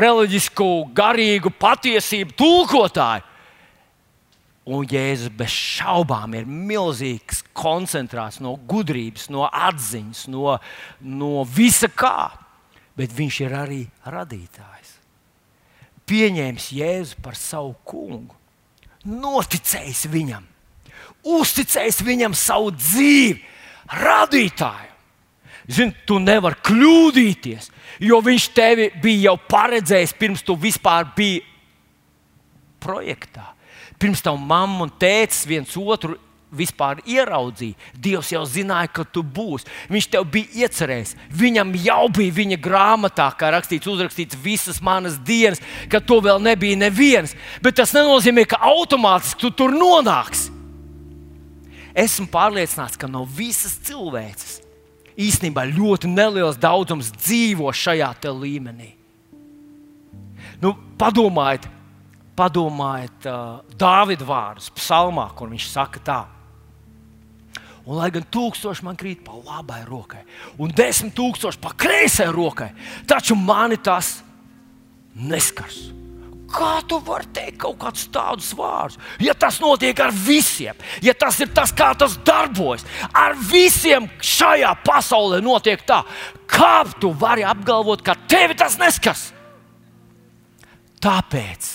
reliģisku 0.00 0.68
garīgu 0.96 1.52
patiesību 1.60 2.36
tulkotāji. 2.38 3.26
Un 4.68 4.84
Jēzus 4.84 5.32
bez 5.32 5.52
šaubām 5.54 6.34
ir 6.36 6.48
milzīgs 6.48 7.40
koncentrāts 7.56 8.36
no 8.44 8.52
gudrības, 8.68 9.30
no 9.32 9.46
atziņas, 9.48 10.26
no, 10.28 10.58
no 11.00 11.44
visa 11.48 11.88
kā. 11.88 12.28
Bet 12.98 13.14
viņš 13.16 13.38
ir 13.46 13.54
arī 13.56 13.80
radītājs. 14.04 14.90
Pieņēmis 16.08 16.66
Jēzu 16.76 17.20
par 17.24 17.36
savu 17.38 17.74
kungu, 17.88 18.34
noticējis 19.08 20.04
viņam, 20.12 20.44
uzticējis 21.24 22.02
viņam 22.04 22.36
savu 22.36 22.72
dzīvi 22.76 23.40
radītāju. 23.92 24.94
Zini, 25.68 25.92
tu 26.08 26.16
nevari 26.16 26.56
kļūdīties, 26.64 27.66
jo 28.08 28.22
viņš 28.24 28.46
tevi 28.56 28.88
bija 29.02 29.28
jau 29.28 29.36
paredzējis 29.50 30.14
pirms 30.16 30.44
tu 30.46 30.56
vispār 30.56 31.10
biji 31.16 31.42
projektā. 32.80 33.50
Pirms 34.00 34.22
tam 34.24 34.40
mamma 34.48 34.86
un 34.86 34.94
tēvs 34.96 35.44
viens 35.50 35.76
otru 35.76 36.16
vispār 36.54 37.02
ieraudzīja. 37.04 37.76
Dievs 37.92 38.30
jau 38.32 38.44
zināja, 38.48 38.88
ka 38.88 39.04
tu 39.04 39.20
būsi. 39.20 39.68
Viņš 39.92 40.08
tev 40.14 40.24
bija 40.32 40.64
iecerējis. 40.64 41.16
Viņam 41.36 41.74
jau 41.84 42.04
bija 42.16 42.36
viņa 42.38 42.60
grāmatā, 42.64 43.28
kā 43.36 43.50
rakstīts, 43.52 43.90
uzrakstīts 43.90 44.38
visas 44.40 44.80
manas 44.80 45.18
dienas, 45.20 45.60
kad 45.92 46.06
to 46.08 46.22
vēl 46.24 46.40
nebija 46.40 46.78
nevienas. 46.80 47.36
Bet 47.60 47.76
tas 47.76 47.92
nenozīmē, 47.92 48.46
ka 48.48 48.62
automātiski 48.70 49.44
tu 49.44 49.52
tur 49.52 49.76
nonāksi 49.76 50.54
esmu 51.98 52.28
pārliecināts, 52.32 52.98
ka 53.00 53.10
no 53.10 53.24
visas 53.26 53.76
cilvēces 53.86 54.58
īstenībā 55.18 55.66
ļoti 55.72 56.10
neliels 56.10 56.60
daudzums 56.60 57.10
dzīvo 57.16 57.72
šajā 57.74 58.12
līmenī. 58.38 58.92
Nu, 60.62 60.74
padomājiet, 60.98 61.66
padomājiet 62.38 63.26
uh, 63.30 63.60
Dāvida 63.78 64.26
vārdus, 64.26 64.70
psalmā, 64.74 65.28
kur 65.34 65.50
viņš 65.50 65.68
saka 65.70 66.02
tā. 66.02 66.20
Un, 67.88 67.96
lai 67.96 68.10
gan 68.12 68.26
tūkstoši 68.28 68.84
man 68.84 68.98
krīt 69.00 69.22
pa 69.24 69.38
labai 69.38 69.80
rokai, 69.88 70.20
un 70.60 70.72
desmit 70.76 71.14
tūkstoši 71.16 71.62
pa 71.62 71.72
kreisai 71.72 72.28
rokai, 72.34 72.72
taču 73.08 73.38
mani 73.38 73.78
tas 73.80 74.18
neskars. 75.16 75.88
Kā 76.48 76.78
tu 76.88 76.96
vari 77.04 77.28
teikt 77.36 77.58
kaut 77.60 77.76
kādus 77.82 78.06
tādus 78.08 78.54
vārdus? 78.56 78.96
Ja 79.20 79.34
tas 79.36 79.58
notiek 79.60 79.98
ar 80.00 80.14
visiem, 80.14 80.78
ja 81.04 81.12
tas 81.12 81.36
ir 81.44 81.50
tas, 81.52 81.74
kā 81.76 81.90
tas 81.98 82.16
darbojas, 82.24 82.86
ar 83.12 83.36
visiem 83.50 84.08
šajā 84.24 84.70
pasaulē 84.86 85.42
notiek 85.44 85.84
tā, 85.84 86.00
kā 86.48 86.86
tu 87.00 87.12
vari 87.12 87.44
apgalvot, 87.44 88.00
ka 88.04 88.16
tevi 88.30 88.56
tas 88.56 88.78
neskars? 88.80 89.28
Tāpēc, 91.04 91.68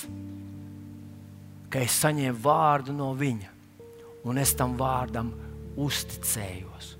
ka 1.69 1.85
es 1.85 2.01
saņēmu 2.01 2.41
vārdu 2.41 2.97
no 2.97 3.13
viņa, 3.17 3.53
un 4.25 4.41
es 4.41 4.57
tam 4.57 4.73
vārdam 4.79 5.31
uzticējos. 5.77 6.95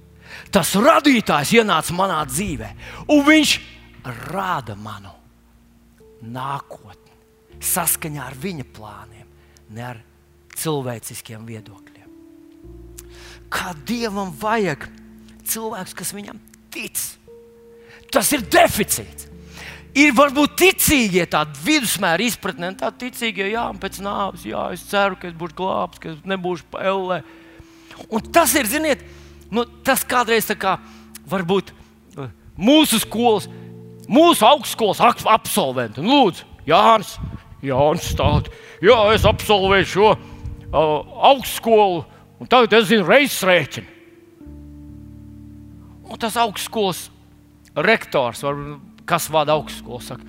Tas 0.54 0.78
radītājs 0.78 1.58
ienāca 1.58 1.98
manā 1.98 2.22
dzīvē, 2.30 2.70
un 3.10 3.26
viņš 3.26 3.60
rāda 4.30 4.78
manu 4.78 5.12
nākotni 6.22 7.03
saskaņā 7.64 8.28
ar 8.28 8.38
viņa 8.40 8.66
plāniem, 8.76 9.28
ne 9.74 9.86
ar 9.94 10.00
cilvēciskiem 10.60 11.46
viedokļiem. 11.48 12.10
Kā 13.54 13.74
dievam 13.88 14.32
vajag 14.40 14.88
cilvēks, 15.50 15.94
kas 15.98 16.14
viņam 16.16 16.40
tic? 16.74 17.00
Tas 18.14 18.32
ir 18.36 18.46
deficīts. 18.46 19.30
Ir 19.94 20.10
varbūt 20.18 20.56
ticīgie 20.58 21.26
tādi 21.30 21.60
vidusmēra 21.62 22.26
izpratne, 22.26 22.72
tā 22.78 22.90
ticīgie, 22.98 23.52
jā, 23.52 23.68
pēc 23.78 24.00
nāves, 24.02 24.46
jā, 24.50 24.64
es 24.74 24.82
ceru, 24.90 25.20
ka 25.22 25.30
es 25.30 25.36
būšu 25.38 25.58
glābts, 25.60 26.02
ka 26.02 26.10
es 26.16 26.24
nebūšu 26.26 26.66
pēlē. 26.74 27.20
Un 28.10 28.32
tas 28.34 28.56
ir, 28.58 28.66
ziniet, 28.70 29.04
nu, 29.54 29.68
tas 29.86 30.02
kādreiz 30.02 30.50
tā 30.50 30.58
kā 30.58 30.80
varbūt 31.30 31.70
uh, 32.18 32.32
mūsu 32.58 33.04
skolas, 33.04 33.46
mūsu 34.10 34.48
augstskolas 34.50 35.04
absolventi. 35.30 36.02
Lūdzu, 36.02 36.50
Jānis, 36.66 37.14
Jānis 37.64 38.12
stāsta, 38.12 38.52
jā, 38.84 38.98
es 39.16 39.26
absolvēju 39.28 39.88
šo 39.88 40.12
uh, 40.12 41.18
augstskolu, 41.32 42.04
un 42.44 42.52
tagad 42.52 42.76
es 42.80 42.90
zinu 42.92 43.08
reizes 43.08 43.44
rēķinu. 43.48 43.90
Un 46.14 46.20
tas 46.22 46.36
augstskolas 46.38 47.08
rektors, 47.74 48.44
var, 48.46 48.60
kas 49.10 49.30
vada 49.34 49.56
augstskolu, 49.56 50.02
saka, 50.04 50.28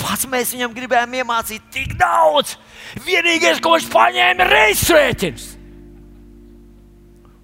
pats 0.00 0.26
mēs 0.30 0.54
viņam 0.56 0.74
gribējām 0.76 1.18
iemācīt 1.20 1.68
tik 1.74 1.96
daudz. 2.00 2.56
Vienīgais, 3.04 3.60
ko 3.62 3.76
viņš 3.76 3.90
paņēma, 3.92 4.46
ir 4.46 4.54
reizes 4.56 4.94
rēķins. 4.96 5.48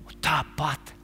Un 0.09 0.19
tāpat 0.25 0.95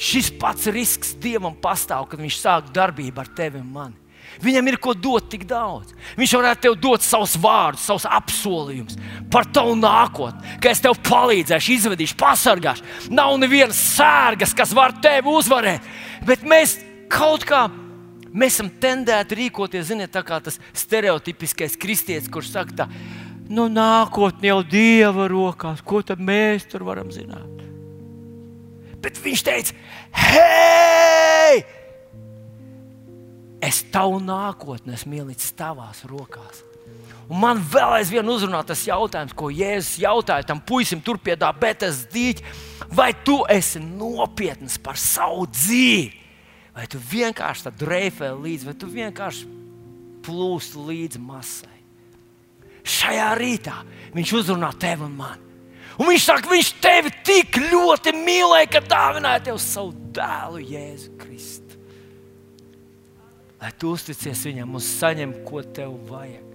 šis 0.00 0.32
pats 0.40 0.68
risks 0.72 1.14
Dievam 1.20 1.56
pastāv, 1.60 2.08
kad 2.10 2.20
viņš 2.20 2.40
sāk 2.40 2.70
darbību 2.74 3.22
ar 3.22 3.34
tevi 3.36 3.60
un 3.60 3.72
mani. 3.74 3.99
Viņam 4.40 4.70
ir 4.70 4.78
ko 4.80 4.94
dot 4.94 5.26
tik 5.32 5.44
daudz. 5.48 5.92
Viņš 6.16 6.34
varētu 6.38 6.64
tev 6.64 6.76
dot 6.80 7.04
savus 7.04 7.34
vārdus, 7.40 7.84
savus 7.84 8.06
apsolījumus 8.08 8.96
par 9.32 9.48
tavu 9.52 9.74
nākotni, 9.78 10.56
ka 10.62 10.72
es 10.72 10.80
tev 10.80 10.96
palīdzēšu, 11.06 11.74
izvedīšu, 11.76 12.16
pasargāšu. 12.20 12.86
Nav 13.12 13.34
nevienas 13.42 13.80
sērgas, 13.96 14.54
kas 14.56 14.72
var 14.76 14.94
tevi 15.02 15.34
uzvarēt. 15.34 15.86
Bet 16.26 16.46
mēs 16.46 16.78
kaut 17.12 17.44
kā 17.48 17.66
mēs 18.30 18.56
esam 18.56 18.70
tendēti 18.80 19.38
rīkoties, 19.42 19.88
ziniet, 19.90 20.12
tā 20.14 20.22
kā 20.26 20.38
tas 20.42 20.60
stereotipiskais 20.76 21.76
kristietis, 21.80 22.30
kurš 22.32 22.52
saka, 22.54 22.76
tā, 22.82 22.88
nu, 23.50 23.66
nākotnē 23.72 24.52
jau 24.52 24.60
dieva 24.66 25.26
rokās, 25.30 25.82
ko 25.82 26.04
tad 26.06 26.22
mēs 26.22 26.68
tur 26.70 26.86
varam 26.86 27.10
zināt? 27.14 27.48
Bet 29.00 29.20
viņš 29.20 29.44
teica, 29.46 29.76
hei! 30.12 31.79
Es 33.62 33.82
tavu 33.92 34.18
nākotni 34.24 34.96
esmu 34.96 35.20
ielicis 35.20 35.54
tavās 35.56 36.04
rokās. 36.08 36.64
Un 37.30 37.38
man 37.38 37.60
vēl 37.62 38.00
aizvien 38.00 38.26
uzrunā 38.26 38.64
tas 38.66 38.82
jautājums, 38.88 39.36
ko 39.38 39.52
Jēzus 39.54 40.00
jautāja 40.02 40.48
tam 40.48 40.58
puisim, 40.66 40.98
tur 40.98 41.20
pie 41.22 41.36
tā 41.38 41.52
betas 41.54 42.02
dīķa. 42.10 42.56
Vai 42.90 43.12
tu 43.22 43.44
esi 43.46 43.78
nopietns 43.78 44.80
par 44.82 44.98
savu 44.98 45.46
dzīvi? 45.46 46.16
Vai 46.74 46.88
tu 46.90 46.98
vienkārši 46.98 47.70
dreifē 47.78 48.32
līdzi, 48.34 48.66
vai 48.66 48.74
tu 48.78 48.90
vienkārši 48.90 49.46
plūsti 50.26 50.82
līdzi 50.88 51.22
masai? 51.22 51.78
Šajā 52.80 53.30
rītā 53.38 53.78
viņš 54.16 54.34
uzrunā 54.40 54.72
tevi 54.80 55.06
un 55.06 55.14
mani. 55.18 55.46
Un 56.00 56.08
viņš 56.08 56.26
saka, 56.26 56.50
viņš 56.50 56.74
tevi 56.80 57.12
tik 57.26 57.60
ļoti 57.70 58.14
mīlēja, 58.16 58.70
ka 58.72 58.86
dāvināja 58.90 59.50
tev 59.50 59.58
savu 59.62 59.92
dēlu, 60.16 60.62
Jēzu 60.64 61.18
Kristu 61.20 61.59
lai 63.60 63.72
tu 63.76 63.92
uzticies 63.94 64.46
viņam 64.48 64.76
un 64.76 64.84
saņem, 64.84 65.34
ko 65.46 65.62
tev 65.62 65.96
vajag. 66.08 66.46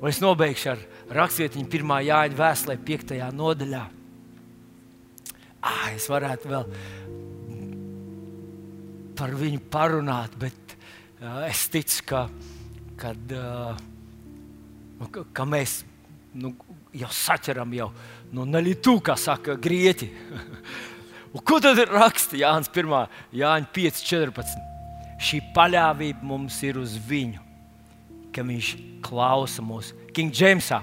Un 0.00 0.08
es 0.08 0.20
nobeigšu 0.22 0.72
ar 0.72 0.82
rakstvietiņu 1.12 1.68
1. 1.68 1.90
Jāņa 2.06 2.38
vēstulē, 2.38 2.76
5. 2.88 3.16
nodaļā. 3.36 3.82
Ah, 5.60 5.90
es 5.92 6.08
varētu 6.08 6.48
vēl 6.50 6.70
par 9.20 9.34
viņu 9.36 9.60
parunāt, 9.68 10.32
bet 10.40 10.74
uh, 11.20 11.42
es 11.44 11.66
ticu, 11.68 12.00
ka, 12.08 12.22
kad, 13.02 13.34
uh, 13.36 13.76
ka, 15.12 15.26
ka 15.36 15.44
mēs 15.44 15.82
nu, 16.40 16.54
jau 16.96 17.10
saķeram 17.12 17.76
jau 17.76 17.90
nu, 18.32 18.48
neļitu, 18.48 18.96
kā 19.04 19.18
saka 19.20 19.58
grieķi. 19.60 20.08
Ko 21.46 21.60
tad 21.62 21.78
ir 21.78 21.92
raksts 21.92 22.34
Jānis 22.40 22.72
1. 22.72 22.96
Jāņa 23.36 23.72
5, 23.76 24.02
14? 24.08 24.69
Šī 25.20 25.40
paļāvība 25.54 26.24
mums 26.26 26.56
ir 26.66 26.78
uz 26.80 26.96
viņu, 27.08 27.42
ka 28.34 28.44
viņš 28.46 28.70
klausa 29.04 29.64
mūsu. 29.64 29.96
King 30.16 30.34
Jamesā, 30.34 30.80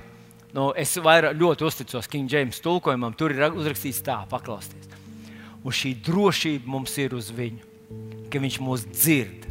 nu, 0.55 0.69
es 0.77 0.95
vairāk 1.01 1.37
ļoti 1.37 1.67
uzticos 1.67 2.09
King 2.11 2.31
James 2.31 2.61
tulkojumam, 2.63 3.15
tur 3.17 3.33
ir 3.35 3.47
uzrakstīts 3.49 4.03
tā, 4.05 4.21
paklausieties. 4.29 4.85
Un 5.65 5.73
šī 5.73 5.95
drošība 6.05 6.69
mums 6.69 6.93
ir 7.01 7.17
uz 7.17 7.31
viņu. 7.33 7.63
ka 8.31 8.39
Viņš 8.43 8.59
mūs 8.63 8.83
dzird, 8.91 9.47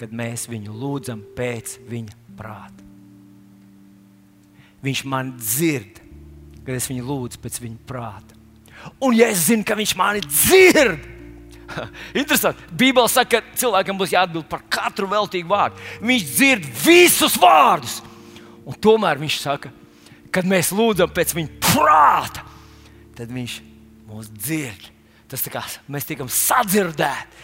kad 0.00 0.12
mēs 0.12 0.46
viņu 0.48 0.72
lūdzam 0.76 1.22
pēc 1.36 1.78
viņa 1.88 2.16
prāta. 2.38 2.84
Viņš 4.84 5.02
man 5.04 5.34
dzird, 5.36 6.00
kad 6.64 6.76
es 6.76 6.88
viņu 6.88 7.04
lūdzu 7.04 7.40
pēc 7.42 7.58
viņa 7.60 7.80
prāta. 7.88 8.36
Un, 9.00 9.12
ja 9.16 9.28
es 9.28 9.44
zinu, 9.48 9.64
ka 9.66 9.76
viņš 9.76 9.92
mani 9.98 10.22
dzird, 10.24 11.04
interesanti. 12.20 12.64
Bībelē 12.76 13.08
saka, 13.10 13.40
ka 13.40 13.58
cilvēkam 13.60 13.98
būs 14.00 14.14
jāatbild 14.14 14.48
par 14.50 14.62
katru 14.72 15.08
veltīgu 15.10 15.50
vārdu. 15.50 15.80
Viņš 16.04 16.28
dzird 16.30 16.70
visus 16.84 17.36
vārdus. 17.40 18.00
Un 18.66 18.76
tomēr 18.76 19.20
viņš 19.20 19.40
saka, 19.42 19.72
kad 20.34 20.46
mēs 20.48 20.72
lūdzam 20.76 21.10
pēc 21.14 21.34
viņa 21.36 21.70
prāta, 21.70 22.44
tad 23.18 23.32
viņš 23.34 23.56
mūs 24.10 24.30
dzird. 24.36 24.90
Tas 25.30 25.46
kā 25.46 25.62
mēs 25.90 26.06
tiekam 26.08 26.30
sadzirdēti. 26.30 27.38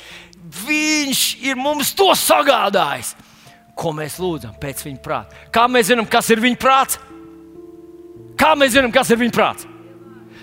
Viņš 0.67 1.23
ir 1.47 1.59
mums 1.59 1.93
to 1.97 2.09
sagādājis, 2.19 3.15
ko 3.79 3.93
mēs 3.95 4.19
lūdzam 4.23 4.55
pēc 4.63 4.83
viņa 4.87 5.01
prāta. 5.03 5.47
Kā 5.55 5.67
mēs 5.71 5.91
zinām, 5.91 6.07
kas 6.11 6.31
ir 6.35 6.43
viņa 6.43 6.59
prāts? 6.63 7.01
Kā 8.39 8.53
mēs 8.59 8.75
zinām, 8.75 8.93
kas 8.95 9.11
ir 9.11 9.21
viņa 9.21 9.35
prāts? 9.35 9.67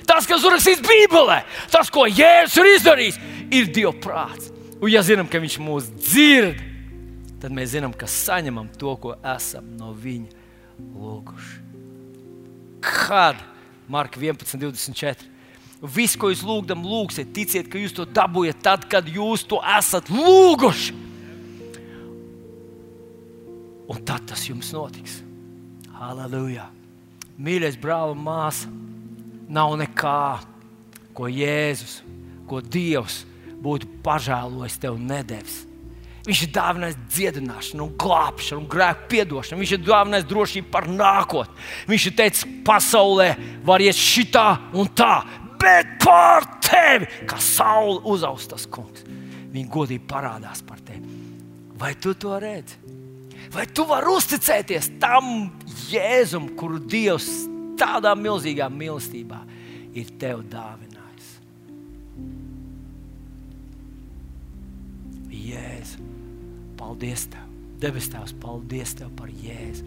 Tas, 0.07 0.27
kas 0.27 0.43
ir 0.43 0.51
rakstīts 0.51 0.83
Bībelē, 0.83 1.39
tas, 1.71 1.91
ko 1.93 2.03
Jēzus 2.09 2.59
ir 2.59 2.69
izdarījis, 2.73 3.19
ir 3.53 3.69
Dieva 3.73 3.93
prāts. 4.03 4.51
Un, 4.79 4.89
ja 4.91 5.03
zinām, 5.05 5.29
ka 5.31 5.39
Viņš 5.39 5.57
mūs 5.63 5.89
dzird, 5.95 6.59
tad 7.39 7.53
mēs 7.55 7.73
zinām, 7.75 7.93
ka 7.95 8.09
saņemam 8.09 8.69
to, 8.79 8.95
ko 8.99 9.15
esam 9.35 9.69
no 9.79 9.93
Viņa 9.95 10.41
lūguši. 10.79 11.61
Kad 12.83 13.39
Marka 13.87 14.19
11, 14.19 14.57
24. 14.59 15.29
Viss, 15.83 16.15
ko 16.15 16.29
jūs 16.31 16.43
lūgdam, 16.47 16.83
lūgsiet, 16.87 17.33
ticiet, 17.35 17.67
ka 17.71 17.79
jūs 17.79 17.95
to 17.95 18.05
dabūjat 18.07 18.61
tad, 18.63 18.85
kad 18.91 19.07
jūs 19.07 19.43
to 19.47 19.59
esat 19.75 20.07
lūguši. 20.11 20.95
Un 23.91 23.99
tad 24.07 24.23
tas 24.29 24.45
jums 24.47 24.71
notiks. 24.75 25.19
Halleluja! 25.99 26.69
Mīļais 27.43 27.75
brāl 27.81 28.13
māsa, 28.15 28.69
nav 29.51 29.75
nekā, 29.81 30.39
ko 31.17 31.27
Jēzus, 31.27 31.99
ko 32.47 32.61
Dievs 32.63 33.23
būtu 33.63 34.01
pažēlojis 34.03 34.81
tev 34.83 34.99
nedevis. 34.99 35.63
Viņš 36.23 36.41
ir 36.45 36.51
dāvinājis 36.55 36.99
dziedināšanu, 37.11 37.89
glābšanu, 37.99 38.67
grēku 38.71 39.09
piedošanu. 39.11 39.59
Viņš 39.59 39.73
ir 39.75 39.81
dāvinājis 39.83 40.27
drošību 40.29 40.69
par 40.71 40.87
nākotni. 40.87 41.65
Viņš 41.89 42.05
ir 42.07 42.15
teicis, 42.19 42.45
pasaulē 42.63 43.33
var 43.67 43.83
iet 43.83 43.99
šitā 43.99 44.45
un 44.79 44.87
tā, 44.95 45.17
bet 45.59 45.97
pār 46.03 46.47
tevi, 46.63 47.09
kā 47.27 47.39
saule 47.43 47.99
uzaustas 48.13 48.63
kungs. 48.71 49.03
Viņa 49.53 49.69
godīgi 49.73 50.07
parādās 50.07 50.63
par 50.65 50.79
tevi. 50.85 51.11
Vai 51.79 51.91
tu 51.99 52.15
to 52.15 52.39
redzi? 52.39 52.79
Vai 53.53 53.67
tu 53.69 53.83
vari 53.85 54.15
uzticēties 54.15 54.93
tam 55.01 55.51
Jēzum, 55.91 56.53
kuru 56.57 56.79
Dievs 56.79 57.27
tādā 57.77 58.15
milzīgā 58.17 58.71
mīlestībā 58.71 59.43
ir 59.93 60.15
tev 60.21 60.41
dāvinājis? 60.47 60.92
Jēzu, 65.43 66.03
paldies 66.79 67.27
Tev! 67.33 67.49
Debes 67.83 68.07
Tēvs, 68.11 68.35
paldies 68.39 68.95
Tev 68.95 69.11
par 69.17 69.31
Jēzu! 69.43 69.85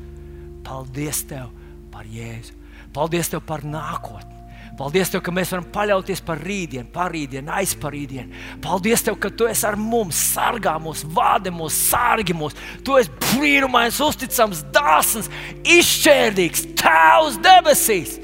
Paldies 0.67 1.23
Tev 1.31 1.53
par 1.93 2.09
Jēzu! 2.13 2.57
Paldies 2.97 3.33
Tev 3.33 3.45
par 3.49 3.65
nākotni! 3.65 4.37
Paldies, 4.77 5.09
Tev, 5.09 5.23
ka 5.25 5.33
mēs 5.33 5.53
varam 5.55 5.67
paļauties 5.73 6.21
par 6.27 6.41
rītdienu, 6.45 6.91
parītdienu, 6.93 7.49
aizparītdienu. 7.63 8.43
Paldies, 8.65 9.05
Tev, 9.07 9.17
ka 9.23 9.31
Tu 9.33 9.49
esi 9.49 9.65
ar 9.69 9.79
mums, 9.81 10.19
sargā 10.35 10.77
mūs, 10.83 11.07
vādi 11.17 11.53
mūs, 11.55 11.81
sārgi 11.95 12.37
mūs. 12.37 12.57
Tu 12.85 13.01
esi 13.01 13.15
brīnumains, 13.31 14.03
uzticams, 14.05 14.67
dāsns, 14.77 15.33
izšķērdīgs, 15.79 16.67
Tēvs 16.83 17.41
debesīs. 17.47 18.19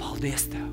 Paldies 0.00 0.50
Tev! 0.52 0.67